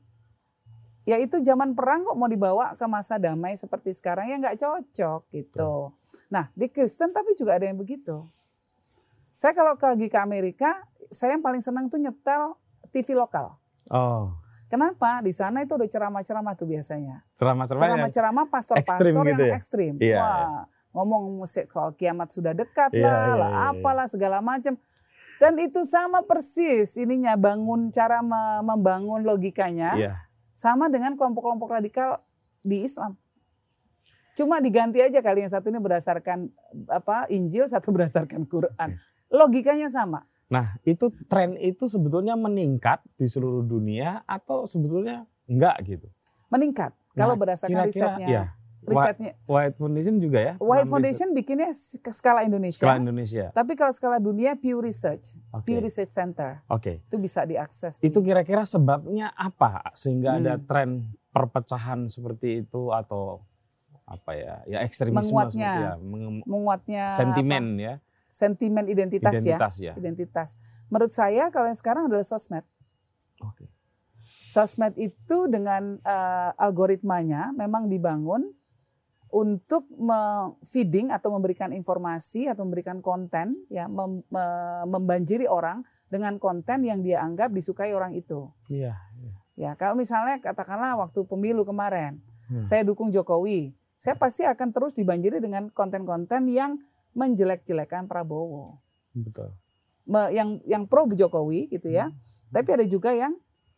ya 1.06 1.18
itu 1.18 1.38
zaman 1.42 1.74
perang 1.74 2.06
kok 2.06 2.18
mau 2.18 2.26
dibawa 2.30 2.74
ke 2.74 2.86
masa 2.86 3.18
damai 3.18 3.54
seperti 3.54 3.94
sekarang 3.94 4.30
ya 4.30 4.36
nggak 4.38 4.58
cocok 4.58 5.20
gitu. 5.34 5.94
Nah, 6.30 6.50
di 6.54 6.66
Kristen 6.70 7.10
tapi 7.10 7.34
juga 7.34 7.58
ada 7.58 7.66
yang 7.66 7.78
begitu. 7.78 8.22
Saya 9.34 9.54
kalau 9.54 9.78
lagi 9.78 10.10
ke 10.10 10.18
Amerika, 10.18 10.82
saya 11.14 11.38
yang 11.38 11.42
paling 11.46 11.62
senang 11.62 11.86
tuh 11.86 12.02
nyetel 12.02 12.58
TV 12.90 13.14
lokal. 13.14 13.54
Oh, 13.94 14.34
Kenapa? 14.68 15.24
Di 15.24 15.32
sana 15.32 15.64
itu 15.64 15.72
ada 15.72 15.88
ceramah-ceramah 15.88 16.52
tuh 16.52 16.68
biasanya. 16.68 17.24
ceramah-ceramah 17.34 17.80
Ceramah-ceramah 17.88 18.44
pastor-pastor 18.46 19.24
gitu 19.24 19.24
yang 19.24 19.40
ya? 19.48 19.56
ekstrim. 19.56 19.92
Iya, 19.96 20.20
Wah, 20.20 20.60
ngomong 20.92 21.40
musik 21.40 21.72
soal 21.72 21.92
kiamat 21.92 22.28
sudah 22.28 22.52
dekat 22.52 22.92
Iya, 22.92 23.00
lah, 23.02 23.16
iya, 23.18 23.34
lah, 23.34 23.48
iya, 23.48 23.60
iya. 23.64 23.68
apalah 23.74 24.06
segala 24.06 24.38
macam. 24.38 24.76
Dan 25.38 25.54
itu 25.56 25.80
sama 25.82 26.20
persis 26.20 26.98
ininya 26.98 27.32
bangun 27.34 27.88
cara 27.88 28.20
me- 28.20 28.60
membangun 28.60 29.22
logikanya 29.22 29.96
Iya. 29.96 30.12
sama 30.50 30.92
dengan 30.92 31.16
kelompok-kelompok 31.16 31.72
radikal 31.72 32.20
di 32.60 32.84
Islam. 32.84 33.16
Cuma 34.34 34.60
diganti 34.60 35.00
aja 35.00 35.18
kali 35.18 35.42
yang 35.42 35.50
satu 35.50 35.66
ini 35.66 35.78
berdasarkan 35.78 36.46
apa 36.86 37.24
Injil, 37.28 37.64
satu 37.66 37.88
berdasarkan 37.94 38.44
Quran. 38.44 39.00
Logikanya 39.30 39.88
sama. 39.88 40.28
Nah, 40.48 40.80
itu 40.82 41.08
tren 41.26 41.54
itu 41.54 41.84
sebetulnya 41.84 42.32
meningkat 42.32 43.04
di 43.14 43.24
seluruh 43.24 43.60
dunia 43.60 44.24
atau 44.24 44.64
sebetulnya 44.64 45.28
enggak 45.44 45.76
gitu? 45.84 46.08
Meningkat 46.48 46.96
kalau 47.12 47.36
Nah, 47.36 47.52
kira-kira, 47.52 47.84
risetnya. 47.84 48.26
ya. 48.26 48.44
Risetnya 48.80 49.36
White 49.44 49.76
Foundation 49.76 50.16
juga 50.16 50.38
ya? 50.40 50.54
White 50.56 50.88
Foundation 50.88 51.28
bikinnya 51.30 51.68
ke 52.00 52.08
skala 52.08 52.40
Indonesia. 52.40 52.80
riset- 52.80 52.88
Skala 52.88 52.96
Indonesia. 52.98 53.44
Tapi 53.52 53.72
kalau 53.74 53.92
skala 53.92 54.16
dunia 54.16 54.56
Pew 54.56 54.80
Research, 54.80 55.36
Oke. 55.50 55.66
Pew 55.66 55.78
Research 55.78 56.08
Center 56.08 56.64
Oke. 56.66 57.04
itu 57.04 57.16
bisa 57.18 57.44
diakses. 57.44 58.00
Itu 58.00 58.24
kira-kira 58.24 58.64
sebabnya 58.64 59.28
apa 59.34 59.92
sehingga 59.92 60.40
ada 60.40 60.56
Hmm. 60.56 60.64
tren 60.64 60.90
perpecahan 61.28 62.08
seperti 62.08 62.64
itu 62.64 62.88
atau 62.88 63.44
apa 64.02 64.32
ya? 64.32 64.64
Ya 64.64 64.78
ekstremisme 64.80 65.20
Menguatnya. 65.28 65.52
seperti 65.52 65.84
ya, 65.84 65.92
menguatnya 66.40 67.04
sentimen 67.12 67.64
ya, 67.76 67.94
sentimen 68.28 68.86
identitas, 68.86 69.40
identitas 69.40 69.74
ya. 69.80 69.92
ya, 69.92 69.92
identitas. 69.96 70.48
Menurut 70.92 71.12
saya 71.12 71.48
kalau 71.48 71.66
yang 71.68 71.76
sekarang 71.78 72.12
adalah 72.12 72.24
sosmed. 72.24 72.64
Oke. 73.40 73.68
Sosmed 74.44 74.96
itu 74.96 75.48
dengan 75.48 76.00
eh, 76.00 76.50
algoritmanya 76.56 77.52
memang 77.52 77.88
dibangun 77.88 78.52
untuk 79.28 79.84
feeding 80.64 81.12
atau 81.12 81.28
memberikan 81.36 81.68
informasi 81.68 82.48
atau 82.48 82.64
memberikan 82.64 83.04
konten 83.04 83.60
ya 83.68 83.84
mem- 83.84 84.24
me- 84.24 84.84
membanjiri 84.88 85.44
orang 85.44 85.84
dengan 86.08 86.40
konten 86.40 86.80
yang 86.88 87.04
dia 87.04 87.20
anggap 87.20 87.52
disukai 87.52 87.92
orang 87.92 88.16
itu. 88.16 88.48
Iya. 88.72 88.96
Ya, 89.58 89.76
kalau 89.76 89.98
misalnya 89.98 90.40
katakanlah 90.40 90.96
waktu 90.96 91.28
pemilu 91.28 91.68
kemarin, 91.68 92.22
Hmm. 92.48 92.64
saya 92.64 92.80
dukung 92.80 93.12
Jokowi, 93.12 93.76
saya 93.92 94.16
pasti 94.16 94.48
akan 94.48 94.72
terus 94.72 94.96
dibanjiri 94.96 95.36
dengan 95.36 95.68
konten-konten 95.68 96.48
yang 96.48 96.80
menjelek-jelekan 97.18 98.06
Prabowo. 98.06 98.78
Betul. 99.10 99.50
Yang 100.06 100.62
yang 100.64 100.86
pro 100.86 101.10
Jokowi 101.10 101.66
gitu 101.74 101.90
ya. 101.90 102.14
Tapi 102.54 102.68
ada 102.70 102.86
juga 102.86 103.10
yang 103.12 103.34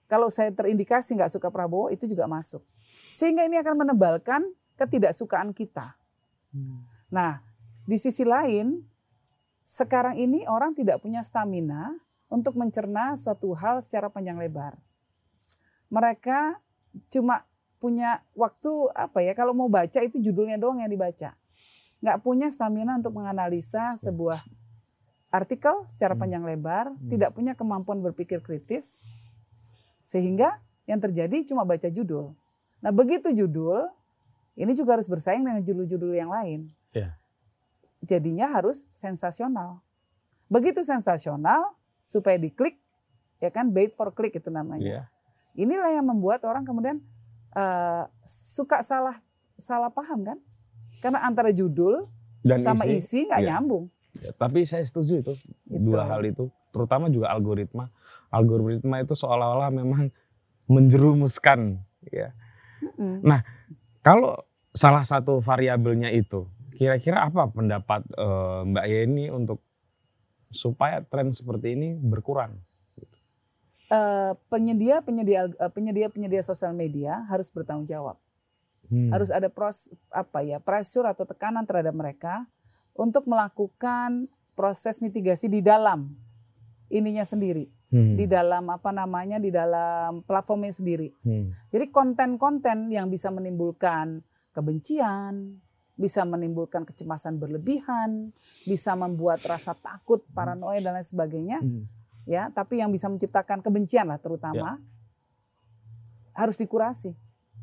kalau 0.06 0.28
saya 0.28 0.52
terindikasi 0.52 1.16
nggak 1.16 1.32
suka 1.32 1.48
Prabowo 1.48 1.88
itu 1.88 2.04
juga 2.04 2.28
masuk. 2.28 2.60
Sehingga 3.08 3.48
ini 3.48 3.56
akan 3.58 3.88
menebalkan 3.88 4.44
ketidaksukaan 4.76 5.56
kita. 5.56 5.96
Hmm. 6.52 6.84
Nah, 7.10 7.42
di 7.88 7.96
sisi 7.98 8.22
lain 8.22 8.84
sekarang 9.66 10.18
ini 10.20 10.46
orang 10.46 10.76
tidak 10.76 11.02
punya 11.02 11.24
stamina 11.24 11.96
untuk 12.30 12.54
mencerna 12.54 13.18
suatu 13.18 13.56
hal 13.56 13.82
secara 13.82 14.06
panjang 14.06 14.38
lebar. 14.38 14.78
Mereka 15.90 16.62
cuma 17.10 17.42
punya 17.82 18.22
waktu 18.36 18.70
apa 18.94 19.24
ya 19.24 19.32
kalau 19.34 19.56
mau 19.56 19.66
baca 19.66 19.98
itu 20.04 20.22
judulnya 20.22 20.60
doang 20.60 20.78
yang 20.84 20.90
dibaca. 20.90 21.34
Nggak 22.00 22.18
punya 22.24 22.48
stamina 22.48 22.96
untuk 22.96 23.12
menganalisa 23.16 23.96
sebuah 24.00 24.40
artikel 25.30 25.86
secara 25.86 26.16
Hmm. 26.16 26.22
panjang 26.26 26.42
lebar, 26.42 26.90
Hmm. 26.90 27.06
tidak 27.06 27.30
punya 27.36 27.54
kemampuan 27.54 28.02
berpikir 28.02 28.42
kritis, 28.42 29.04
sehingga 30.02 30.58
yang 30.90 30.98
terjadi 30.98 31.46
cuma 31.46 31.62
baca 31.62 31.86
judul. 31.86 32.34
Nah 32.82 32.90
begitu 32.90 33.30
judul, 33.30 33.86
ini 34.58 34.72
juga 34.74 34.98
harus 34.98 35.06
bersaing 35.06 35.44
dengan 35.44 35.62
judul-judul 35.62 36.12
yang 36.16 36.32
lain. 36.32 36.72
Iya. 36.90 37.14
Jadinya 38.02 38.50
harus 38.50 38.88
sensasional. 38.96 39.78
Begitu 40.50 40.82
sensasional, 40.82 41.76
supaya 42.02 42.34
diklik, 42.40 42.80
ya 43.38 43.54
kan 43.54 43.70
bait 43.70 43.94
for 43.94 44.10
click 44.10 44.34
itu 44.34 44.50
namanya. 44.50 44.82
Iya. 44.82 45.02
Inilah 45.54 45.94
yang 45.94 46.10
membuat 46.10 46.42
orang 46.42 46.66
kemudian 46.66 46.98
eh, 47.50 48.04
suka 48.26 48.82
salah 48.82 49.18
salah 49.54 49.90
paham 49.90 50.22
kan? 50.22 50.38
Karena 51.00 51.24
antara 51.24 51.50
judul 51.50 52.04
Dan 52.40 52.60
sama 52.60 52.88
isi, 52.88 53.28
nggak 53.28 53.40
iya. 53.44 53.48
nyambung. 53.56 53.92
Ya, 54.16 54.32
tapi 54.36 54.64
saya 54.64 54.84
setuju 54.84 55.20
itu 55.20 55.32
Gitu. 55.68 55.80
dua 55.80 56.08
hal 56.08 56.24
itu, 56.24 56.48
terutama 56.72 57.12
juga 57.12 57.30
algoritma. 57.32 57.92
Algoritma 58.32 59.02
itu 59.02 59.12
seolah-olah 59.12 59.70
memang 59.72 60.08
menjerumuskan. 60.70 61.80
Ya. 62.08 62.32
Mm-mm. 62.80 63.20
Kalau 64.00 64.40
salah 64.72 65.04
satu 65.04 65.42
variabelnya 65.44 66.08
itu, 66.14 66.48
kira-kira 66.74 67.28
apa 67.28 67.44
pendapat 67.52 68.06
eh, 68.16 68.60
Mbak 68.64 68.86
Yeni 68.88 69.28
untuk 69.28 69.60
supaya 70.50 71.04
tren 71.04 71.30
seperti 71.30 71.76
ini 71.76 71.88
berkurang? 71.94 72.56
Eh, 73.90 74.32
penyedia 74.46 75.02
penyedia 75.02 75.50
eh, 75.50 75.70
penyedia 75.74 76.06
penyedia 76.06 76.42
sosial 76.46 76.70
media 76.70 77.26
harus 77.26 77.50
bertanggung 77.50 77.90
jawab. 77.90 78.16
Hmm. 78.90 79.14
Harus 79.14 79.30
ada 79.30 79.46
pros 79.46 79.88
apa 80.10 80.42
ya 80.42 80.58
pressure 80.58 81.06
atau 81.06 81.22
tekanan 81.22 81.62
terhadap 81.62 81.94
mereka 81.94 82.44
untuk 82.92 83.24
melakukan 83.30 84.26
proses 84.58 84.98
mitigasi 84.98 85.46
di 85.46 85.62
dalam 85.62 86.10
ininya 86.90 87.22
sendiri, 87.22 87.70
Hmm. 87.94 88.18
di 88.18 88.26
dalam 88.26 88.66
apa 88.66 88.90
namanya 88.90 89.38
di 89.38 89.54
dalam 89.54 90.26
platformnya 90.26 90.74
sendiri. 90.74 91.14
Hmm. 91.22 91.54
Jadi 91.70 91.86
konten-konten 91.94 92.90
yang 92.90 93.06
bisa 93.06 93.30
menimbulkan 93.30 94.26
kebencian, 94.50 95.62
bisa 95.94 96.26
menimbulkan 96.26 96.82
kecemasan 96.82 97.38
berlebihan, 97.38 98.34
bisa 98.66 98.98
membuat 98.98 99.38
rasa 99.46 99.78
takut, 99.78 100.26
paranoia 100.34 100.82
dan 100.82 100.98
lain 100.98 101.06
sebagainya, 101.06 101.58
Hmm. 101.62 101.86
ya. 102.26 102.50
Tapi 102.50 102.82
yang 102.82 102.90
bisa 102.90 103.06
menciptakan 103.06 103.62
kebencian 103.62 104.10
lah 104.10 104.18
terutama 104.18 104.82
harus 106.34 106.56
dikurasi, 106.56 107.14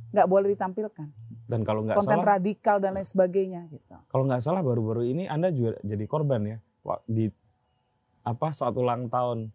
nggak 0.10 0.28
boleh 0.28 0.47
ditampilkan. 0.51 1.08
Dan 1.47 1.64
kalau 1.64 1.82
nggak 1.82 1.95
Konten 1.95 2.20
salah, 2.20 2.36
radikal 2.36 2.76
dan 2.78 2.93
lain 2.93 3.03
sebagainya 3.03 3.62
gitu. 3.68 3.95
kalau 4.08 4.24
nggak 4.24 4.41
salah 4.41 4.60
baru-baru 4.60 5.03
ini 5.05 5.26
Anda 5.26 5.47
juga 5.47 5.80
jadi 5.80 6.03
korban 6.03 6.41
ya, 6.43 6.58
di 7.05 7.32
apa 8.22 8.51
saat 8.51 8.76
ulang 8.76 9.08
tahun 9.08 9.51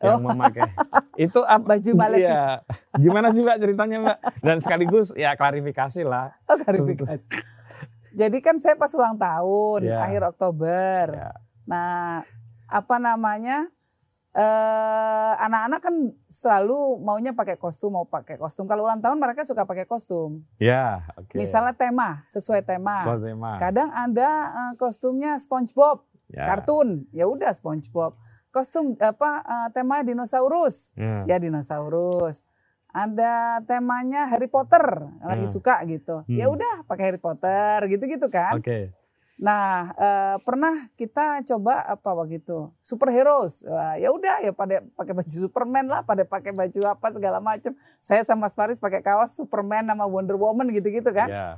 yang 0.00 0.16
Oh. 0.16 0.32
memakai 0.32 0.64
itu 1.20 1.40
apa? 1.44 1.76
Baju 1.76 1.90
malefis. 1.92 2.24
Iya. 2.24 2.64
Gimana 2.96 3.28
sih 3.28 3.44
Mbak 3.44 3.58
ceritanya 3.60 3.96
Mbak? 4.00 4.18
Dan 4.40 4.56
sekaligus 4.58 5.12
ya 5.12 5.36
klarifikasi 5.36 6.00
lah. 6.02 6.32
Oh, 6.48 6.56
klarifikasi. 6.56 7.28
Jadi 8.10 8.38
kan 8.40 8.56
saya 8.56 8.74
pas 8.74 8.88
ulang 8.90 9.14
tahun 9.14 9.80
Ya. 9.84 10.00
akhir 10.00 10.24
Oktober. 10.26 11.04
Ya. 11.12 11.30
Nah, 11.62 12.24
apa 12.64 12.96
namanya? 12.96 13.68
Eh 14.30 15.32
anak-anak 15.36 15.80
kan 15.82 15.94
selalu 16.24 17.02
maunya 17.02 17.34
pakai 17.34 17.58
kostum, 17.58 17.92
mau 17.92 18.06
pakai 18.06 18.38
kostum. 18.38 18.64
Kalau 18.64 18.86
ulang 18.86 19.02
tahun 19.02 19.18
mereka 19.18 19.42
suka 19.42 19.66
pakai 19.66 19.84
kostum. 19.84 20.46
Ya, 20.56 21.02
oke. 21.18 21.34
Misalnya 21.34 21.74
tema, 21.74 22.22
sesuai 22.24 22.62
tema. 22.62 23.02
Soal 23.02 23.18
tema. 23.18 23.58
Kadang 23.58 23.90
ada 23.90 24.30
eh, 24.50 24.72
kostumnya 24.76 25.34
SpongeBob, 25.34 26.06
Ya. 26.30 26.46
kartun. 26.46 27.10
Ya 27.10 27.26
udah 27.26 27.50
SpongeBob. 27.50 28.14
Kostum 28.50 28.94
apa 28.96 29.30
eh, 29.42 29.68
tema 29.74 30.02
dinosaurus. 30.02 30.94
Ya. 30.94 31.26
Ya 31.26 31.36
dinosaurus. 31.38 32.46
Ada 32.90 33.62
temanya 33.62 34.26
Harry 34.26 34.46
Potter, 34.46 34.82
lagi 35.22 35.46
Hmm. 35.46 35.54
suka 35.54 35.78
gitu. 35.86 36.26
Ya 36.26 36.46
Hmm. 36.46 36.58
udah 36.58 36.74
pakai 36.86 37.10
Harry 37.10 37.22
Potter 37.22 37.86
gitu-gitu 37.86 38.26
kan. 38.26 38.58
Oke. 38.58 38.90
Nah, 39.40 39.96
eh, 39.96 40.36
pernah 40.44 40.92
kita 41.00 41.40
coba 41.48 41.80
apa 41.88 42.12
begitu? 42.12 42.68
Superheroes. 42.84 43.64
Wah, 43.64 43.96
ya 43.96 44.12
udah 44.12 44.44
ya 44.44 44.52
pada 44.52 44.84
pakai 44.92 45.16
baju 45.16 45.32
Superman 45.32 45.88
lah, 45.88 46.04
pada 46.04 46.28
pakai 46.28 46.52
baju 46.52 46.80
apa 46.84 47.06
segala 47.08 47.40
macam. 47.40 47.72
Saya 47.96 48.20
sama 48.20 48.44
Mas 48.44 48.52
Faris 48.52 48.76
pakai 48.76 49.00
kaos 49.00 49.32
Superman 49.32 49.88
sama 49.88 50.04
Wonder 50.04 50.36
Woman 50.36 50.68
gitu-gitu 50.76 51.08
kan. 51.08 51.32
Ya. 51.32 51.48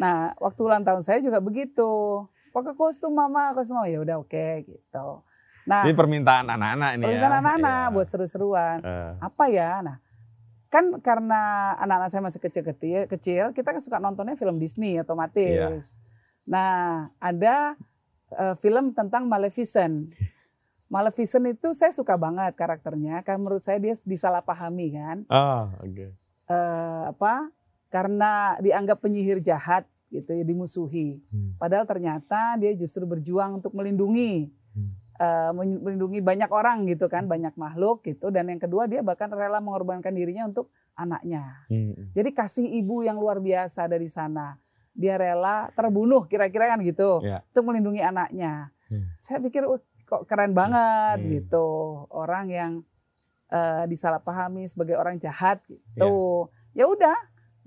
Nah, 0.00 0.32
waktu 0.40 0.64
ulang 0.64 0.80
tahun 0.80 1.04
saya 1.04 1.20
juga 1.20 1.44
begitu. 1.44 2.24
Pakai 2.56 2.72
kostum 2.72 3.12
mama, 3.12 3.52
kostum 3.52 3.84
mama. 3.84 3.92
ya 3.92 4.00
udah 4.00 4.16
oke 4.24 4.64
gitu. 4.64 5.06
Nah, 5.68 5.84
Ini 5.84 5.92
permintaan 5.92 6.48
anak-anak 6.48 6.90
ini 6.96 7.02
ya. 7.02 7.06
permintaan 7.08 7.36
anak-anak 7.40 7.84
Iya. 7.84 7.92
buat 7.92 8.06
seru-seruan. 8.08 8.78
Eh, 8.80 9.12
Apa 9.20 9.44
ya? 9.52 9.80
Nah, 9.84 9.96
kan 10.72 10.88
karena 11.04 11.40
anak-anak 11.78 12.08
saya 12.08 12.22
masih 12.24 12.40
kecil-kecil, 12.40 13.00
kecil, 13.08 13.44
kita 13.52 13.76
kan 13.76 13.80
suka 13.80 14.00
nontonnya 14.00 14.36
film 14.36 14.56
Disney 14.56 14.96
otomatis. 14.96 15.92
Nah, 16.44 17.08
ada 17.20 17.76
uh, 18.36 18.54
film 18.60 18.92
tentang 18.92 19.24
Maleficent. 19.28 20.12
Maleficent 20.92 21.48
itu 21.48 21.72
saya 21.72 21.90
suka 21.90 22.14
banget 22.14 22.54
karakternya, 22.54 23.24
karena 23.24 23.40
menurut 23.40 23.64
saya 23.64 23.80
dia 23.80 23.96
disalahpahami 24.04 24.86
kan. 24.94 25.18
Ah, 25.32 25.72
oke. 25.80 25.90
Okay. 25.90 26.10
Uh, 26.44 27.10
apa? 27.10 27.48
Karena 27.88 28.60
dianggap 28.60 29.00
penyihir 29.00 29.40
jahat 29.40 29.88
gitu 30.12 30.30
ya 30.30 30.44
dimusuhi. 30.46 31.18
Hmm. 31.32 31.58
Padahal 31.58 31.88
ternyata 31.88 32.54
dia 32.60 32.70
justru 32.78 33.02
berjuang 33.02 33.58
untuk 33.58 33.74
melindungi 33.74 34.46
hmm. 34.78 34.92
uh, 35.18 35.50
melindungi 35.82 36.22
banyak 36.22 36.50
orang 36.54 36.86
gitu 36.86 37.10
kan, 37.10 37.26
banyak 37.26 37.56
makhluk 37.58 38.06
gitu 38.06 38.30
dan 38.30 38.46
yang 38.46 38.62
kedua 38.62 38.86
dia 38.86 39.02
bahkan 39.02 39.26
rela 39.34 39.58
mengorbankan 39.58 40.14
dirinya 40.14 40.46
untuk 40.46 40.70
anaknya. 40.94 41.66
Hmm. 41.66 42.14
Jadi 42.14 42.30
kasih 42.30 42.66
ibu 42.78 43.02
yang 43.02 43.18
luar 43.18 43.42
biasa 43.42 43.90
dari 43.90 44.06
sana. 44.06 44.54
Dia 44.94 45.18
rela 45.18 45.74
terbunuh 45.74 46.24
kira-kira 46.30 46.70
kan 46.70 46.80
gitu 46.86 47.20
yeah. 47.26 47.42
untuk 47.50 47.70
melindungi 47.70 48.00
anaknya. 48.00 48.70
Hmm. 48.88 49.10
Saya 49.18 49.42
pikir 49.42 49.66
kok 50.06 50.22
keren 50.30 50.54
banget 50.54 51.18
hmm. 51.20 51.30
gitu. 51.42 51.66
Orang 52.14 52.48
yang 52.48 52.86
uh, 53.50 53.84
disalahpahami 53.90 54.70
sebagai 54.70 54.94
orang 54.94 55.18
jahat 55.18 55.58
gitu. 55.66 56.48
Yeah. 56.72 56.86
Ya 56.86 56.90
udah, 56.90 57.16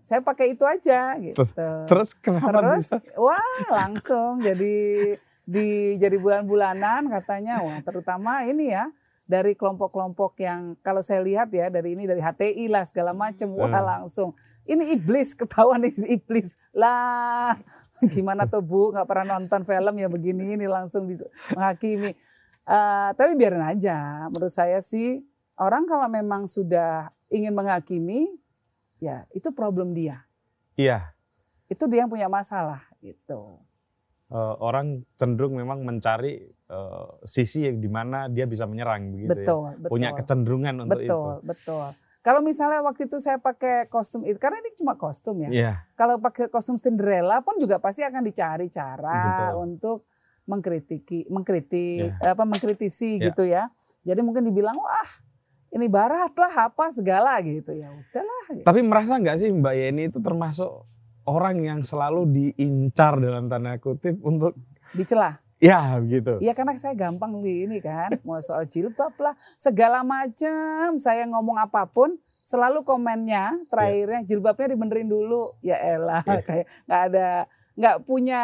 saya 0.04 0.24
pakai 0.24 0.56
itu 0.56 0.64
aja 0.64 1.20
gitu. 1.20 1.44
Terus 1.88 2.16
kenapa 2.16 2.64
Terus, 2.64 2.88
bisa? 2.88 2.98
Wah 3.20 3.60
langsung 3.76 4.40
jadi 4.40 5.16
di 5.48 5.96
jadi 5.96 6.20
bulan-bulanan 6.20 7.08
katanya 7.08 7.64
wah 7.64 7.80
terutama 7.80 8.44
ini 8.44 8.76
ya 8.76 8.92
dari 9.24 9.56
kelompok-kelompok 9.56 10.40
yang 10.44 10.76
kalau 10.84 11.00
saya 11.00 11.24
lihat 11.24 11.48
ya 11.56 11.72
dari 11.72 11.96
ini 11.96 12.04
dari 12.04 12.20
HTI 12.20 12.68
lah 12.68 12.84
segala 12.84 13.16
macam 13.16 13.56
wah 13.56 13.72
hmm. 13.72 13.84
langsung 13.84 14.36
ini 14.68 14.94
iblis 14.94 15.34
ketahuan 15.34 15.82
nih 15.82 15.96
iblis 16.20 16.60
lah 16.76 17.58
gimana 18.14 18.46
tuh 18.46 18.62
bu 18.62 18.94
nggak 18.94 19.08
pernah 19.08 19.40
nonton 19.40 19.64
film 19.66 19.96
ya 19.98 20.08
begini 20.12 20.60
ini 20.60 20.70
langsung 20.70 21.08
bisa 21.08 21.26
menghakimi 21.56 22.14
uh, 22.68 23.10
tapi 23.16 23.34
biarin 23.34 23.64
aja 23.64 24.28
menurut 24.30 24.54
saya 24.54 24.84
sih 24.84 25.24
orang 25.58 25.90
kalau 25.90 26.06
memang 26.06 26.46
sudah 26.46 27.10
ingin 27.34 27.52
menghakimi 27.52 28.38
ya 29.02 29.26
itu 29.34 29.50
problem 29.54 29.94
dia. 29.94 30.26
Iya. 30.78 31.14
Itu 31.68 31.90
dia 31.90 32.06
yang 32.06 32.12
punya 32.12 32.30
masalah 32.30 32.86
gitu. 33.02 33.60
Uh, 34.28 34.56
orang 34.60 35.08
cenderung 35.16 35.56
memang 35.56 35.88
mencari 35.88 36.44
uh, 36.68 37.16
sisi 37.24 37.64
yang 37.64 37.80
di 37.80 37.88
mana 37.88 38.28
dia 38.28 38.44
bisa 38.44 38.68
menyerang 38.68 39.16
begitu 39.16 39.32
betul, 39.32 39.62
ya. 39.72 39.76
Betul. 39.80 39.92
Punya 39.92 40.10
kecenderungan 40.12 40.76
untuk 40.84 41.00
betul, 41.00 41.08
itu. 41.08 41.16
Betul, 41.16 41.36
betul. 41.48 41.88
Kalau 42.28 42.44
misalnya 42.44 42.84
waktu 42.84 43.08
itu 43.08 43.24
saya 43.24 43.40
pakai 43.40 43.88
kostum 43.88 44.28
itu, 44.28 44.36
karena 44.36 44.60
ini 44.60 44.76
cuma 44.76 45.00
kostum 45.00 45.48
ya. 45.48 45.48
Yeah. 45.48 45.76
Kalau 45.96 46.20
pakai 46.20 46.52
kostum 46.52 46.76
Cinderella 46.76 47.40
pun 47.40 47.56
juga 47.56 47.80
pasti 47.80 48.04
akan 48.04 48.20
dicari 48.20 48.68
cara 48.68 49.56
betul. 49.56 49.64
untuk 49.64 49.98
mengkritiki, 50.44 51.32
mengkritik, 51.32 52.12
yeah. 52.20 52.36
apa 52.36 52.44
mengkritisi 52.44 53.16
yeah. 53.16 53.32
gitu 53.32 53.48
ya. 53.48 53.72
Jadi 54.04 54.20
mungkin 54.28 54.44
dibilang 54.44 54.76
wah 54.76 55.12
ini 55.72 55.88
barat 55.88 56.36
lah 56.36 56.68
apa 56.68 56.92
segala 56.92 57.40
gitu 57.48 57.72
ya 57.72 57.96
udahlah. 57.96 58.44
Gitu. 58.52 58.68
Tapi 58.68 58.80
merasa 58.84 59.16
nggak 59.16 59.38
sih 59.40 59.48
Mbak 59.48 59.76
Yeni 59.80 60.12
itu 60.12 60.20
termasuk 60.20 60.84
orang 61.24 61.64
yang 61.64 61.80
selalu 61.80 62.28
diincar 62.28 63.24
dalam 63.24 63.48
tanda 63.48 63.80
kutip 63.80 64.20
untuk 64.20 64.52
dicela? 64.92 65.40
Ya 65.58 65.98
gitu. 66.06 66.38
Iya 66.38 66.54
karena 66.54 66.78
saya 66.78 66.94
gampang 66.94 67.42
ini 67.42 67.82
kan, 67.82 68.14
mau 68.22 68.38
soal 68.38 68.70
jilbab 68.70 69.14
lah, 69.18 69.34
segala 69.58 70.06
macam 70.06 71.02
saya 71.02 71.26
ngomong 71.26 71.58
apa 71.58 71.90
pun 71.90 72.14
selalu 72.46 72.86
komennya 72.88 73.60
terakhirnya 73.68 74.24
yeah. 74.24 74.28
jilbabnya 74.30 74.72
dibenerin 74.72 75.12
dulu 75.12 75.52
ya 75.60 75.76
elah 75.84 76.24
yeah. 76.24 76.40
kayak 76.48 76.66
nggak 76.88 77.02
ada 77.12 77.30
nggak 77.76 77.98
punya 78.08 78.42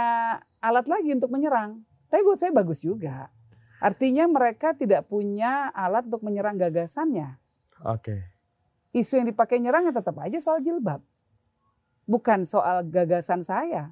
alat 0.59 0.85
lagi 0.91 1.15
untuk 1.15 1.31
menyerang 1.31 1.79
tapi 2.11 2.19
buat 2.27 2.35
saya 2.35 2.51
bagus 2.51 2.83
juga 2.83 3.31
Artinya 3.83 4.23
mereka 4.31 4.71
tidak 4.71 5.11
punya 5.11 5.67
alat 5.75 6.07
untuk 6.07 6.23
menyerang 6.23 6.55
gagasannya. 6.55 7.35
Oke. 7.83 8.15
Okay. 8.15 8.19
Isu 8.95 9.19
yang 9.19 9.27
dipakai 9.27 9.59
nyerang 9.59 9.83
ya 9.83 9.91
tetap 9.91 10.15
aja 10.23 10.39
soal 10.39 10.63
jilbab. 10.63 11.03
Bukan 12.07 12.47
soal 12.47 12.87
gagasan 12.87 13.43
saya. 13.43 13.91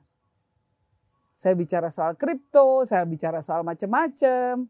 Saya 1.41 1.57
bicara 1.57 1.89
soal 1.89 2.13
kripto, 2.13 2.85
saya 2.85 3.01
bicara 3.01 3.41
soal 3.41 3.65
macam-macam. 3.65 4.61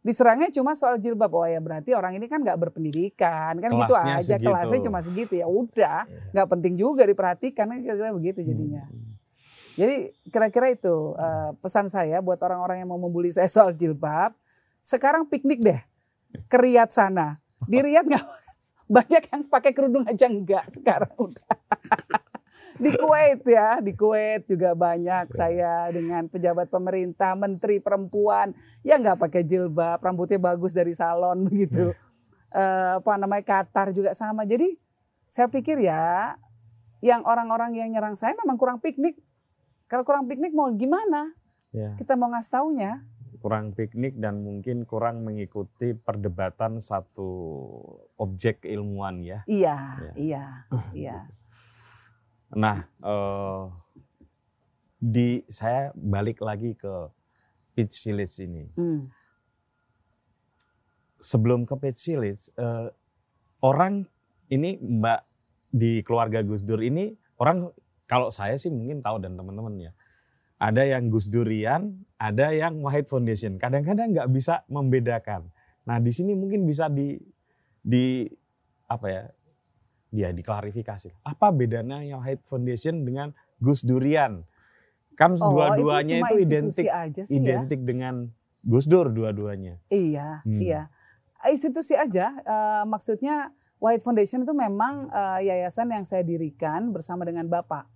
Diserangnya 0.00 0.48
cuma 0.48 0.72
soal 0.72 0.96
jilbab. 0.96 1.28
Oh 1.36 1.44
ya 1.44 1.60
berarti 1.60 1.92
orang 1.92 2.16
ini 2.16 2.32
kan 2.32 2.40
nggak 2.40 2.56
berpendidikan. 2.56 3.60
Kan 3.60 3.76
gitu 3.76 3.92
Kelasnya 3.92 4.16
gitu 4.16 4.24
aja. 4.24 4.36
Segitu. 4.40 4.46
Kelasnya 4.48 4.80
cuma 4.88 4.98
segitu 5.04 5.34
ya 5.36 5.44
udah. 5.44 6.08
Iya. 6.08 6.32
Nggak 6.32 6.48
penting 6.48 6.74
juga 6.80 7.04
diperhatikan. 7.04 7.68
Kan 7.68 7.78
kira-kira 7.84 8.08
begitu 8.16 8.40
jadinya. 8.40 8.88
Hmm. 8.88 9.20
Jadi 9.76 9.96
kira-kira 10.32 10.72
itu 10.72 11.12
uh, 11.12 11.52
pesan 11.60 11.92
saya 11.92 12.24
buat 12.24 12.40
orang-orang 12.40 12.80
yang 12.80 12.88
mau 12.88 12.96
membuli 12.96 13.28
saya 13.28 13.52
soal 13.52 13.76
jilbab. 13.76 14.32
Sekarang 14.80 15.28
piknik 15.28 15.60
deh 15.60 15.80
ke 16.48 16.56
Riyadh 16.56 16.88
sana. 16.88 17.36
Di 17.68 17.84
Riyadh 17.84 18.08
nggak 18.08 18.24
banyak 18.96 19.22
yang 19.28 19.42
pakai 19.52 19.76
kerudung 19.76 20.08
aja 20.08 20.24
enggak 20.24 20.72
sekarang 20.72 21.12
udah. 21.20 21.52
di 22.76 22.90
Kuwait 22.92 23.42
ya, 23.46 23.80
di 23.80 23.92
Kuwait 23.96 24.44
juga 24.48 24.76
banyak 24.76 25.32
saya 25.32 25.88
dengan 25.92 26.28
pejabat 26.28 26.68
pemerintah, 26.68 27.32
menteri 27.32 27.80
perempuan 27.80 28.52
yang 28.84 29.00
nggak 29.00 29.20
pakai 29.20 29.42
jilbab, 29.42 30.00
rambutnya 30.02 30.40
bagus 30.40 30.76
dari 30.76 30.92
salon 30.92 31.44
begitu. 31.48 31.92
Uh, 32.52 33.02
apa 33.02 33.12
namanya 33.20 33.44
Qatar 33.44 33.92
juga 33.92 34.16
sama. 34.16 34.46
Jadi 34.48 34.76
saya 35.26 35.50
pikir 35.50 35.82
ya, 35.82 36.38
yang 37.04 37.26
orang-orang 37.26 37.76
yang 37.76 37.92
nyerang 37.92 38.16
saya 38.16 38.32
memang 38.38 38.56
kurang 38.56 38.78
piknik 38.80 39.18
kalau 39.86 40.02
kurang 40.02 40.26
piknik 40.26 40.50
mau 40.50 40.66
gimana? 40.74 41.30
Ya. 41.70 41.94
Kita 41.94 42.18
mau 42.18 42.26
ngasih 42.34 42.50
taunya. 42.50 43.06
Kurang 43.38 43.70
piknik 43.70 44.18
dan 44.18 44.42
mungkin 44.42 44.82
kurang 44.82 45.22
mengikuti 45.22 45.94
perdebatan 45.94 46.82
satu 46.82 47.30
objek 48.18 48.66
ilmuwan 48.66 49.22
ya. 49.22 49.46
Iya, 49.46 49.78
ya. 49.78 50.12
iya, 50.18 50.44
iya. 50.90 51.18
Nah, 52.56 52.88
eh, 53.04 53.62
di 54.96 55.44
saya 55.44 55.92
balik 55.92 56.40
lagi 56.40 56.72
ke 56.72 57.12
Peach 57.76 58.00
Village 58.00 58.40
ini. 58.40 58.64
Hmm. 58.72 59.12
Sebelum 61.20 61.68
ke 61.68 61.76
Peach 61.76 62.00
Village, 62.00 62.48
eh, 62.56 62.88
orang 63.60 64.08
ini 64.48 64.80
Mbak 64.80 65.20
di 65.76 66.00
keluarga 66.00 66.40
Gus 66.40 66.64
Dur 66.64 66.80
ini 66.80 67.12
orang 67.36 67.68
kalau 68.08 68.32
saya 68.32 68.56
sih 68.56 68.72
mungkin 68.72 69.04
tahu 69.04 69.20
dan 69.20 69.36
teman-teman 69.36 69.90
ya. 69.90 69.92
Ada 70.56 70.88
yang 70.88 71.12
Gus 71.12 71.28
Durian, 71.28 71.92
ada 72.16 72.48
yang 72.48 72.80
Wahid 72.80 73.12
Foundation. 73.12 73.60
Kadang-kadang 73.60 74.16
nggak 74.16 74.30
bisa 74.32 74.64
membedakan. 74.72 75.52
Nah 75.84 76.00
di 76.00 76.08
sini 76.08 76.32
mungkin 76.32 76.64
bisa 76.64 76.88
di 76.88 77.20
di 77.84 78.24
apa 78.88 79.06
ya 79.10 79.22
dia 80.10 80.30
diklarifikasi. 80.30 81.12
Apa 81.26 81.50
bedanya 81.50 82.02
yang 82.02 82.22
Wahid 82.22 82.42
Foundation 82.46 83.02
dengan 83.02 83.34
Gus 83.58 83.82
Durian? 83.82 84.46
Kan 85.16 85.40
oh, 85.40 85.56
dua-duanya 85.56 86.20
itu, 86.28 86.44
itu 86.44 86.44
identik 86.44 86.88
aja 86.92 87.22
sih 87.24 87.40
ya. 87.40 87.64
identik 87.64 87.80
ya? 87.82 87.86
dengan 87.88 88.14
Gus 88.66 88.84
Dur 88.84 89.08
dua-duanya. 89.08 89.80
Iya, 89.88 90.44
hmm. 90.44 90.60
iya. 90.60 90.92
Institusi 91.46 91.94
aja 91.94 92.34
uh, 92.42 92.82
maksudnya 92.84 93.54
White 93.78 94.02
Foundation 94.02 94.42
itu 94.42 94.52
memang 94.56 95.08
uh, 95.12 95.38
yayasan 95.40 95.92
yang 95.92 96.04
saya 96.04 96.24
dirikan 96.24 96.90
bersama 96.90 97.22
dengan 97.22 97.46
Bapak 97.46 97.95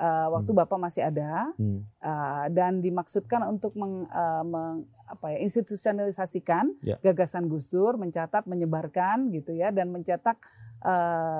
uh, 0.00 0.26
waktu 0.32 0.50
hmm. 0.50 0.60
bapak 0.64 0.78
masih 0.80 1.02
ada 1.04 1.52
hmm. 1.60 1.84
uh, 2.00 2.46
dan 2.48 2.80
dimaksudkan 2.80 3.44
untuk 3.46 3.76
meng, 3.76 4.08
uh, 4.08 4.42
meng, 4.42 4.88
apa 5.04 5.36
ya, 5.36 5.38
institusionalisasikan 5.44 6.72
ya. 6.80 6.96
gagasan 7.04 7.46
Gus 7.52 7.68
Dur, 7.68 8.00
mencatat, 8.00 8.48
menyebarkan 8.48 9.28
gitu 9.36 9.52
ya 9.52 9.68
dan 9.68 9.92
mencetak 9.92 10.40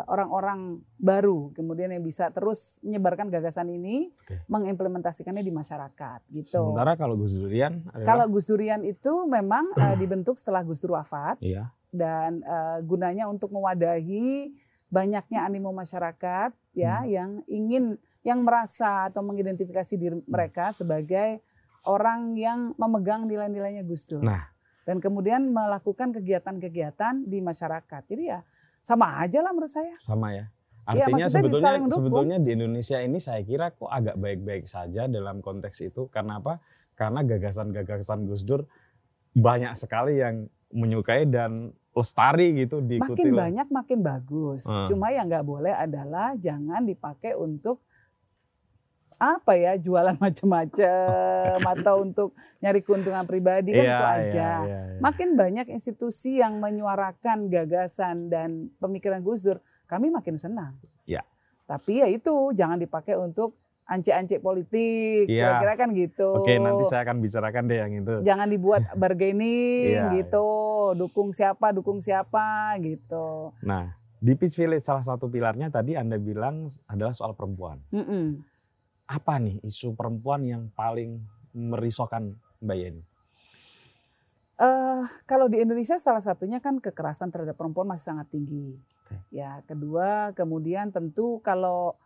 orang-orang 0.05 0.85
uh, 0.85 1.01
baru 1.01 1.49
kemudian 1.57 1.89
yang 1.89 2.05
bisa 2.05 2.29
terus 2.29 2.77
menyebarkan 2.85 3.33
gagasan 3.33 3.73
ini, 3.73 4.13
okay. 4.21 4.45
mengimplementasikannya 4.53 5.41
di 5.41 5.49
masyarakat 5.49 6.21
gitu. 6.29 6.61
Sementara 6.61 6.93
kalau 7.01 7.17
Gus 7.17 7.33
Durian 7.33 7.81
adalah... 7.89 8.05
Kalau 8.05 8.25
Gus 8.29 8.45
Durian 8.45 8.85
itu 8.85 9.25
memang 9.25 9.73
uh, 9.81 9.97
dibentuk 10.03 10.37
setelah 10.37 10.61
Gus 10.61 10.85
Dur 10.85 10.93
wafat. 10.93 11.41
Iya. 11.41 11.73
Dan 11.89 12.45
uh, 12.45 12.85
gunanya 12.85 13.33
untuk 13.33 13.49
mewadahi 13.49 14.53
banyaknya 14.93 15.47
animo 15.47 15.73
masyarakat 15.73 16.51
ya 16.75 17.01
hmm. 17.01 17.09
yang 17.09 17.31
ingin 17.47 17.85
yang 18.21 18.45
merasa 18.45 19.09
atau 19.09 19.25
mengidentifikasi 19.25 19.95
diri 19.97 20.21
hmm. 20.21 20.29
mereka 20.29 20.73
sebagai 20.73 21.41
orang 21.89 22.37
yang 22.37 22.77
memegang 22.77 23.25
nilai-nilainya 23.25 23.85
Gus 23.85 24.05
Dur. 24.05 24.21
Nah. 24.21 24.53
Dan 24.85 25.01
kemudian 25.01 25.49
melakukan 25.53 26.13
kegiatan-kegiatan 26.13 27.25
di 27.25 27.39
masyarakat. 27.41 28.03
Jadi 28.05 28.25
ya 28.29 28.41
sama 28.81 29.21
aja 29.21 29.41
lah 29.45 29.53
menurut 29.53 29.73
saya. 29.73 29.95
Sama 30.01 30.33
ya. 30.35 30.49
Iya, 30.91 31.07
Artinya 31.07 31.27
ya, 31.29 31.31
sebetulnya 31.31 31.73
sebetulnya 31.87 32.37
di 32.41 32.51
Indonesia 32.57 32.99
ini 32.99 33.19
saya 33.23 33.45
kira 33.45 33.71
kok 33.71 33.87
agak 33.87 34.17
baik-baik 34.19 34.67
saja 34.67 35.07
dalam 35.07 35.45
konteks 35.45 35.79
itu. 35.85 36.11
Karena 36.11 36.43
apa? 36.43 36.59
Karena 36.99 37.23
gagasan-gagasan 37.23 38.27
Gus 38.27 38.43
Dur 38.43 38.67
banyak 39.37 39.79
sekali 39.79 40.19
yang 40.19 40.51
menyukai 40.75 41.29
dan 41.31 41.71
lestari 41.91 42.55
gitu 42.55 42.79
diikuti 42.83 43.31
makin 43.31 43.35
banyak 43.35 43.69
makin 43.71 43.99
bagus. 44.01 44.67
Hmm. 44.67 44.87
Cuma 44.87 45.11
yang 45.11 45.27
nggak 45.27 45.47
boleh 45.47 45.75
adalah 45.75 46.35
jangan 46.39 46.87
dipakai 46.87 47.35
untuk 47.35 47.83
apa 49.21 49.53
ya 49.53 49.77
jualan 49.77 50.17
macam-macam 50.25 51.61
atau 51.61 51.95
untuk 52.01 52.29
nyari 52.59 52.81
keuntungan 52.81 53.23
pribadi 53.23 53.71
kan 53.71 53.85
Iya, 53.85 53.93
itu 53.93 54.05
aja. 54.05 54.25
iya, 54.25 54.51
iya. 54.65 54.79
Makin 54.99 55.37
banyak 55.37 55.67
institusi 55.69 56.41
yang 56.41 56.57
menyuarakan 56.57 57.47
gagasan 57.47 58.27
dan 58.27 58.51
pemikiran 58.77 59.21
Gus 59.21 59.45
Dur, 59.45 59.61
kami 59.85 60.09
makin 60.09 60.35
senang. 60.35 60.73
Ya. 61.05 61.21
Tapi 61.65 62.01
ya 62.01 62.09
itu 62.09 62.33
jangan 62.51 62.81
dipakai 62.81 63.15
untuk 63.15 63.55
ancik-ancik 63.85 64.39
politik, 64.39 65.27
Iya. 65.27 65.61
kira-kira 65.61 65.75
kan 65.77 65.89
gitu. 65.93 66.29
Oke, 66.33 66.57
nanti 66.57 66.87
saya 66.87 67.03
akan 67.03 67.17
bicarakan 67.19 67.63
deh 67.67 67.77
yang 67.77 67.93
itu. 67.93 68.15
Jangan 68.23 68.47
dibuat 68.47 68.83
bargaining 68.97 69.99
Iya, 70.01 70.17
gitu, 70.17 70.47
dukung 70.97 71.31
siapa, 71.31 71.71
dukung 71.71 71.99
siapa 71.99 72.79
gitu. 72.79 73.51
Nah, 73.61 73.91
di 74.17 74.33
Peach 74.33 74.55
Village 74.55 74.81
salah 74.81 75.03
satu 75.03 75.27
pilarnya 75.27 75.69
tadi 75.69 75.93
Anda 75.93 76.17
bilang 76.17 76.71
adalah 76.87 77.11
soal 77.11 77.35
perempuan. 77.35 77.83
Mm-mm. 77.91 78.47
Apa 79.11 79.43
nih 79.43 79.59
isu 79.67 79.99
perempuan 79.99 80.47
yang 80.47 80.71
paling 80.79 81.19
merisaukan 81.51 82.31
Mbak 82.63 82.77
Yeni? 82.79 83.03
Eh, 84.61 85.03
kalau 85.27 85.51
di 85.51 85.59
Indonesia 85.59 85.99
salah 85.99 86.23
satunya 86.23 86.63
kan 86.63 86.79
kekerasan 86.79 87.35
terhadap 87.35 87.59
perempuan 87.59 87.91
masih 87.91 88.15
sangat 88.15 88.31
tinggi. 88.31 88.79
Oke. 88.79 89.19
Ya, 89.35 89.65
kedua 89.67 90.31
kemudian 90.39 90.95
tentu 90.95 91.43
kalau 91.43 91.99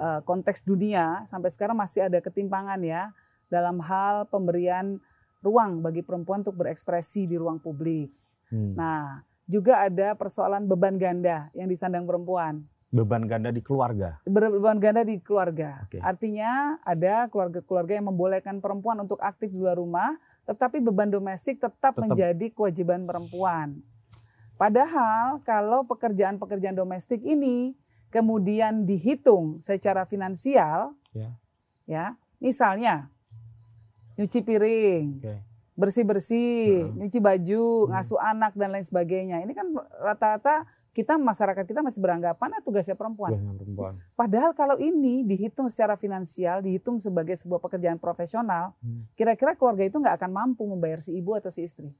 eh, 0.00 0.18
konteks 0.26 0.66
dunia 0.66 1.22
sampai 1.30 1.52
sekarang 1.52 1.78
masih 1.78 2.10
ada 2.10 2.18
ketimpangan 2.18 2.82
ya 2.82 3.14
dalam 3.46 3.78
hal 3.78 4.26
pemberian 4.26 4.98
ruang 5.44 5.84
bagi 5.84 6.02
perempuan 6.02 6.42
untuk 6.42 6.58
berekspresi 6.58 7.30
di 7.30 7.38
ruang 7.38 7.62
publik. 7.62 8.10
Hmm. 8.50 8.74
Nah, 8.74 9.22
juga 9.44 9.84
ada 9.84 10.16
persoalan 10.18 10.66
beban 10.66 10.96
ganda 10.96 11.52
yang 11.54 11.68
disandang 11.70 12.08
perempuan. 12.08 12.64
Beban 12.88 13.28
ganda 13.28 13.52
di 13.52 13.60
keluarga. 13.60 14.16
Beban 14.24 14.80
ganda 14.80 15.04
di 15.04 15.20
keluarga. 15.20 15.84
Oke. 15.84 16.00
Artinya 16.00 16.80
ada 16.80 17.28
keluarga-keluarga 17.28 18.00
yang 18.00 18.08
membolehkan 18.08 18.64
perempuan 18.64 18.96
untuk 18.96 19.20
aktif 19.20 19.52
di 19.52 19.60
luar 19.60 19.76
rumah, 19.76 20.16
tetapi 20.48 20.80
beban 20.80 21.12
domestik 21.12 21.60
tetap, 21.60 21.92
Tetap. 21.92 22.00
menjadi 22.00 22.46
kewajiban 22.48 23.04
perempuan. 23.04 23.84
Padahal 24.56 25.44
kalau 25.44 25.84
pekerjaan-pekerjaan 25.84 26.74
domestik 26.74 27.20
ini 27.20 27.76
kemudian 28.08 28.88
dihitung 28.88 29.60
secara 29.60 30.08
finansial, 30.08 30.96
Ya. 31.12 31.36
ya, 31.84 32.06
misalnya 32.40 33.12
nyuci 34.16 34.40
piring, 34.40 35.20
Oke. 35.20 35.36
bersih-bersih, 35.76 36.88
Hmm. 36.88 37.04
nyuci 37.04 37.20
baju, 37.20 37.64
Hmm. 37.84 37.90
ngasuh 37.92 38.18
anak 38.18 38.56
dan 38.56 38.72
lain 38.72 38.82
sebagainya. 38.82 39.44
Ini 39.44 39.52
kan 39.52 39.68
rata-rata 40.00 40.64
kita 40.90 41.14
masyarakat 41.14 41.62
kita 41.62 41.78
masih 41.78 42.00
beranggapan 42.00 42.48
ah, 42.50 42.60
tugasnya 42.60 42.94
perempuan. 42.94 43.36
Perempuan. 43.54 43.94
Padahal 44.12 44.50
kalau 44.50 44.74
ini 44.76 45.22
dihitung 45.22 45.68
secara 45.68 45.94
finansial, 45.94 46.58
dihitung 46.58 46.98
sebagai 46.98 47.34
sebuah 47.34 47.60
pekerjaan 47.60 47.96
profesional, 47.96 48.74
Hmm. 48.78 49.06
kira-kira 49.14 49.54
keluarga 49.54 49.84
itu 49.84 49.94
nggak 49.94 50.18
akan 50.18 50.30
mampu 50.30 50.64
membayar 50.64 50.98
si 50.98 51.14
ibu 51.14 51.32
atau 51.32 51.48
si 51.48 51.62
istri. 51.62 51.94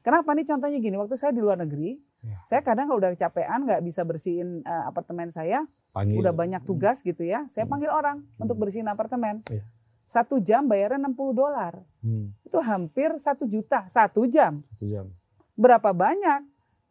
Kenapa 0.00 0.36
nih 0.36 0.44
contohnya 0.44 0.76
gini, 0.76 0.96
waktu 0.96 1.16
saya 1.16 1.32
di 1.32 1.40
luar 1.40 1.56
negeri, 1.56 1.96
Ya. 2.20 2.36
saya 2.42 2.60
kadang 2.60 2.88
kalau 2.88 3.00
udah 3.00 3.12
kecapean 3.12 3.64
nggak 3.64 3.80
bisa 3.80 4.00
bersihin 4.00 4.60
eh, 4.60 4.84
apartemen 4.84 5.28
saya, 5.28 5.64
Panggil. 5.92 6.20
udah 6.20 6.32
banyak 6.32 6.60
tugas 6.62 7.00
gitu 7.00 7.20
ya, 7.20 7.44
saya 7.48 7.64
Hmm. 7.64 7.72
panggil 7.72 7.90
orang 7.90 8.16
untuk 8.36 8.56
bersihin 8.56 8.84
apartemen. 8.86 9.40
Iya. 9.46 9.64
Satu 10.04 10.36
jam 10.38 10.64
bayarnya 10.64 11.00
60 11.02 11.32
dolar, 11.32 11.80
Hmm. 12.00 12.36
itu 12.40 12.58
hampir 12.60 13.16
satu 13.16 13.44
juta, 13.44 13.88
satu 13.88 14.24
jam. 14.24 14.60
Satu 14.70 14.84
jam. 14.84 15.06
Berapa 15.54 15.92
banyak 15.92 16.44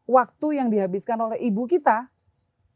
waktu 0.05 0.59
yang 0.59 0.67
dihabiskan 0.67 1.17
oleh 1.17 1.39
ibu 1.39 1.63
kita 1.65 2.07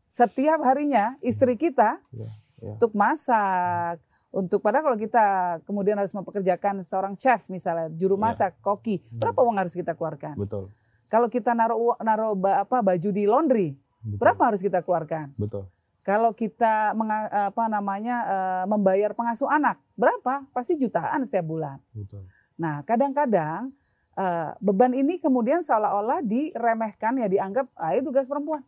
setiap 0.06 0.64
harinya, 0.64 1.20
istri 1.20 1.54
kita 1.54 2.00
Iya, 2.10 2.28
iya. 2.58 2.72
untuk 2.74 2.96
masak, 2.96 4.00
untuk 4.30 4.64
padahal 4.64 4.86
kalau 4.86 5.00
kita 5.00 5.26
kemudian 5.64 5.96
harus 5.96 6.12
mempekerjakan 6.12 6.80
seorang 6.80 7.12
chef 7.12 7.44
misalnya, 7.48 7.92
juru 7.92 8.16
Iya. 8.16 8.24
masak, 8.24 8.52
koki, 8.60 9.04
Hmm. 9.04 9.20
berapa 9.20 9.40
uang 9.42 9.58
harus 9.58 9.74
kita 9.74 9.92
keluarkan? 9.94 10.40
Betul. 10.40 10.72
Kalau 11.08 11.28
kita 11.28 11.52
naruh 11.52 11.96
naruh 12.00 12.36
apa 12.48 12.80
baju 12.82 13.10
di 13.10 13.24
laundry, 13.24 13.76
Betul. 14.00 14.18
berapa 14.18 14.42
harus 14.46 14.60
kita 14.60 14.80
keluarkan? 14.80 15.36
Betul. 15.36 15.68
Kalau 16.04 16.32
kita 16.32 16.96
menga- 16.96 17.52
apa 17.52 17.68
namanya 17.68 18.16
eh, 18.24 18.64
membayar 18.66 19.12
pengasuh 19.12 19.52
anak, 19.52 19.76
berapa? 19.94 20.48
Pasti 20.56 20.80
jutaan 20.80 21.28
setiap 21.28 21.44
bulan. 21.44 21.84
Betul. 21.92 22.24
Nah, 22.56 22.80
kadang-kadang 22.82 23.76
eh, 24.18 24.50
beban 24.58 24.92
ini 24.92 25.22
kemudian 25.22 25.62
seolah-olah 25.62 26.20
diremehkan 26.22 27.22
ya 27.22 27.30
dianggap 27.30 27.70
ah 27.78 27.94
itu 27.94 28.04
tugas 28.04 28.26
perempuan. 28.26 28.66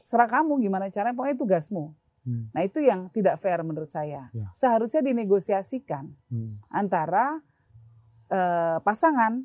Serah 0.00 0.28
kamu 0.28 0.60
gimana 0.60 0.88
caranya, 0.88 1.16
pokoknya 1.16 1.38
tugasmu. 1.38 1.92
Hmm. 2.24 2.48
Nah, 2.52 2.64
itu 2.64 2.80
yang 2.80 3.12
tidak 3.12 3.36
fair 3.36 3.60
menurut 3.60 3.88
saya. 3.88 4.32
Ya. 4.32 4.48
Seharusnya 4.50 5.00
dinegosiasikan 5.00 6.08
Hmm. 6.28 6.56
antara 6.68 7.40
eh, 8.26 8.80
pasangan 8.80 9.44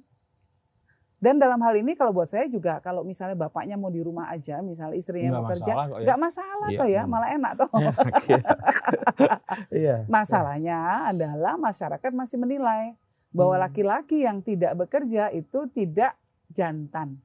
dan 1.19 1.35
dalam 1.35 1.59
hal 1.59 1.75
ini 1.75 1.99
kalau 1.99 2.15
buat 2.15 2.31
saya 2.31 2.47
juga 2.47 2.79
kalau 2.79 3.03
misalnya 3.03 3.35
bapaknya 3.35 3.75
mau 3.75 3.91
di 3.91 3.99
rumah 3.99 4.31
aja, 4.31 4.63
misalnya 4.63 4.95
istrinya 4.95 5.35
Nggak 5.35 5.43
mau 5.43 5.51
kerja, 5.51 5.71
masalah 5.75 5.83
kok 5.85 5.99
ya. 5.99 6.05
nggak 6.07 6.19
masalah 6.23 6.67
Iya, 6.71 6.79
toh 6.79 6.87
ya, 6.87 7.01
hmm. 7.03 7.11
malah 7.11 7.29
enak 7.35 7.51
toh. 7.59 7.69
Ya. 7.75 7.91
Iya. 9.83 9.95
Masalahnya 10.07 10.79
adalah 11.11 11.53
masyarakat 11.59 12.11
masih 12.15 12.37
menilai 12.39 12.95
bahwa 13.29 13.55
Hmm. 13.55 13.63
laki-laki 13.65 14.25
yang 14.25 14.41
tidak 14.41 14.73
bekerja 14.75 15.29
itu 15.29 15.69
tidak 15.69 16.17
jantan, 16.49 17.21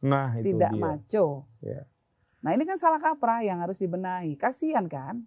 Nah, 0.00 0.38
itu 0.38 0.54
tidak 0.54 0.70
dia. 0.70 0.80
maco. 0.80 1.26
Ya. 1.58 1.82
Nah 2.38 2.54
ini 2.54 2.62
kan 2.62 2.78
salah 2.78 2.96
kaprah 2.96 3.42
yang 3.42 3.58
harus 3.58 3.76
dibenahi. 3.76 4.38
Kasihan 4.38 4.86
kan? 4.86 5.26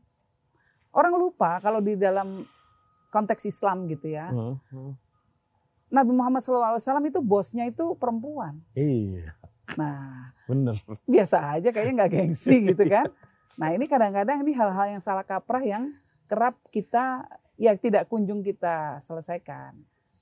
Orang 0.90 1.16
lupa 1.16 1.60
kalau 1.60 1.80
di 1.80 1.96
dalam 1.96 2.48
konteks 3.10 3.44
Islam 3.44 3.88
gitu 3.88 4.08
ya. 4.08 4.32
Hmm, 4.32 4.56
hmm. 4.72 4.92
Nabi 5.92 6.12
Muhammad 6.16 6.40
SAW 6.40 6.80
itu 7.04 7.20
bosnya 7.20 7.68
itu 7.68 8.00
perempuan. 8.00 8.64
Iya, 8.72 9.36
Nah 9.76 10.32
bener. 10.48 10.80
biasa 11.04 11.60
aja 11.60 11.68
kayaknya 11.68 11.94
nggak 12.00 12.12
gengsi 12.14 12.72
gitu 12.72 12.84
kan. 12.88 13.12
Nah 13.60 13.76
ini 13.76 13.92
kadang-kadang 13.92 14.40
ini 14.40 14.56
hal-hal 14.56 14.96
yang 14.96 15.04
salah 15.04 15.28
kaprah 15.28 15.60
yang 15.60 15.92
kerap 16.32 16.56
kita 16.72 17.28
ya 17.60 17.76
tidak 17.76 18.08
kunjung 18.08 18.40
kita 18.40 18.96
selesaikan. 19.04 19.76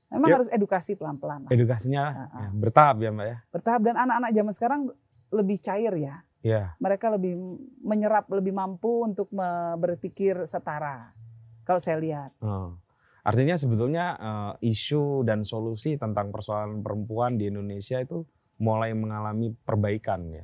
Memang 0.10 0.28
Yuk. 0.30 0.36
harus 0.42 0.50
edukasi 0.50 0.98
pelan-pelan. 0.98 1.46
lah. 1.46 1.50
Edukasinya 1.54 2.04
Ah, 2.04 2.28
ya, 2.42 2.50
bertahap 2.50 2.98
ya 2.98 3.10
Mbak 3.14 3.28
ya. 3.30 3.38
Bertahap 3.54 3.82
dan 3.86 3.96
anak-anak 3.98 4.32
zaman 4.34 4.54
sekarang 4.58 4.82
lebih 5.30 5.58
cair 5.62 5.94
ya. 5.94 6.16
Iya. 6.42 6.74
Mereka 6.82 7.14
lebih 7.14 7.38
menyerap, 7.84 8.26
lebih 8.32 8.56
mampu 8.56 9.06
untuk 9.06 9.30
berpikir 9.78 10.50
setara. 10.50 11.14
Kalau 11.62 11.78
saya 11.78 12.02
lihat. 12.02 12.34
Oh. 12.42 12.74
Artinya 13.22 13.54
sebetulnya 13.54 14.06
eh, 14.18 14.74
isu 14.74 15.22
dan 15.22 15.46
solusi 15.46 16.00
tentang 16.00 16.34
persoalan 16.34 16.82
perempuan 16.82 17.38
di 17.38 17.52
Indonesia 17.52 18.02
itu 18.02 18.26
mulai 18.58 18.96
mengalami 18.98 19.54
perbaikan 19.62 20.26
ya. 20.26 20.44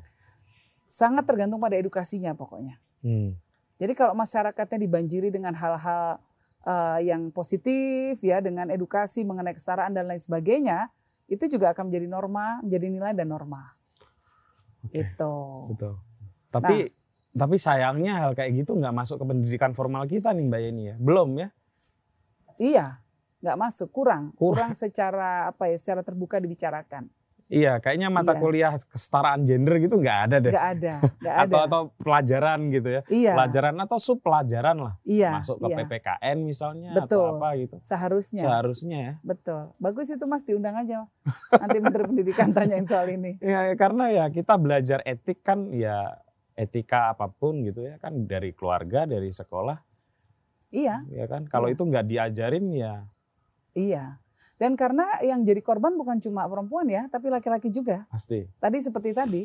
Sangat 0.86 1.26
tergantung 1.26 1.58
pada 1.58 1.74
edukasinya 1.74 2.38
pokoknya. 2.38 2.78
Hmm. 3.02 3.34
Jadi 3.82 3.92
kalau 3.98 4.14
masyarakatnya 4.14 4.78
dibanjiri 4.78 5.34
dengan 5.34 5.52
hal-hal 5.58 6.22
eh, 6.66 7.00
yang 7.06 7.30
positif 7.30 8.20
ya 8.20 8.42
dengan 8.42 8.68
edukasi 8.74 9.22
mengenai 9.24 9.54
kesetaraan 9.54 9.94
dan 9.94 10.10
lain 10.10 10.20
sebagainya, 10.20 10.90
itu 11.30 11.46
juga 11.50 11.72
akan 11.74 11.90
menjadi 11.90 12.08
norma, 12.10 12.60
menjadi 12.62 12.88
nilai 12.90 13.14
dan 13.14 13.30
norma. 13.30 13.70
Oke, 14.86 15.02
Itu. 15.02 15.34
betul. 15.74 15.94
Tapi 16.54 16.76
tapi 17.36 17.56
sayangnya 17.60 18.24
hal 18.24 18.32
kayak 18.32 18.64
gitu 18.64 18.80
nggak 18.80 18.96
masuk 18.96 19.20
ke 19.20 19.26
pendidikan 19.28 19.76
formal 19.76 20.08
kita 20.08 20.32
nih 20.32 20.46
Mbak 20.48 20.62
Yeni 20.62 20.84
ya. 20.88 20.96
Belum 20.96 21.30
ya. 21.36 21.50
Iya, 22.56 22.86
nggak 23.44 23.58
masuk, 23.60 23.92
kurang, 23.92 24.32
Kurang. 24.40 24.72
kurang 24.72 24.72
secara 24.72 25.52
apa 25.52 25.68
ya, 25.68 25.76
secara 25.76 26.00
terbuka 26.00 26.40
dibicarakan. 26.40 27.12
Iya, 27.46 27.78
kayaknya 27.78 28.10
mata 28.10 28.34
Iya. 28.34 28.42
kuliah 28.42 28.72
kesetaraan 28.74 29.46
gender 29.46 29.78
gitu 29.78 29.96
nggak 29.96 30.20
ada 30.26 30.36
deh. 30.42 30.50
Nggak 30.50 30.68
ada, 30.74 30.94
nggak 31.22 31.36
ada. 31.42 31.46
Atau 31.46 31.60
atau 31.62 31.82
pelajaran 31.96 32.60
gitu 32.70 32.90
ya. 32.90 33.02
iya, 33.06 33.32
Pelajaran 33.38 33.76
atau 33.78 33.98
sub 33.98 34.18
pelajaran 34.18 34.78
lah. 34.82 34.94
iya, 35.06 35.30
Masuk 35.38 35.62
ke 35.62 35.68
iya. 35.68 35.78
PPKN 35.80 36.38
misalnya 36.42 36.90
Betul. 36.92 37.22
atau 37.22 37.38
apa 37.38 37.48
gitu. 37.56 37.76
Seharusnya, 37.80 38.42
Seharusnya 38.42 38.98
ya. 38.98 39.14
betul. 39.22 39.62
Bagus 39.78 40.10
itu 40.10 40.26
Mas 40.26 40.42
diundang 40.42 40.74
aja. 40.74 41.06
Nanti 41.54 41.78
Menteri 41.78 42.04
Pendidikan 42.04 42.50
tanyain 42.50 42.84
soal 42.84 43.10
ini. 43.10 43.38
Ya, 43.46 43.70
karena 43.76 44.10
ya 44.10 44.26
kita 44.28 44.58
belajar 44.58 45.06
etik 45.06 45.40
kan 45.40 45.70
ya 45.70 46.18
etika 46.54 47.12
apa 47.12 47.30
pun 47.30 47.62
gitu 47.62 47.84
ya 47.84 48.00
kan 48.00 48.26
dari 48.26 48.52
keluarga, 48.52 49.06
dari 49.06 49.30
sekolah 49.30 49.78
Iya, 50.72 51.06
ya 51.08 51.26
kan. 51.26 51.46
Kalau 51.46 51.70
Iya. 51.70 51.76
itu 51.78 51.84
nggak 51.86 52.06
diajarin 52.06 52.66
ya 52.70 52.94
iya. 53.72 54.18
Dan 54.56 54.80
karena 54.80 55.04
yang 55.20 55.44
jadi 55.44 55.60
korban 55.60 56.00
bukan 56.00 56.20
cuma 56.24 56.48
perempuan 56.48 56.88
ya, 56.88 57.12
tapi 57.12 57.28
laki-laki 57.28 57.68
juga. 57.68 58.08
pasti. 58.08 58.48
Tadi 58.56 58.78
seperti 58.80 59.12
tadi, 59.12 59.44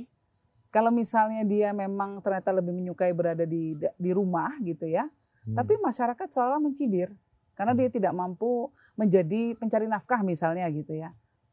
kalau 0.70 0.94
misalnya 0.94 1.42
dia 1.42 1.74
memang 1.74 2.22
ternyata 2.22 2.54
lebih 2.54 2.70
menyukai 2.70 3.10
berada 3.10 3.42
di 3.42 3.74
di 3.74 4.10
rumah 4.14 4.54
gitu 4.62 4.86
ya, 4.86 5.10
Hmm. 5.40 5.56
tapi 5.56 5.80
masyarakat 5.80 6.28
selalu 6.30 6.68
mencibir 6.70 7.08
karena 7.56 7.72
dia 7.72 7.88
tidak 7.88 8.12
mampu 8.12 8.68
menjadi 8.92 9.56
pencari 9.56 9.88
nafkah 9.88 10.20
misalnya 10.22 10.68
gitu 10.68 10.92
ya. 10.94 11.10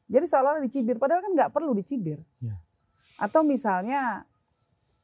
Jadi 0.08 0.24
seolah-olah 0.28 0.64
dicibir, 0.64 0.96
padahal 1.00 1.20
kan 1.24 1.32
nggak 1.36 1.52
perlu 1.52 1.72
dicibir. 1.76 2.20
Ya. 2.40 2.56
Atau 3.18 3.42
misalnya 3.44 4.24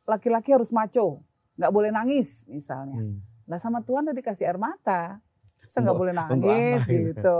laki-laki 0.04 0.52
harus 0.54 0.70
maco, 0.72 1.24
nggak 1.58 1.72
boleh 1.74 1.90
nangis 1.90 2.46
misalnya. 2.48 3.00
Hmm. 3.02 3.20
Lah 3.50 3.60
sama 3.60 3.84
Tuhan 3.84 4.08
udah 4.08 4.16
dikasih 4.16 4.48
air 4.48 4.60
mata, 4.60 5.20
saya 5.66 5.90
nggak 5.90 5.98
boleh 5.98 6.14
nangis 6.14 6.84
apa 6.84 6.92
gitu? 6.92 7.40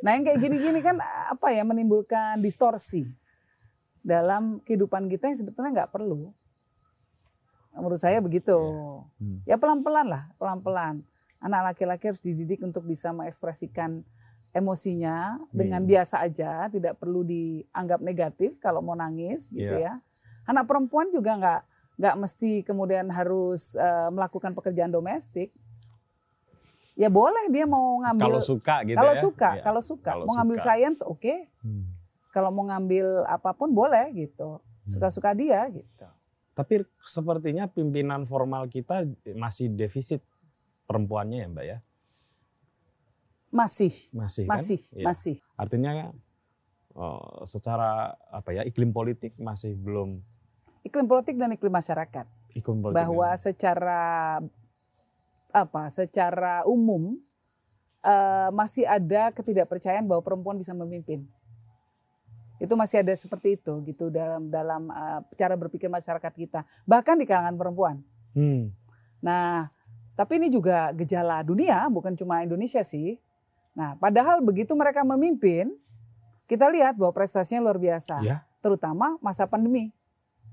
Nah 0.00 0.16
yang 0.16 0.24
kayak 0.24 0.40
gini-gini 0.40 0.80
kan 0.80 0.96
apa 1.28 1.52
ya 1.52 1.60
menimbulkan 1.62 2.40
distorsi 2.40 3.04
dalam 4.00 4.64
kehidupan 4.64 5.06
kita 5.06 5.28
yang 5.28 5.38
sebetulnya 5.38 5.70
nggak 5.84 5.92
perlu. 5.92 6.32
Menurut 7.76 8.00
saya 8.00 8.18
begitu. 8.18 8.56
Hmm. 9.20 9.44
Ya 9.46 9.54
pelan-pelan 9.60 10.08
lah, 10.08 10.24
pelan-pelan. 10.36 11.04
Anak 11.40 11.72
laki-laki 11.72 12.10
harus 12.12 12.20
dididik 12.20 12.60
untuk 12.60 12.84
bisa 12.84 13.14
mengekspresikan 13.14 14.02
emosinya 14.50 15.38
dengan 15.54 15.86
Hmm. 15.86 15.88
biasa 15.88 16.26
aja, 16.26 16.66
tidak 16.66 16.98
perlu 16.98 17.22
dianggap 17.22 18.02
negatif 18.02 18.58
kalau 18.58 18.82
mau 18.82 18.98
nangis 18.98 19.48
gitu 19.48 19.78
Iya. 19.78 19.94
ya. 19.96 20.02
Anak 20.44 20.66
perempuan 20.66 21.08
juga 21.14 21.38
nggak 21.38 21.60
nggak 22.00 22.16
mesti 22.16 22.64
kemudian 22.64 23.12
harus 23.12 23.76
eh, 23.76 24.08
melakukan 24.10 24.56
pekerjaan 24.56 24.90
domestik. 24.90 25.52
Ya 27.00 27.08
boleh 27.08 27.48
dia 27.48 27.64
mau 27.64 27.96
ngambil 27.98 28.28
Kalau 28.28 28.44
suka 28.44 28.76
gitu 28.84 28.92
kalau 28.94 29.14
ya. 29.14 29.18
suka, 29.18 29.50
Iya. 29.50 29.62
kalau 29.62 29.80
suka 29.80 30.10
Kalau 30.10 30.24
mau 30.28 30.34
ngambil 30.36 30.56
suka. 30.58 30.66
sains 30.68 30.98
oke, 31.02 31.34
Hmm. 31.58 31.84
kalau 32.28 32.52
mau 32.52 32.64
ngambil 32.66 33.06
apa 33.24 33.50
pun 33.50 33.72
boleh 33.72 34.04
gitu. 34.14 34.60
Suka-suka 34.84 35.32
dia 35.32 35.64
gitu. 35.70 36.06
Tapi 36.52 36.74
sepertinya 37.00 37.64
pimpinan 37.66 38.22
formal 38.22 38.66
kita 38.66 39.08
masih 39.32 39.70
defisit 39.70 40.20
perempuannya 40.84 41.40
ya 41.40 41.48
Mbak 41.48 41.64
ya? 41.66 41.78
Masih, 43.50 43.90
Masih 44.12 44.44
kan? 44.44 44.50
masih, 44.52 44.80
Iya. 44.92 45.04
masih. 45.04 45.36
Artinya 45.56 45.90
eh, 46.92 47.22
secara 47.44 48.12
apa 48.28 48.50
ya 48.52 48.62
iklim 48.62 48.90
politik 48.90 49.32
masih 49.36 49.72
belum 49.74 50.20
Iklim 50.80 51.06
politik 51.06 51.34
dan 51.34 51.50
iklim 51.50 51.70
masyarakat. 51.70 52.26
iklim 52.50 52.78
politik. 52.80 52.98
bahwa 52.98 53.28
secara 53.36 54.02
apa 55.52 55.86
secara 55.88 56.62
umum 56.64 57.18
eh, 58.00 58.48
masih 58.50 58.86
ada 58.86 59.30
ketidakpercayaan 59.30 60.06
bahwa 60.06 60.22
perempuan 60.22 60.56
bisa 60.56 60.72
memimpin 60.72 61.26
itu 62.60 62.74
masih 62.76 63.00
ada 63.00 63.16
seperti 63.16 63.56
itu 63.56 63.72
gitu 63.88 64.12
dalam 64.12 64.48
dalam 64.48 64.88
eh, 64.88 65.20
cara 65.34 65.56
berpikir 65.56 65.88
masyarakat 65.88 66.32
kita 66.32 66.60
bahkan 66.84 67.16
di 67.16 67.26
kalangan 67.26 67.56
perempuan 67.56 67.96
Hmm. 68.30 68.70
nah 69.18 69.66
tapi 70.14 70.38
ini 70.38 70.54
juga 70.54 70.94
gejala 70.94 71.42
dunia 71.42 71.90
bukan 71.90 72.14
cuma 72.14 72.46
Indonesia 72.46 72.78
sih 72.86 73.18
nah 73.74 73.98
padahal 73.98 74.38
begitu 74.38 74.70
mereka 74.78 75.02
memimpin 75.02 75.74
kita 76.46 76.70
lihat 76.70 76.94
bahwa 76.94 77.10
prestasinya 77.10 77.62
luar 77.62 77.78
biasa 77.78 78.22
Ya. 78.22 78.42
terutama 78.58 79.18
masa 79.18 79.46
pandemi. 79.46 79.90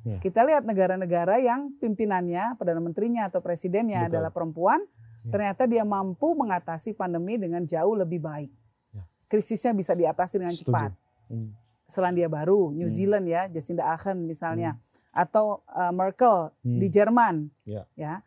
Ya. 0.08 0.18
Kita 0.24 0.48
lihat 0.48 0.64
negara-negara 0.64 1.36
yang 1.44 1.76
pimpinannya, 1.84 2.56
perdana 2.56 2.80
menterinya 2.80 3.28
atau 3.28 3.44
presidennya 3.44 4.08
Betul. 4.08 4.12
adalah 4.16 4.32
perempuan, 4.32 4.80
Ya. 5.28 5.32
ternyata 5.36 5.68
dia 5.68 5.84
mampu 5.84 6.32
mengatasi 6.32 6.96
pandemi 6.96 7.36
dengan 7.36 7.68
jauh 7.68 7.92
lebih 7.92 8.24
baik. 8.24 8.48
Ya. 8.96 9.04
Krisisnya 9.28 9.76
bisa 9.76 9.92
diatasi 9.92 10.40
dengan 10.40 10.56
Setuju. 10.56 10.72
cepat. 10.72 10.92
Hmm. 11.28 11.52
Selandia 11.88 12.32
Baru, 12.32 12.72
New 12.72 12.88
Hmm. 12.88 12.96
Zealand 12.96 13.28
ya, 13.28 13.52
Jacinda 13.52 13.84
Ardern 13.84 14.24
misalnya, 14.24 14.80
atau 15.12 15.60
uh, 15.68 15.92
Merkel 15.92 16.56
Hmm. 16.64 16.80
di 16.80 16.88
Jerman, 16.88 17.36
Ya. 17.68 17.84
ya. 18.00 18.24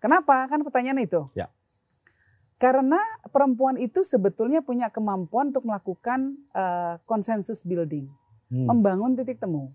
Kenapa? 0.00 0.44
Kan 0.48 0.60
pertanyaan 0.60 1.00
itu. 1.00 1.28
Ya. 1.32 1.48
Karena 2.56 3.00
perempuan 3.34 3.74
itu 3.74 4.06
sebetulnya 4.06 4.62
punya 4.62 4.86
kemampuan 4.86 5.50
untuk 5.50 5.66
melakukan 5.66 6.36
uh, 6.54 6.94
konsensus 7.08 7.64
building 7.64 8.06
Hmm. 8.52 8.68
membangun 8.68 9.16
titik 9.16 9.40
temu. 9.40 9.72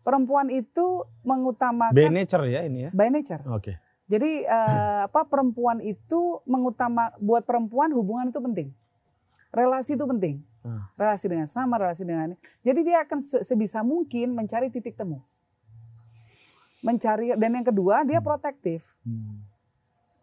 Perempuan 0.00 0.48
itu 0.48 1.04
mengutamakan 1.20 1.92
By 1.92 2.08
nature 2.08 2.44
ya 2.48 2.64
ini 2.64 2.88
ya. 2.88 2.90
by 2.90 3.12
nature. 3.12 3.44
Oke. 3.52 3.76
Jadi 4.10 4.42
eh, 4.42 5.00
apa 5.06 5.22
perempuan 5.28 5.78
itu 5.78 6.40
mengutama 6.48 7.14
buat 7.22 7.46
perempuan 7.46 7.92
hubungan 7.94 8.32
itu 8.32 8.40
penting. 8.42 8.68
Relasi 9.54 9.94
itu 9.94 10.02
penting. 10.08 10.42
Ah. 10.66 10.90
Relasi 10.98 11.30
dengan 11.30 11.46
sama, 11.46 11.78
relasi 11.78 12.02
dengan 12.02 12.32
ini. 12.32 12.36
Jadi 12.64 12.80
dia 12.82 13.06
akan 13.06 13.18
se- 13.22 13.44
sebisa 13.44 13.84
mungkin 13.86 14.34
mencari 14.34 14.66
titik 14.72 14.98
temu. 14.98 15.22
Mencari 16.80 17.36
dan 17.36 17.60
yang 17.60 17.66
kedua 17.66 18.02
dia 18.08 18.18
protektif. 18.24 18.96
Hmm. 19.04 19.44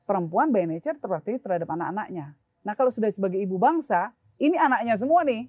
Perempuan 0.03 0.49
by 0.49 0.65
nature 0.65 0.97
protektif 0.97 1.43
terhadap 1.43 1.69
anak-anaknya. 1.69 2.33
Nah, 2.63 2.73
kalau 2.75 2.91
sudah 2.91 3.11
sebagai 3.11 3.39
ibu 3.39 3.59
bangsa, 3.59 4.11
ini 4.35 4.55
anaknya 4.59 4.95
semua 4.95 5.23
nih. 5.23 5.47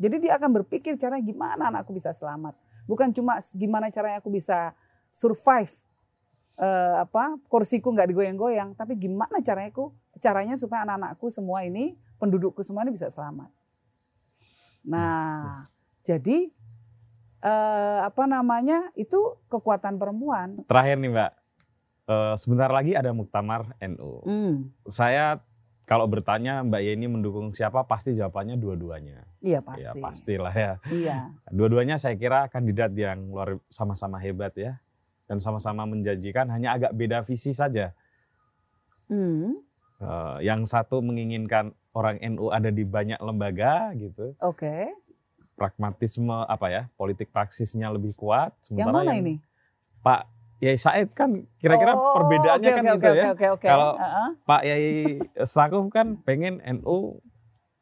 Jadi 0.00 0.16
dia 0.28 0.40
akan 0.40 0.60
berpikir 0.60 0.96
caranya 0.96 1.20
gimana 1.20 1.68
anakku 1.68 1.92
bisa 1.92 2.08
selamat. 2.08 2.56
Bukan 2.90 3.14
cuma 3.14 3.38
gimana 3.54 3.86
caranya 3.94 4.18
aku 4.18 4.34
bisa 4.34 4.74
survive 5.14 5.70
eh, 6.58 6.96
apa 7.06 7.38
kursiku 7.46 7.94
nggak 7.94 8.10
digoyang-goyang, 8.10 8.74
tapi 8.74 8.98
gimana 8.98 9.38
caranya 9.46 9.70
aku 9.70 9.94
caranya 10.18 10.58
supaya 10.58 10.82
anak-anakku 10.82 11.30
semua 11.30 11.62
ini 11.62 11.94
pendudukku 12.18 12.66
semua 12.66 12.82
ini 12.82 12.92
bisa 12.92 13.06
selamat. 13.06 13.48
Nah, 14.84 15.70
jadi 16.02 16.50
eh, 17.40 17.98
apa 18.02 18.26
namanya 18.26 18.90
itu 18.98 19.38
kekuatan 19.46 19.96
perempuan. 19.96 20.66
Terakhir 20.66 20.98
nih 20.98 21.10
Mbak. 21.14 21.32
Eh, 22.10 22.34
sebentar 22.36 22.70
lagi 22.74 22.92
ada 22.98 23.14
muktamar 23.14 23.70
NU. 23.78 24.26
Hmm, 24.26 24.54
Saya 24.90 25.38
kalau 25.90 26.06
bertanya 26.06 26.62
Mbak 26.62 26.82
Yeni 26.86 27.10
mendukung 27.10 27.50
siapa 27.50 27.82
pasti 27.82 28.14
jawabannya 28.14 28.54
dua-duanya. 28.54 29.26
iya 29.42 29.58
Ya 29.58 29.60
pasti. 29.60 29.98
pastilah 29.98 30.54
ya. 30.54 30.72
Iya. 30.86 31.34
Dua-duanya 31.50 31.98
saya 31.98 32.14
kira 32.14 32.46
kandidat 32.46 32.94
yang 32.94 33.26
luar 33.26 33.58
sama-sama 33.66 34.22
hebat 34.22 34.54
ya. 34.54 34.78
Dan 35.26 35.42
sama-sama 35.42 35.82
menjanjikan 35.84 36.46
hanya 36.46 36.78
agak 36.78 36.94
beda 36.94 37.22
visi 37.22 37.50
saja. 37.50 37.90
Hmm, 39.10 39.58
Eh, 40.00 40.36
yang 40.40 40.64
satu 40.64 41.04
menginginkan 41.04 41.76
orang 41.92 42.16
NU 42.24 42.48
ada 42.48 42.72
di 42.72 42.88
banyak 42.88 43.20
lembaga 43.20 43.92
gitu. 43.92 44.32
Oke. 44.40 44.88
Pragmatisme 45.52 46.32
apa 46.48 46.72
ya, 46.72 46.82
politik 46.96 47.28
praksisnya 47.28 47.92
lebih 47.92 48.16
kuat. 48.16 48.56
Yang 48.64 48.80
Sementara 48.80 48.96
mana 48.96 49.12
ini? 49.12 49.34
Pak 50.00 50.24
Yai 50.60 50.76
Said 50.76 51.08
kan 51.16 51.40
kira-kira 51.56 51.96
Oh, 51.96 52.20
perbedaannya 52.20 52.68
oke, 52.68 52.76
kan 52.76 52.84
oke, 52.84 52.92
itu 52.92 53.08
oke, 53.08 53.16
ya. 53.16 53.24
Oke, 53.32 53.46
oke, 53.48 53.66
Kalau 53.66 53.90
Heeh. 53.96 54.28
Pak 54.44 54.62
Yai 54.62 54.86
Stakuf 55.48 55.84
kan 55.88 56.20
pengen 56.20 56.60
NU 56.60 57.16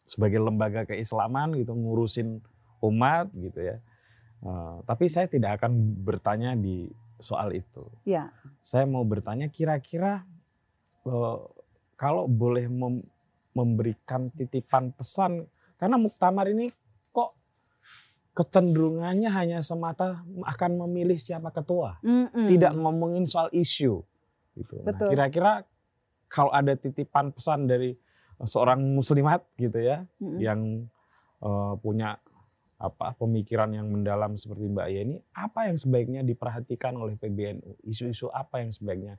sebagai 0.06 0.38
lembaga 0.38 0.86
keislaman 0.86 1.58
gitu 1.58 1.74
ngurusin 1.74 2.38
umat 2.80 3.28
gitu 3.34 3.60
ya. 3.60 3.76
Eh, 4.46 4.76
tapi 4.86 5.10
saya 5.10 5.26
tidak 5.26 5.58
akan 5.58 5.74
bertanya 6.06 6.54
di 6.54 6.86
soal 7.18 7.50
itu. 7.50 7.82
Ya. 8.06 8.30
Saya 8.62 8.86
mau 8.86 9.02
bertanya 9.02 9.50
kira-kira 9.50 10.22
eh, 11.02 11.38
kalau 11.98 12.30
boleh 12.30 12.70
mem- 12.70 13.04
memberikan 13.50 14.30
titipan 14.30 14.94
pesan 14.94 15.50
karena 15.82 15.98
muktamar 15.98 16.46
ini 16.46 16.70
kecenderungannya 18.38 19.26
hanya 19.34 19.58
semata 19.58 20.22
akan 20.46 20.86
memilih 20.86 21.18
siapa 21.18 21.50
ketua 21.50 21.98
Mm-mm. 22.06 22.46
tidak 22.46 22.70
ngomongin 22.78 23.26
soal 23.26 23.50
isu 23.50 24.06
gitu. 24.54 24.74
Nah, 24.86 24.94
Betul. 24.94 25.10
kira-kira 25.10 25.66
kalau 26.30 26.54
ada 26.54 26.78
titipan 26.78 27.34
pesan 27.34 27.66
dari 27.66 27.98
seorang 28.46 28.78
muslimat 28.78 29.42
gitu 29.58 29.82
ya 29.82 30.06
Mm-mm. 30.22 30.38
yang 30.38 30.60
eh, 31.42 31.74
punya 31.82 32.22
apa 32.78 33.18
pemikiran 33.18 33.74
yang 33.74 33.90
mendalam 33.90 34.38
seperti 34.38 34.70
Mbak 34.70 34.88
Yeni, 34.94 35.18
apa 35.34 35.66
yang 35.66 35.74
sebaiknya 35.74 36.22
diperhatikan 36.22 36.94
oleh 36.94 37.18
PBNU? 37.18 37.74
Isu-isu 37.82 38.30
apa 38.30 38.62
yang 38.62 38.70
sebaiknya 38.70 39.18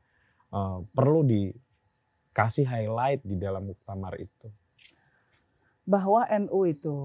eh, 0.55 0.79
perlu 0.95 1.27
dikasih 1.27 2.63
highlight 2.63 3.19
di 3.27 3.35
dalam 3.35 3.67
muktamar 3.67 4.15
itu? 4.15 4.47
bahwa 5.89 6.21
NU 6.29 6.69
itu 6.69 6.97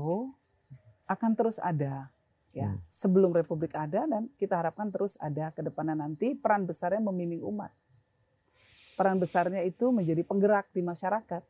akan 1.07 1.31
terus 1.35 1.59
ada 1.59 2.09
ya 2.51 2.71
Hmm. 2.71 2.79
sebelum 2.87 3.35
Republik 3.35 3.75
ada 3.75 4.07
dan 4.07 4.31
kita 4.39 4.55
harapkan 4.55 4.87
terus 4.87 5.19
ada 5.19 5.51
ke 5.51 5.59
depannya 5.59 5.99
nanti 5.99 6.39
peran 6.39 6.63
besarnya 6.63 7.03
membimbing 7.03 7.43
umat 7.43 7.75
peran 8.95 9.19
besarnya 9.19 9.59
itu 9.67 9.91
menjadi 9.91 10.23
penggerak 10.23 10.71
di 10.71 10.79
masyarakat 10.79 11.43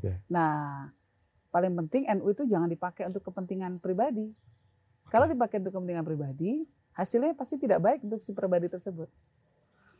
Oke. 0.00 0.12
nah 0.32 0.88
paling 1.52 1.76
penting 1.84 2.08
NU 2.16 2.32
itu 2.32 2.48
jangan 2.48 2.64
dipakai 2.64 3.04
untuk 3.04 3.20
kepentingan 3.28 3.76
pribadi 3.76 4.32
kalau 5.12 5.28
dipakai 5.28 5.60
untuk 5.60 5.76
kepentingan 5.76 6.04
pribadi 6.08 6.64
hasilnya 6.96 7.36
pasti 7.36 7.60
tidak 7.60 7.84
baik 7.84 8.00
untuk 8.08 8.24
si 8.24 8.32
pribadi 8.32 8.72
tersebut 8.72 9.12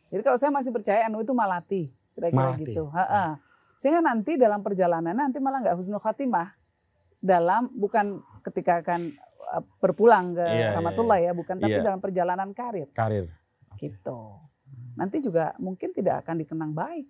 jadi 0.09 0.25
kalau 0.25 0.41
saya 0.41 0.49
masih 0.49 0.73
percaya 0.73 1.05
NU 1.13 1.21
itu 1.21 1.37
malati 1.37 1.93
kira-kira 2.17 2.57
Malati. 2.57 2.65
gitu 2.65 2.89
Ha-ha. 2.89 3.37
sehingga 3.77 4.01
nanti 4.01 4.41
dalam 4.41 4.65
perjalanan 4.65 5.13
nanti 5.13 5.37
malah 5.45 5.61
nggak 5.61 5.77
husnul 5.77 6.01
khatimah 6.01 6.57
dalam 7.21 7.69
bukan 7.77 8.25
ketika 8.41 8.81
akan 8.81 9.13
uh, 9.53 9.63
berpulang 9.79 10.33
ke 10.33 10.43
Iya, 10.43 10.55
iya, 10.55 10.69
rahmatullah 10.75 11.19
ya 11.21 11.33
bukan 11.33 11.57
tapi 11.57 11.75
Iya. 11.75 11.85
dalam 11.85 12.01
perjalanan 12.01 12.51
karir 12.53 12.89
Karir. 12.93 13.27
gitu 13.77 14.39
nanti 14.95 15.19
juga 15.19 15.55
mungkin 15.57 15.93
tidak 15.93 16.27
akan 16.27 16.43
dikenang 16.43 16.73
baik 16.73 17.07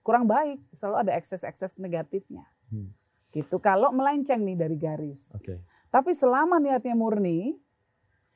kurang 0.00 0.24
baik 0.24 0.62
selalu 0.70 0.96
ada 1.02 1.12
ekses-ekses 1.14 1.76
negatifnya 1.76 2.46
Hmm. 2.66 2.90
gitu 3.30 3.58
kalau 3.58 3.90
melenceng 3.90 4.42
nih 4.42 4.58
dari 4.58 4.74
garis 4.74 5.38
Oke. 5.38 5.62
Tapi 5.86 6.12
selama 6.12 6.58
niatnya 6.58 6.92
murni, 6.92 7.56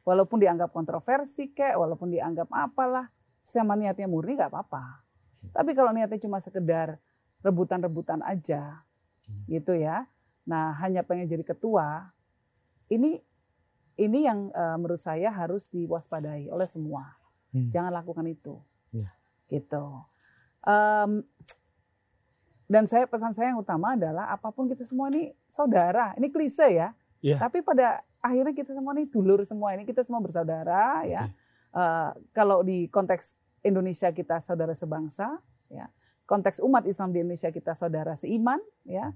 walaupun 0.01 0.41
dianggap 0.41 0.71
kontroversi 0.71 1.51
kek, 1.51 1.77
walaupun 1.77 2.09
dianggap 2.09 2.49
apalah, 2.49 3.11
selama 3.39 3.77
niatnya 3.77 4.07
murni 4.07 4.33
nggak 4.33 4.49
apa-apa. 4.49 5.03
Tapi 5.53 5.75
kalau 5.75 5.93
niatnya 5.93 6.17
cuma 6.17 6.39
sekedar 6.39 6.97
rebutan-rebutan 7.45 8.23
aja, 8.23 8.81
gitu 9.45 9.77
ya. 9.77 10.09
Nah, 10.47 10.73
hanya 10.81 11.05
pengen 11.05 11.29
jadi 11.29 11.45
ketua, 11.45 12.09
ini 12.91 13.23
ini 14.01 14.27
yang 14.27 14.49
uh, 14.53 14.77
menurut 14.81 15.01
saya 15.01 15.31
harus 15.31 15.69
diwaspadai 15.71 16.49
oleh 16.51 16.69
semua. 16.69 17.17
Hmm. 17.51 17.67
Jangan 17.67 17.93
lakukan 17.95 18.25
itu, 18.31 18.59
ya. 18.95 19.11
gitu. 19.51 20.03
Um, 20.63 21.27
dan 22.71 22.87
saya 22.87 23.11
pesan 23.11 23.35
saya 23.35 23.51
yang 23.51 23.59
utama 23.59 23.99
adalah 23.99 24.31
apa 24.31 24.55
pun 24.55 24.71
kita 24.71 24.87
semua 24.87 25.11
ini 25.11 25.35
saudara. 25.51 26.15
Ini 26.15 26.31
klise 26.31 26.71
ya. 26.71 26.95
Yeah. 27.19 27.43
Tapi 27.43 27.67
pada 27.67 28.07
akhirnya 28.23 28.55
kita 28.55 28.73
semua 28.73 28.95
ini 28.95 29.11
dulur 29.11 29.43
semua 29.43 29.75
ini 29.75 29.83
kita 29.83 30.07
semua 30.07 30.23
bersaudara 30.23 31.03
ya. 31.03 31.27
Uh, 31.75 32.15
kalau 32.31 32.63
di 32.63 32.87
konteks 32.87 33.35
Indonesia 33.67 34.15
kita 34.15 34.39
saudara 34.39 34.71
sebangsa 34.71 35.43
ya. 35.67 35.91
Konteks 36.31 36.63
umat 36.63 36.87
Islam 36.87 37.11
di 37.11 37.27
Indonesia 37.27 37.51
kita 37.51 37.75
saudara 37.75 38.15
seiman 38.15 38.63
ya. 38.87 39.11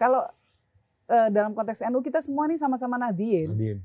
Kalau 0.00 0.24
uh, 1.08 1.28
dalam 1.32 1.52
konteks 1.52 1.84
NU 1.88 2.00
kita 2.00 2.20
semua 2.24 2.48
ini 2.48 2.56
sama-sama 2.56 2.96
nadiin. 3.00 3.52
Nadien. 3.52 3.78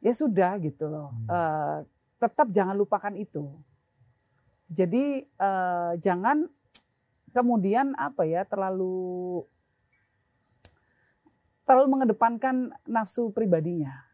Ya 0.00 0.12
sudah 0.14 0.54
gitu 0.62 0.86
loh. 0.86 1.10
Hmm. 1.12 1.28
Uh, 1.28 1.78
tetap 2.16 2.48
jangan 2.52 2.76
lupakan 2.76 3.14
itu. 3.14 3.50
Jadi 4.66 5.26
uh, 5.38 5.94
jangan 6.02 6.50
kemudian 7.30 7.92
apa 7.94 8.24
ya 8.24 8.42
terlalu 8.48 9.44
terlalu 11.66 11.86
mengedepankan 11.98 12.72
nafsu 12.86 13.34
pribadinya. 13.34 14.06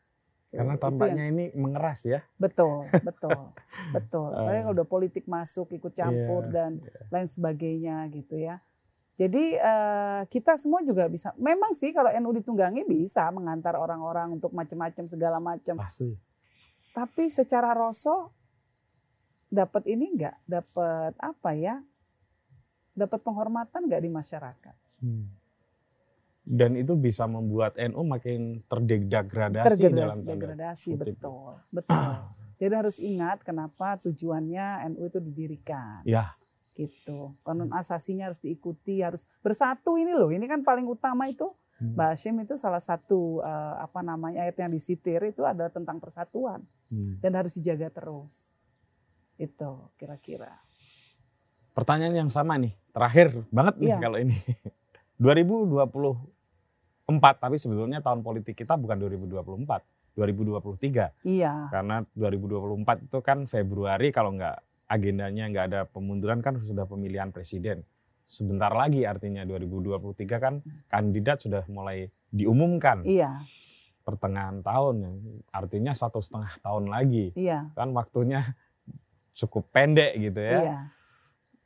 Karena 0.52 0.76
tampaknya 0.76 1.32
yang, 1.32 1.32
ini 1.32 1.44
mengeras 1.56 2.04
ya. 2.04 2.20
Betul, 2.36 2.84
betul, 3.08 3.56
betul. 3.96 4.28
Apalagi 4.36 4.68
kalau 4.68 4.76
udah 4.76 4.88
politik 4.88 5.24
masuk, 5.24 5.72
ikut 5.72 5.96
campur 5.96 6.44
yeah, 6.48 6.52
dan 6.52 6.70
yeah. 6.84 7.08
lain 7.08 7.28
sebagainya 7.28 7.96
gitu 8.12 8.36
ya. 8.36 8.60
Jadi 9.12 9.60
uh, 9.60 10.24
kita 10.26 10.56
semua 10.56 10.80
juga 10.80 11.04
bisa. 11.06 11.36
Memang 11.36 11.76
sih 11.76 11.92
kalau 11.92 12.08
NU 12.08 12.32
ditunggangi 12.40 12.88
bisa 12.88 13.28
mengantar 13.28 13.76
orang-orang 13.76 14.40
untuk 14.40 14.50
macam-macam 14.56 15.04
segala 15.04 15.38
macam. 15.38 15.76
Pasti. 15.76 16.16
Tapi 16.92 17.28
secara 17.28 17.76
rosok 17.76 18.32
dapat 19.52 19.84
ini 19.88 20.16
enggak? 20.16 20.36
Dapat 20.48 21.12
apa 21.20 21.50
ya? 21.52 21.80
Dapat 22.96 23.20
penghormatan 23.20 23.88
enggak 23.88 24.02
di 24.04 24.10
masyarakat? 24.12 24.76
Hmm 25.04 25.42
dan 26.42 26.74
itu 26.74 26.98
bisa 26.98 27.24
membuat 27.30 27.78
NU 27.78 28.02
makin 28.02 28.58
terdegradasi, 28.66 29.66
terdegradasi 29.78 29.94
dalam 29.94 30.18
degradasi 30.26 30.90
betul 30.98 31.54
betul 31.70 32.10
jadi 32.58 32.74
harus 32.82 32.98
ingat 32.98 33.46
kenapa 33.46 33.94
tujuannya 34.02 34.90
NU 34.94 35.06
itu 35.06 35.18
didirikan 35.22 36.02
ya 36.02 36.34
gitu. 36.72 37.36
Konon 37.44 37.70
asasinya 37.72 38.28
harus 38.32 38.40
diikuti 38.40 39.00
harus 39.00 39.28
bersatu 39.44 39.96
ini 40.00 40.12
loh. 40.16 40.32
Ini 40.32 40.44
kan 40.48 40.64
paling 40.64 40.88
utama 40.88 41.28
itu. 41.28 41.52
Hmm. 41.80 41.98
Mbak 41.98 42.08
Hashim 42.14 42.36
itu 42.44 42.54
salah 42.54 42.80
satu 42.80 43.42
uh, 43.42 43.76
apa 43.82 44.00
namanya 44.06 44.46
ayat 44.46 44.56
yang 44.60 44.70
disitir 44.70 45.18
itu 45.26 45.42
adalah 45.42 45.72
tentang 45.72 45.98
persatuan. 45.98 46.62
Hmm. 46.92 47.16
dan 47.24 47.32
harus 47.32 47.56
dijaga 47.56 47.88
terus. 47.88 48.52
Itu 49.40 49.88
kira-kira. 49.96 50.60
Pertanyaan 51.72 52.26
yang 52.26 52.30
sama 52.30 52.60
nih. 52.60 52.76
Terakhir 52.92 53.32
banget 53.48 53.74
nih 53.80 53.88
ya. 53.88 53.98
kalau 54.00 54.18
ini. 54.20 54.36
2024 55.22 56.28
tapi 57.16 57.56
sebetulnya 57.56 58.02
tahun 58.02 58.20
politik 58.26 58.58
kita 58.58 58.74
bukan 58.74 58.98
2024 58.98 59.80
2023 60.12 61.24
iya. 61.24 61.72
Karena 61.72 62.04
2024 62.12 63.08
itu 63.08 63.18
kan 63.24 63.48
Februari 63.48 64.12
kalau 64.12 64.36
nggak 64.36 64.71
agendanya 64.92 65.48
nggak 65.48 65.66
ada 65.72 65.80
pemunduran 65.88 66.44
kan 66.44 66.60
sudah 66.60 66.84
pemilihan 66.84 67.32
presiden. 67.32 67.80
Sebentar 68.28 68.68
lagi 68.76 69.08
artinya 69.08 69.48
2023 69.48 70.36
kan 70.36 70.60
kandidat 70.92 71.40
sudah 71.40 71.64
mulai 71.72 72.12
diumumkan. 72.28 73.00
Iya. 73.08 73.48
Pertengahan 74.04 74.60
tahun 74.60 74.94
artinya 75.48 75.96
satu 75.96 76.20
setengah 76.20 76.60
tahun 76.60 76.92
lagi. 76.92 77.32
Iya. 77.32 77.72
Kan 77.72 77.96
waktunya 77.96 78.44
cukup 79.32 79.72
pendek 79.72 80.12
gitu 80.20 80.40
ya. 80.44 80.60
Iya. 80.60 80.78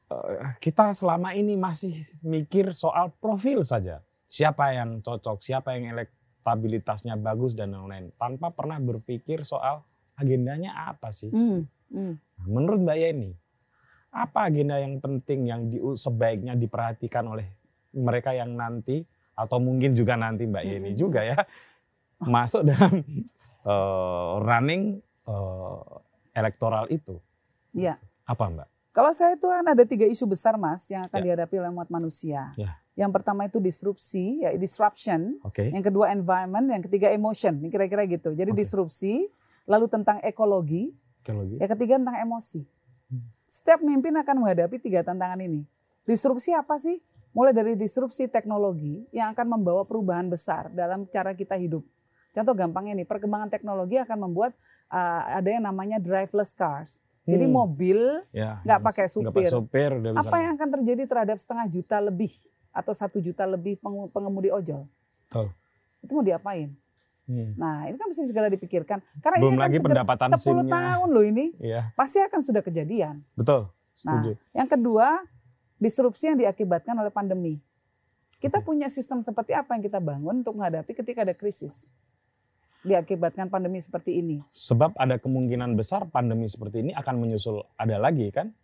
Eh, 0.06 0.54
kita 0.62 0.94
selama 0.94 1.34
ini 1.34 1.58
masih 1.58 1.98
mikir 2.22 2.70
soal 2.70 3.10
profil 3.18 3.66
saja. 3.66 4.06
Siapa 4.30 4.74
yang 4.74 5.02
cocok, 5.02 5.42
siapa 5.42 5.74
yang 5.74 5.98
elektabilitasnya 5.98 7.18
bagus 7.18 7.58
dan 7.58 7.74
lain-lain. 7.74 8.14
Tanpa 8.14 8.54
pernah 8.54 8.78
berpikir 8.78 9.42
soal 9.42 9.82
agendanya 10.14 10.78
apa 10.90 11.10
sih. 11.10 11.30
Hmm, 11.30 11.66
hmm. 11.92 12.14
Menurut 12.46 12.80
Mbak 12.84 12.98
Yeni, 13.00 13.30
apa 14.12 14.48
agenda 14.48 14.76
yang 14.80 15.00
penting 15.00 15.40
yang 15.48 15.60
di, 15.68 15.80
sebaiknya 15.96 16.56
diperhatikan 16.56 17.24
oleh 17.26 17.46
mereka 17.96 18.32
yang 18.36 18.52
nanti 18.56 19.04
atau 19.36 19.60
mungkin 19.60 19.92
juga 19.92 20.16
nanti 20.16 20.48
Mbak 20.48 20.64
Yeni 20.64 20.90
hmm. 20.92 20.98
juga 20.98 21.20
ya 21.24 21.36
masuk 22.20 22.64
dalam 22.64 23.04
uh, 23.68 24.40
running 24.46 25.00
uh, 25.28 26.00
elektoral 26.32 26.88
itu. 26.88 27.20
Iya. 27.76 28.00
Apa 28.24 28.48
Mbak? 28.48 28.68
Kalau 28.96 29.12
saya 29.12 29.36
itu 29.36 29.44
kan 29.44 29.60
ada 29.60 29.84
tiga 29.84 30.08
isu 30.08 30.24
besar 30.24 30.56
mas 30.56 30.88
yang 30.88 31.04
akan 31.04 31.20
ya. 31.20 31.24
dihadapi 31.28 31.54
oleh 31.60 31.68
umat 31.68 31.92
manusia. 31.92 32.56
Ya. 32.56 32.80
Yang 32.96 33.12
pertama 33.20 33.44
itu 33.44 33.60
disrupsi, 33.60 34.40
ya 34.40 34.56
disruption. 34.56 35.36
Okay. 35.44 35.68
Yang 35.68 35.92
kedua 35.92 36.08
environment, 36.16 36.64
yang 36.72 36.80
ketiga 36.80 37.12
emotion. 37.12 37.60
Ini 37.60 37.68
kira-kira 37.68 38.08
gitu. 38.08 38.32
Jadi 38.32 38.56
okay. 38.56 38.60
disrupsi, 38.64 39.28
lalu 39.68 39.84
tentang 39.92 40.16
ekologi, 40.24 40.96
ekologi. 41.26 41.54
yang 41.58 41.70
ketiga 41.74 41.94
tentang 41.98 42.18
emosi. 42.22 42.62
Hmm. 43.10 43.26
Setiap 43.50 43.82
pemimpin 43.82 44.14
akan 44.14 44.34
menghadapi 44.46 44.76
tiga 44.78 45.02
tantangan 45.02 45.42
ini. 45.42 45.66
Disrupsi 46.06 46.54
apa 46.54 46.78
sih? 46.78 47.02
Mulai 47.34 47.52
dari 47.52 47.72
disrupsi 47.74 48.30
teknologi 48.30 49.04
yang 49.10 49.34
akan 49.34 49.58
membawa 49.58 49.82
perubahan 49.84 50.30
besar 50.30 50.70
dalam 50.70 51.04
cara 51.10 51.34
kita 51.34 51.58
hidup. 51.58 51.84
Contoh 52.30 52.54
gampangnya 52.54 53.02
nih, 53.02 53.08
perkembangan 53.08 53.50
teknologi 53.50 54.00
akan 54.00 54.30
membuat 54.30 54.54
uh, 54.88 55.36
ada 55.36 55.50
yang 55.50 55.66
namanya 55.66 56.00
driveless 56.00 56.56
cars 56.56 57.04
jadi 57.26 57.44
hmm. 57.50 57.54
mobil 57.58 57.98
ya, 58.30 58.62
nggak 58.62 58.80
ya, 58.80 58.86
pakai 58.86 59.06
supir. 59.10 59.50
supir 59.50 59.90
Apa 60.14 60.36
yang 60.38 60.54
akan 60.54 60.68
terjadi 60.78 61.02
terhadap 61.10 61.36
setengah 61.42 61.66
juta 61.66 61.98
lebih 61.98 62.30
atau 62.70 62.94
satu 62.94 63.18
juta 63.18 63.42
lebih 63.42 63.82
pengemudi 64.14 64.54
ojol? 64.54 64.86
Betul. 65.26 65.50
Itu 66.06 66.14
mau 66.14 66.22
diapain? 66.22 66.70
Hmm. 67.26 67.58
Nah 67.58 67.90
ini 67.90 67.96
kan 67.98 68.06
mesti 68.06 68.22
segera 68.26 68.46
dipikirkan. 68.46 69.02
Karena 69.18 69.36
Belum 69.42 69.54
ini 69.54 69.58
kan 69.58 69.64
lagi 69.66 69.78
pendapatan 69.82 70.28
10 70.34 70.38
simnya. 70.38 70.72
tahun 70.72 71.08
loh 71.10 71.24
ini. 71.26 71.46
Ya. 71.58 71.90
Pasti 71.98 72.22
akan 72.22 72.40
sudah 72.40 72.62
kejadian. 72.62 73.22
Betul. 73.34 73.70
Setuju. 73.98 74.38
Nah, 74.38 74.54
yang 74.54 74.68
kedua, 74.70 75.26
disrupsi 75.82 76.30
yang 76.30 76.38
diakibatkan 76.38 76.94
oleh 76.94 77.10
pandemi. 77.10 77.58
Kita 78.36 78.60
okay. 78.60 78.68
punya 78.68 78.86
sistem 78.92 79.24
seperti 79.24 79.56
apa 79.56 79.74
yang 79.74 79.82
kita 79.82 79.98
bangun 79.98 80.44
untuk 80.44 80.54
menghadapi 80.60 80.92
ketika 80.92 81.24
ada 81.24 81.32
krisis 81.32 81.90
diakibatkan 82.86 83.50
pandemi 83.50 83.82
seperti 83.82 84.22
ini? 84.22 84.38
Sebab 84.54 84.94
ada 84.94 85.18
kemungkinan 85.18 85.74
besar 85.74 86.06
pandemi 86.06 86.46
seperti 86.46 86.86
ini 86.86 86.92
akan 86.94 87.14
menyusul 87.18 87.66
ada 87.74 87.98
lagi 87.98 88.30
kan? 88.30 88.54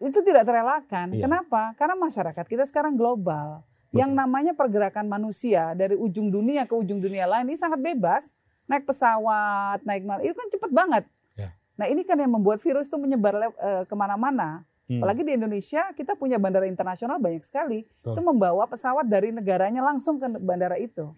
Itu 0.00 0.24
tidak 0.24 0.48
terelakkan. 0.48 1.12
Iya. 1.12 1.28
Kenapa? 1.28 1.76
Karena 1.76 1.94
masyarakat 2.00 2.44
kita 2.48 2.64
sekarang 2.64 2.96
global. 2.96 3.60
Yang 3.94 4.10
namanya 4.12 4.52
pergerakan 4.52 5.06
manusia 5.06 5.74
dari 5.78 5.94
ujung 5.94 6.30
dunia 6.30 6.66
ke 6.66 6.74
ujung 6.74 6.98
dunia 6.98 7.26
lain 7.26 7.46
ini 7.50 7.58
sangat 7.58 7.78
bebas. 7.78 8.34
Naik 8.66 8.82
pesawat, 8.82 9.86
naik 9.86 10.02
mal, 10.02 10.18
itu 10.26 10.34
kan 10.34 10.50
cepat 10.50 10.70
banget. 10.74 11.04
Ya. 11.38 11.54
Nah 11.78 11.86
ini 11.86 12.02
kan 12.02 12.18
yang 12.18 12.34
membuat 12.34 12.58
virus 12.58 12.90
itu 12.90 12.98
menyebar 12.98 13.38
uh, 13.38 13.86
ke 13.86 13.94
mana-mana. 13.94 14.66
Hmm. 14.90 14.98
Apalagi 14.98 15.22
di 15.22 15.38
Indonesia 15.38 15.94
kita 15.94 16.18
punya 16.18 16.34
bandara 16.34 16.66
internasional 16.66 17.22
banyak 17.22 17.46
sekali. 17.46 17.86
Betul. 17.86 18.18
Itu 18.18 18.20
membawa 18.26 18.66
pesawat 18.66 19.06
dari 19.06 19.30
negaranya 19.30 19.86
langsung 19.86 20.18
ke 20.18 20.26
bandara 20.42 20.74
itu 20.82 21.14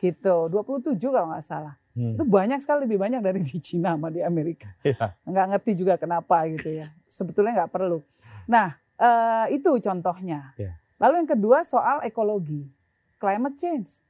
gitu 0.00 0.48
27 0.48 0.96
kalau 0.96 1.28
nggak 1.28 1.44
salah 1.44 1.76
hmm. 1.92 2.16
itu 2.16 2.24
banyak 2.24 2.58
sekali 2.64 2.88
lebih 2.88 2.96
banyak 2.96 3.20
dari 3.20 3.44
di 3.44 3.60
Cina 3.60 3.94
sama 3.94 4.08
di 4.08 4.24
Amerika 4.24 4.72
ya. 4.80 5.12
nggak 5.28 5.46
ngerti 5.54 5.70
juga 5.76 6.00
kenapa 6.00 6.48
gitu 6.48 6.72
ya 6.72 6.88
sebetulnya 7.04 7.62
nggak 7.62 7.70
perlu 7.70 8.00
nah 8.48 8.80
eh, 8.96 9.60
itu 9.60 9.76
contohnya 9.76 10.56
ya. 10.56 10.72
Lalu 11.00 11.24
yang 11.24 11.30
kedua 11.30 11.64
soal 11.64 12.04
ekologi 12.04 12.68
climate 13.16 13.56
change 13.56 14.04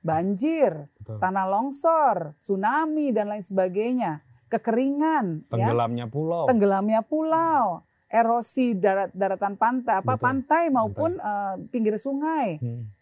banjir 0.00 0.86
Betul. 1.02 1.18
tanah 1.18 1.46
longsor 1.50 2.38
tsunami 2.38 3.10
dan 3.10 3.26
lain 3.26 3.42
sebagainya 3.42 4.22
kekeringan 4.46 5.42
ya. 5.42 5.50
tenggelamnya 5.50 6.06
ya. 6.06 6.12
pulau 6.14 6.44
tenggelamnya 6.46 7.00
pulau 7.02 7.82
erosi 8.06 8.78
darat 8.78 9.10
daratan 9.10 9.58
pantai 9.58 9.98
apa 9.98 10.14
Betul. 10.14 10.22
pantai 10.22 10.62
maupun 10.70 11.18
pantai. 11.18 11.26
Uh, 11.26 11.54
pinggir 11.74 11.98
sungai 11.98 12.62
hmm 12.62 12.96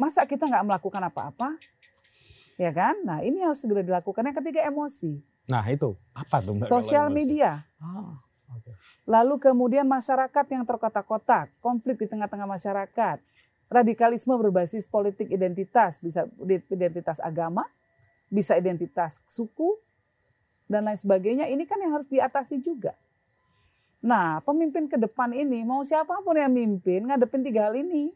Masa 0.00 0.24
kita 0.24 0.48
nggak 0.48 0.64
melakukan 0.64 1.02
apa-apa? 1.12 1.60
Ya 2.56 2.72
kan? 2.72 2.96
Nah 3.04 3.20
ini 3.20 3.44
harus 3.44 3.60
segera 3.60 3.84
dilakukan. 3.84 4.24
Yang 4.24 4.40
ketiga 4.40 4.64
emosi. 4.64 5.20
Nah 5.52 5.60
itu 5.68 5.92
apa 6.16 6.40
tuh? 6.40 6.56
Sosial 6.64 7.12
media. 7.12 7.68
Oh. 7.76 8.16
Lalu 9.08 9.40
kemudian 9.42 9.86
masyarakat 9.86 10.46
yang 10.50 10.64
terkotak-kotak, 10.66 11.50
konflik 11.60 11.98
di 12.00 12.06
tengah-tengah 12.06 12.48
masyarakat. 12.48 13.18
radikalisme 13.70 14.34
berbasis 14.34 14.90
politik 14.90 15.30
identitas, 15.30 16.02
bisa 16.02 16.26
identitas 16.74 17.22
agama, 17.22 17.62
bisa 18.26 18.58
identitas 18.58 19.22
suku, 19.30 19.78
dan 20.70 20.86
lain 20.86 20.98
sebagainya. 20.98 21.46
Ini 21.46 21.66
kan 21.70 21.78
yang 21.78 21.94
harus 21.94 22.10
diatasi 22.10 22.58
juga. 22.62 22.98
Nah, 24.02 24.42
pemimpin 24.42 24.90
ke 24.90 24.98
depan 24.98 25.30
ini, 25.30 25.62
mau 25.62 25.86
siapa 25.86 26.18
pun 26.22 26.34
yang 26.34 26.50
mimpin, 26.50 27.06
ngadepin 27.06 27.46
tiga 27.46 27.70
hal 27.70 27.78
ini. 27.78 28.14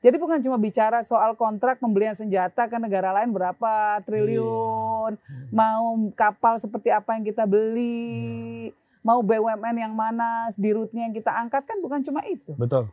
Jadi 0.00 0.16
bukan 0.22 0.38
cuma 0.38 0.60
bicara 0.60 1.02
soal 1.02 1.34
kontrak 1.34 1.82
pembelian 1.82 2.14
senjata 2.14 2.68
ke 2.68 2.76
negara 2.78 3.10
lain 3.16 3.32
berapa 3.32 3.98
triliun, 4.04 5.16
iya. 5.16 5.50
mau 5.50 5.96
kapal 6.12 6.60
seperti 6.60 6.92
apa 6.92 7.16
yang 7.16 7.24
kita 7.26 7.48
beli, 7.48 8.70
iya. 8.70 8.85
Mau 9.06 9.22
BUMN 9.22 9.76
yang 9.78 9.94
mana, 9.94 10.50
di 10.58 10.74
route-nya 10.74 11.06
yang 11.06 11.14
kita 11.14 11.30
angkat 11.30 11.62
kan 11.62 11.78
bukan 11.78 12.02
cuma 12.02 12.26
itu. 12.26 12.58
Betul. 12.58 12.90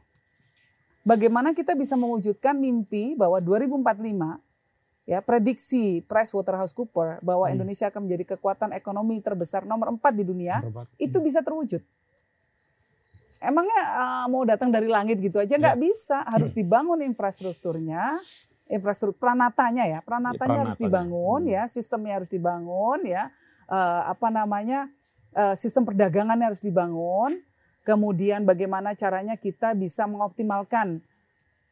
Bagaimana 1.02 1.58
kita 1.58 1.74
bisa 1.74 1.98
mewujudkan 1.98 2.54
mimpi 2.54 3.18
bahwa 3.18 3.42
2045 3.42 5.10
ya 5.10 5.20
prediksi 5.20 6.06
PricewaterhouseCoopers 6.06 7.26
bahwa 7.26 7.50
hmm. 7.50 7.54
Indonesia 7.58 7.90
akan 7.90 8.06
menjadi 8.06 8.38
kekuatan 8.38 8.78
ekonomi 8.78 9.20
terbesar 9.20 9.66
nomor 9.66 9.98
empat 9.98 10.14
di 10.14 10.24
dunia, 10.24 10.62
itu 11.02 11.18
bisa 11.18 11.42
terwujud 11.42 11.82
emangnya 13.44 13.82
uh, 14.00 14.26
mau 14.32 14.48
datang 14.48 14.72
dari 14.72 14.88
langit 14.88 15.20
gitu 15.20 15.36
aja 15.36 15.60
nggak 15.60 15.78
ya. 15.78 15.84
bisa 15.84 16.18
harus 16.24 16.50
hmm. 16.56 16.58
dibangun 16.64 17.00
infrastrukturnya 17.04 18.24
infrastruktur 18.72 19.20
pranatanya 19.20 19.84
ya 19.84 20.00
pranatanya 20.00 20.56
ya, 20.56 20.62
harus 20.64 20.78
dibangun 20.80 21.42
hmm. 21.44 21.54
ya 21.60 21.64
sistemnya 21.68 22.24
harus 22.24 22.32
dibangun 22.32 23.04
ya 23.04 23.28
uh, 23.68 24.16
apa 24.16 24.32
namanya 24.32 24.88
uh, 25.34 25.56
sistem 25.58 25.84
perdagangannya 25.84 26.50
harus 26.54 26.64
dibangun 26.64 27.42
kemudian 27.84 28.48
bagaimana 28.48 28.96
caranya 28.96 29.36
kita 29.36 29.76
bisa 29.76 30.08
mengoptimalkan 30.08 31.04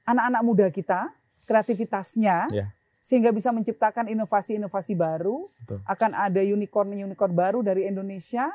anak-anak 0.03 0.41
muda 0.43 0.67
kita 0.67 1.09
kreativitasnya 1.47 2.51
ya. 2.51 2.67
sehingga 2.99 3.31
bisa 3.31 3.49
menciptakan 3.55 4.11
inovasi-inovasi 4.11 4.93
baru 4.93 5.47
Betul. 5.63 5.79
akan 5.87 6.11
ada 6.13 6.41
unicorn-unicorn 6.43 7.33
baru 7.33 7.59
dari 7.63 7.87
Indonesia 7.87 8.51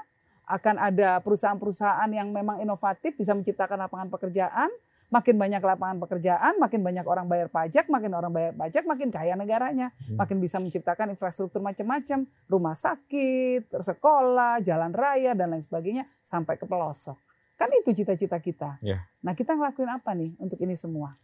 akan 0.47 0.79
ada 0.79 1.19
perusahaan-perusahaan 1.27 2.07
yang 2.15 2.31
memang 2.31 2.63
inovatif 2.63 3.19
bisa 3.19 3.35
menciptakan 3.35 3.83
lapangan 3.83 4.07
pekerjaan, 4.15 4.71
makin 5.07 5.39
banyak 5.39 5.63
lapangan 5.63 5.99
pekerjaan, 6.03 6.59
makin 6.59 6.81
banyak 6.83 7.07
orang 7.07 7.27
bayar 7.31 7.49
pajak, 7.49 7.87
makin 7.87 8.13
orang 8.15 8.33
bayar 8.35 8.53
pajak, 8.59 8.83
makin 8.83 9.09
kaya 9.15 9.39
negaranya, 9.39 9.95
hmm. 10.03 10.19
makin 10.19 10.43
bisa 10.43 10.59
menciptakan 10.59 11.15
infrastruktur 11.15 11.63
macam-macam, 11.63 12.27
rumah 12.51 12.75
sakit, 12.75 13.71
sekolah, 13.71 14.59
jalan 14.67 14.91
raya 14.91 15.33
dan 15.39 15.55
lain 15.55 15.63
sebagainya 15.63 16.05
sampai 16.23 16.59
ke 16.59 16.67
pelosok. 16.67 17.17
Kan 17.57 17.73
itu 17.73 17.97
cita-cita 17.97 18.37
kita. 18.43 18.77
Yeah. 18.85 19.07
Nah 19.25 19.33
kita 19.33 19.57
ngelakuin 19.57 19.89
apa 19.89 20.13
nih 20.13 20.37
untuk 20.37 20.61
ini 20.61 20.77
semua? 20.77 21.17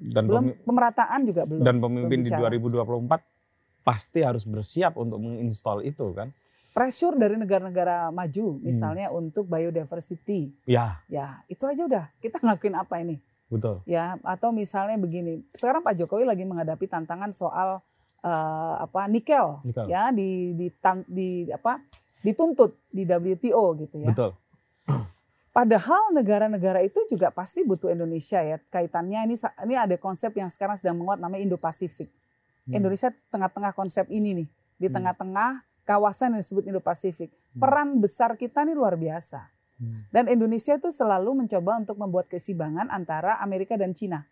Dan 0.00 0.26
belum 0.26 0.64
pemerataan 0.64 1.20
juga 1.28 1.44
belum. 1.44 1.62
Dan 1.62 1.76
pemimpin 1.78 2.24
belum 2.24 2.50
di 2.50 2.58
2024 2.66 3.84
pasti 3.84 4.24
harus 4.24 4.48
bersiap 4.48 4.96
untuk 4.96 5.20
menginstall 5.20 5.84
itu 5.84 6.10
kan? 6.16 6.32
Pressure 6.70 7.18
dari 7.18 7.34
negara-negara 7.34 8.14
maju 8.14 8.46
hmm. 8.56 8.62
misalnya 8.62 9.06
hmm. 9.10 9.18
untuk 9.18 9.44
biodiversity. 9.50 10.54
Ya. 10.64 11.02
Ya, 11.10 11.42
itu 11.50 11.66
aja 11.66 11.82
udah. 11.86 12.04
Kita 12.22 12.38
ngelakuin 12.42 12.76
apa 12.78 13.02
ini? 13.02 13.18
Betul. 13.50 13.82
Ya, 13.84 14.14
atau 14.22 14.54
misalnya 14.54 14.94
begini. 14.94 15.42
Sekarang 15.50 15.82
Pak 15.82 15.98
Jokowi 15.98 16.22
lagi 16.22 16.46
menghadapi 16.46 16.86
tantangan 16.86 17.34
soal 17.34 17.82
uh, 18.22 18.74
apa 18.78 19.10
nikel, 19.10 19.58
nikel. 19.66 19.90
ya 19.90 20.14
di 20.14 20.54
di, 20.54 20.66
di 21.10 21.28
apa 21.50 21.82
dituntut 22.22 22.78
di 22.94 23.02
WTO 23.02 23.64
gitu 23.82 23.96
ya. 24.06 24.14
Betul. 24.14 24.30
Padahal 25.50 26.14
negara-negara 26.14 26.78
itu 26.86 27.02
juga 27.10 27.34
pasti 27.34 27.66
butuh 27.66 27.90
Indonesia 27.90 28.38
ya. 28.38 28.62
Kaitannya 28.70 29.26
ini 29.26 29.34
ini 29.66 29.74
ada 29.74 29.98
konsep 29.98 30.30
yang 30.38 30.46
sekarang 30.46 30.78
sedang 30.78 30.94
menguat 30.94 31.18
namanya 31.18 31.42
Indo-Pasifik. 31.42 32.06
Hmm. 32.70 32.78
Indonesia 32.78 33.10
tengah-tengah 33.34 33.74
konsep 33.74 34.06
ini 34.14 34.46
nih, 34.46 34.48
di 34.78 34.86
hmm. 34.86 34.94
Kawasan 35.84 36.36
yang 36.36 36.40
disebut 36.42 36.68
Indo-Pasifik. 36.68 37.30
Hmm. 37.30 37.60
Peran 37.60 37.88
besar 37.98 38.34
kita 38.38 38.62
ini 38.62 38.76
luar 38.76 38.94
biasa. 38.94 39.50
Hmm. 39.80 40.04
Dan 40.12 40.28
Indonesia 40.28 40.76
itu 40.76 40.92
selalu 40.92 41.44
mencoba 41.44 41.80
untuk 41.80 41.96
membuat 41.96 42.28
keseimbangan 42.28 42.92
antara 42.92 43.40
Amerika 43.40 43.74
dan 43.80 43.96
Cina. 43.96 44.28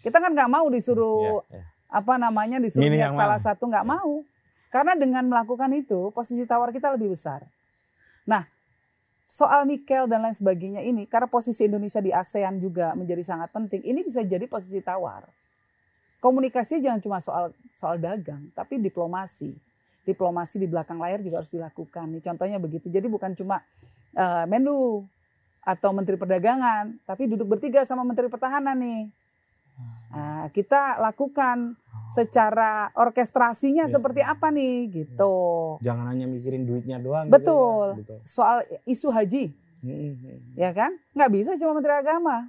Kita 0.00 0.22
kan 0.22 0.32
nggak 0.32 0.50
mau 0.50 0.66
disuruh 0.72 1.44
yeah, 1.50 1.60
yeah. 1.60 1.66
apa 1.92 2.14
namanya 2.16 2.56
disuruh 2.62 2.88
yang 2.88 3.12
salah 3.12 3.36
satu 3.36 3.68
nggak 3.68 3.84
yeah. 3.84 3.94
mau. 4.00 4.24
Karena 4.68 4.92
dengan 4.96 5.24
melakukan 5.24 5.72
itu 5.72 6.12
posisi 6.12 6.44
tawar 6.44 6.72
kita 6.72 6.92
lebih 6.92 7.16
besar. 7.16 7.48
Nah, 8.28 8.44
soal 9.24 9.64
nikel 9.64 10.04
dan 10.04 10.20
lain 10.24 10.36
sebagainya 10.36 10.84
ini 10.84 11.08
karena 11.08 11.24
posisi 11.24 11.64
Indonesia 11.64 12.04
di 12.04 12.12
ASEAN 12.12 12.60
juga 12.60 12.92
menjadi 12.92 13.24
sangat 13.24 13.48
penting. 13.52 13.80
Ini 13.80 14.04
bisa 14.04 14.20
jadi 14.24 14.44
posisi 14.44 14.80
tawar. 14.84 15.24
Komunikasi 16.20 16.84
jangan 16.84 17.00
cuma 17.00 17.18
soal 17.22 17.54
soal 17.72 17.96
dagang, 17.96 18.50
tapi 18.52 18.76
diplomasi 18.82 19.56
diplomasi 20.08 20.56
di 20.56 20.64
belakang 20.64 20.96
layar 20.96 21.20
juga 21.20 21.44
harus 21.44 21.52
dilakukan. 21.52 22.08
Nih, 22.08 22.24
contohnya 22.24 22.56
begitu. 22.56 22.88
Jadi 22.88 23.04
bukan 23.12 23.36
cuma 23.36 23.60
uh, 24.16 24.48
Menlu 24.48 25.04
atau 25.60 25.92
Menteri 25.92 26.16
Perdagangan, 26.16 26.96
tapi 27.04 27.28
duduk 27.28 27.44
bertiga 27.44 27.84
sama 27.84 28.00
Menteri 28.00 28.32
Pertahanan 28.32 28.80
nih. 28.80 29.12
Nah, 30.10 30.50
kita 30.50 30.98
lakukan 30.98 31.76
secara 32.08 32.90
orkestrasinya 32.96 33.86
ya. 33.86 33.92
seperti 33.92 34.24
apa 34.24 34.48
nih 34.50 35.04
gitu. 35.04 35.36
Jangan 35.84 36.08
hanya 36.10 36.26
mikirin 36.26 36.64
duitnya 36.64 36.98
doang. 36.98 37.28
Betul. 37.28 38.00
Gitu 38.02 38.16
ya. 38.16 38.20
Soal 38.24 38.64
isu 38.88 39.12
haji, 39.12 39.52
hmm. 39.84 40.56
ya 40.58 40.72
kan? 40.72 40.96
Nggak 41.14 41.30
bisa 41.30 41.50
cuma 41.60 41.76
Menteri 41.78 41.94
Agama. 41.94 42.48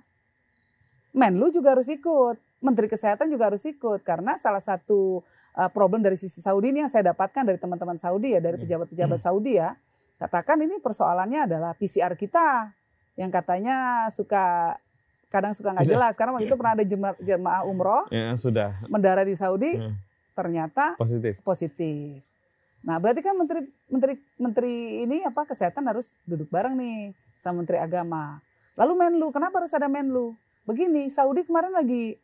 Menlu 1.12 1.52
juga 1.52 1.76
harus 1.76 1.92
ikut. 1.92 2.49
Menteri 2.60 2.92
Kesehatan 2.92 3.32
juga 3.32 3.48
harus 3.48 3.64
ikut 3.64 4.04
karena 4.04 4.36
salah 4.36 4.60
satu 4.60 5.24
uh, 5.56 5.70
problem 5.72 6.04
dari 6.04 6.20
sisi 6.20 6.44
Saudi 6.44 6.76
ini 6.76 6.84
yang 6.84 6.92
saya 6.92 7.16
dapatkan 7.16 7.48
dari 7.48 7.58
teman-teman 7.60 7.96
Saudi 7.96 8.36
ya, 8.36 8.44
dari 8.44 8.60
iya. 8.60 8.64
pejabat-pejabat 8.68 9.20
Saudi 9.20 9.56
ya. 9.56 9.76
Katakan 10.20 10.60
ini 10.60 10.84
persoalannya 10.84 11.48
adalah 11.48 11.72
PCR 11.80 12.12
kita 12.20 12.76
yang 13.16 13.32
katanya 13.32 14.08
suka 14.12 14.76
kadang 15.30 15.54
suka 15.54 15.76
nggak 15.76 15.86
jelas 15.86 16.18
karena 16.18 16.34
waktu 16.34 16.50
itu 16.50 16.58
pernah 16.58 16.74
ada 16.74 16.86
jemaah 17.22 17.62
umroh 17.68 18.10
ya, 18.10 18.34
sudah 18.34 18.82
mendarat 18.90 19.30
di 19.30 19.38
Saudi 19.38 19.78
ya. 19.78 19.94
ternyata 20.34 20.98
positif 20.98 21.38
positif 21.46 22.26
nah 22.82 22.98
berarti 22.98 23.22
kan 23.22 23.38
menteri 23.38 23.62
menteri 23.92 24.14
menteri 24.42 24.76
ini 25.06 25.22
apa 25.22 25.46
kesehatan 25.46 25.86
harus 25.86 26.18
duduk 26.26 26.50
bareng 26.50 26.74
nih 26.74 27.14
sama 27.38 27.62
menteri 27.62 27.78
agama 27.78 28.42
lalu 28.74 28.94
Menlu 28.98 29.30
kenapa 29.30 29.62
harus 29.62 29.76
ada 29.76 29.86
Menlu 29.86 30.34
begini 30.66 31.06
Saudi 31.14 31.46
kemarin 31.46 31.78
lagi 31.78 32.18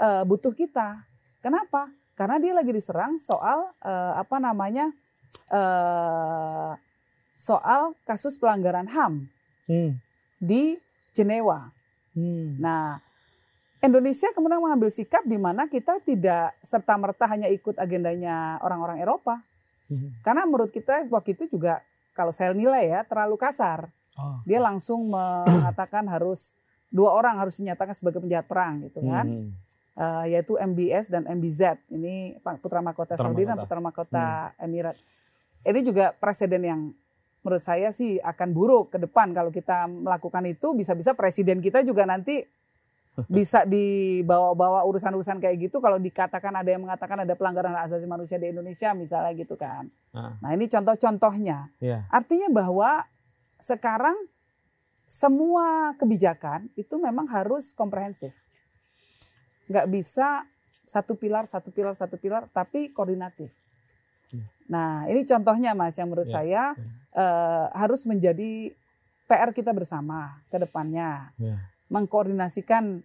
uh, 0.00 0.22
butuh 0.24 0.52
kita. 0.52 1.04
Kenapa? 1.40 1.88
Karena 2.16 2.40
dia 2.40 2.52
lagi 2.56 2.72
diserang 2.72 3.20
soal 3.20 3.68
uh, 3.84 4.14
apa 4.16 4.40
namanya 4.40 4.88
uh, 5.52 6.72
soal 7.36 7.92
kasus 8.08 8.40
pelanggaran 8.40 8.88
HAM 8.88 9.28
hmm. 9.68 10.00
di 10.40 10.80
Jenewa. 11.12 11.68
Hmm. 12.16 12.56
Nah, 12.56 12.96
Indonesia 13.84 14.32
kemudian 14.32 14.64
mengambil 14.64 14.88
sikap 14.88 15.20
di 15.28 15.36
mana 15.36 15.68
kita 15.68 16.00
tidak 16.00 16.56
serta 16.64 16.96
merta 16.96 17.28
hanya 17.28 17.52
ikut 17.52 17.76
agendanya 17.76 18.56
orang-orang 18.64 19.04
Eropa. 19.04 19.44
Hmm. 19.92 20.16
Karena 20.24 20.48
menurut 20.48 20.72
kita 20.72 21.04
waktu 21.12 21.36
itu 21.36 21.52
juga 21.52 21.84
kalau 22.16 22.32
saya 22.32 22.56
nilai 22.56 22.88
ya 22.88 23.00
terlalu 23.04 23.36
kasar. 23.36 23.92
Oh. 24.16 24.40
Dia 24.48 24.64
langsung 24.64 25.12
mengatakan 25.12 26.08
harus 26.08 26.56
dua 26.88 27.12
orang 27.12 27.36
harus 27.36 27.60
dinyatakan 27.60 27.92
sebagai 27.92 28.24
penjahat 28.24 28.48
perang 28.48 28.88
gitu 28.88 29.04
kan. 29.04 29.28
Hmm 29.28 29.65
uh, 29.96 30.24
yaitu 30.28 30.54
MBS 30.60 31.10
dan 31.10 31.24
MBZ. 31.24 31.80
Ini 31.90 32.38
putra 32.60 32.84
mahkota 32.84 33.16
Saudi 33.16 33.48
dan 33.48 33.56
putra 33.58 33.80
mahkota 33.80 34.52
hmm. 34.54 34.64
Emirat. 34.68 34.96
Ini 35.66 35.80
juga 35.82 36.14
presiden 36.14 36.62
yang 36.62 36.80
menurut 37.42 37.62
saya 37.62 37.90
sih 37.90 38.18
akan 38.22 38.48
buruk 38.50 38.94
ke 38.94 38.98
depan 39.02 39.30
kalau 39.30 39.50
kita 39.54 39.86
melakukan 39.86 40.42
itu 40.50 40.74
bisa-bisa 40.74 41.14
presiden 41.14 41.62
kita 41.62 41.86
juga 41.86 42.02
nanti 42.02 42.42
bisa 43.32 43.62
dibawa-bawa 43.62 44.82
urusan-urusan 44.90 45.38
kayak 45.38 45.70
gitu 45.70 45.78
kalau 45.78 45.96
dikatakan 45.96 46.52
ada 46.52 46.68
yang 46.68 46.82
mengatakan 46.82 47.22
ada 47.22 47.32
pelanggaran 47.38 47.72
hak 47.72 47.88
asasi 47.88 48.04
manusia 48.04 48.36
di 48.36 48.50
Indonesia 48.50 48.92
misalnya 48.92 49.32
gitu 49.38 49.56
kan. 49.56 49.88
Nah, 50.12 50.36
nah 50.42 50.50
ini 50.52 50.68
contoh-contohnya. 50.68 51.70
Yeah. 51.80 52.04
Artinya 52.12 52.52
bahwa 52.52 53.08
sekarang 53.56 54.18
semua 55.06 55.94
kebijakan 55.96 56.68
itu 56.74 56.98
memang 56.98 57.30
harus 57.30 57.72
komprehensif 57.72 58.34
nggak 59.66 59.86
bisa 59.90 60.46
satu 60.86 61.18
pilar, 61.18 61.44
satu 61.50 61.74
pilar, 61.74 61.94
satu 61.98 62.14
pilar, 62.16 62.46
tapi 62.54 62.94
koordinatif. 62.94 63.50
Hmm. 64.30 64.46
Nah, 64.70 64.90
ini 65.10 65.26
contohnya 65.26 65.74
Mas 65.74 65.98
yang 65.98 66.10
menurut 66.10 66.30
ya, 66.30 66.34
saya 66.38 66.64
ya. 66.78 66.86
Uh, 67.16 67.66
harus 67.74 68.06
menjadi 68.06 68.70
PR 69.26 69.50
kita 69.50 69.74
bersama 69.74 70.38
ke 70.48 70.62
depannya. 70.62 71.34
Ya. 71.36 71.58
Mengkoordinasikan 71.90 73.02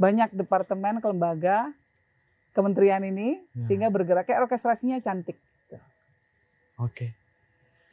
banyak 0.00 0.32
departemen, 0.32 1.00
lembaga, 1.04 1.72
kementerian 2.56 3.04
ini 3.04 3.40
ya. 3.52 3.60
sehingga 3.60 3.88
bergerak 3.92 4.28
kayak 4.28 4.48
orkestrasinya 4.48 5.00
cantik. 5.00 5.36
Oke. 6.80 7.14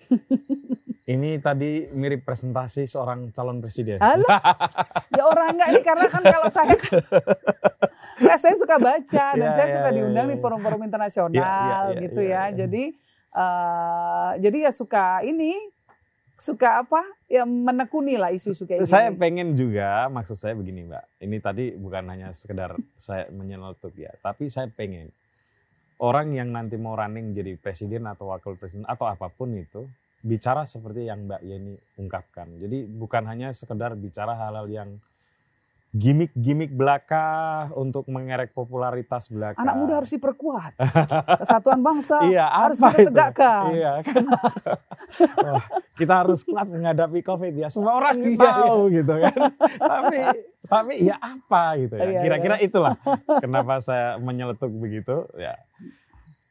Ini 1.14 1.42
tadi 1.42 1.90
mirip 1.90 2.22
presentasi 2.22 2.86
seorang 2.86 3.34
calon 3.34 3.60
presiden. 3.60 3.98
Halo? 3.98 4.26
ya 5.18 5.24
orang 5.26 5.58
enggak 5.58 5.70
ini 5.74 5.82
karena 5.82 6.06
kan 6.06 6.22
kalau 6.22 6.50
saya 6.50 6.76
kan, 6.78 7.02
nah, 8.22 8.38
saya 8.42 8.54
suka 8.54 8.78
baca 8.78 9.26
dan 9.34 9.50
Ya, 9.50 9.54
saya 9.54 9.68
ya, 9.68 9.74
suka 9.74 9.90
ya, 9.90 9.96
diundang 9.96 10.28
ya. 10.30 10.32
di 10.34 10.38
forum-forum 10.38 10.82
internasional 10.86 11.34
Ya, 11.34 11.50
ya, 11.50 11.80
ya, 11.98 12.02
gitu 12.06 12.22
ya, 12.22 12.30
ya. 12.30 12.42
ya. 12.46 12.58
Jadi 12.62 12.84
eh, 13.30 14.32
jadi 14.40 14.58
ya 14.70 14.72
suka 14.72 15.26
ini 15.26 15.54
suka 16.40 16.86
apa? 16.86 17.02
Ya 17.28 17.44
menekuni 17.44 18.16
lah 18.16 18.32
isu-isu 18.32 18.64
kayak 18.64 18.88
Saya 18.88 19.10
gini. 19.12 19.20
pengen 19.20 19.50
juga, 19.54 20.08
maksud 20.08 20.38
saya 20.38 20.54
begini 20.56 20.88
Mbak. 20.88 21.06
Ini 21.26 21.38
tadi 21.42 21.66
bukan 21.76 22.06
hanya 22.08 22.32
sekedar 22.32 22.78
saya 22.96 23.28
menyelotok 23.30 23.92
ya, 23.98 24.14
tapi 24.22 24.48
saya 24.48 24.70
pengen 24.72 25.10
orang 26.00 26.36
yang 26.36 26.50
nanti 26.52 26.80
mau 26.80 26.96
running 26.96 27.36
jadi 27.36 27.60
presiden 27.60 28.08
atau 28.08 28.32
wakil 28.32 28.56
presiden 28.56 28.88
atau 28.88 29.08
apa 29.08 29.28
pun 29.28 29.52
itu 29.56 29.84
bicara 30.20 30.68
seperti 30.68 31.08
yang 31.08 31.28
Mbak 31.28 31.42
Yeni 31.44 31.76
ungkapkan. 32.00 32.48
Jadi 32.60 32.88
bukan 32.88 33.24
hanya 33.28 33.56
sekedar 33.56 33.96
bicara 33.96 34.36
hal-hal 34.36 34.68
yang 34.68 34.90
gimmick-gimmick 35.90 36.70
belaka 36.70 37.26
untuk 37.74 38.06
mengerek 38.06 38.54
popularitas 38.54 39.26
belaka. 39.26 39.58
Anak 39.58 39.76
muda 39.76 39.94
harus 39.98 40.14
diperkuat. 40.14 40.78
Kesatuan 41.42 41.82
bangsa 41.82 42.22
iya, 42.30 42.46
harus 42.46 42.78
kita 42.78 42.98
itu? 43.02 43.10
tegakkan. 43.10 43.64
Iya, 43.74 43.92
kan? 44.06 44.24
Wah, 45.50 45.66
kita 45.98 46.14
harus 46.22 46.46
kuat 46.46 46.70
menghadapi 46.70 47.26
COVID 47.26 47.54
ya. 47.58 47.68
Semua 47.74 47.98
orang 47.98 48.22
Iya, 48.22 48.38
tahu 48.38 48.80
gitu 48.94 49.14
kan. 49.18 49.38
tapi 49.82 50.20
tapi 50.70 50.94
ya 51.02 51.16
apa 51.18 51.64
gitu 51.82 51.94
ya. 51.98 52.04
Iya, 52.06 52.20
Kira-kira 52.22 52.56
itulah 52.62 52.94
kenapa 53.42 53.82
saya 53.82 54.22
menyeletuk 54.22 54.70
begitu 54.70 55.26
ya. 55.36 55.58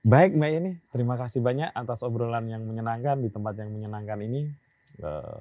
Baik 0.03 0.35
Mbak 0.35 0.51
ini, 0.57 0.71
terima 0.91 1.15
kasih 1.15 1.39
banyak 1.39 1.71
atas 1.71 2.03
obrolan 2.03 2.47
yang 2.47 2.63
menyenangkan 2.63 3.19
di 3.19 3.31
tempat 3.31 3.55
yang 3.55 3.71
menyenangkan 3.71 4.19
ini. 4.19 4.51
Eh, 4.99 5.39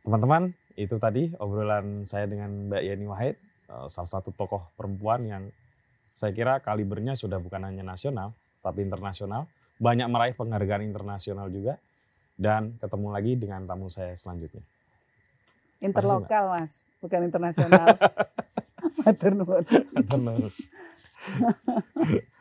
Teman-teman, 0.00 0.54
itu 0.76 1.00
tadi 1.00 1.32
obrolan 1.40 2.04
saya 2.04 2.28
dengan 2.28 2.68
Mbak 2.68 2.82
Yeni 2.84 3.06
Wahid, 3.08 3.36
eh, 3.72 3.86
salah 3.88 4.10
satu 4.20 4.30
tokoh 4.30 4.68
perempuan 4.76 5.24
yang 5.24 5.42
saya 6.12 6.32
kira 6.32 6.60
kalibernya 6.60 7.16
sudah 7.16 7.40
bukan 7.40 7.64
hanya 7.64 7.84
nasional, 7.84 8.32
tapi 8.60 8.84
internasional. 8.84 9.48
Banyak 9.76 10.08
meraih 10.08 10.32
penghargaan 10.32 10.84
internasional 10.84 11.52
juga. 11.52 11.76
Dan 12.36 12.76
ketemu 12.76 13.08
lagi 13.16 13.32
dengan 13.36 13.64
tamu 13.64 13.88
saya 13.88 14.12
selanjutnya. 14.12 14.60
Interlokal 15.80 16.52
mas, 16.52 16.84
bukan 17.00 17.24
internasional. 17.24 17.96
Matur 19.04 19.32
nuwun. 19.36 19.64
Matur 19.96 20.20
nuwun. 20.20 20.52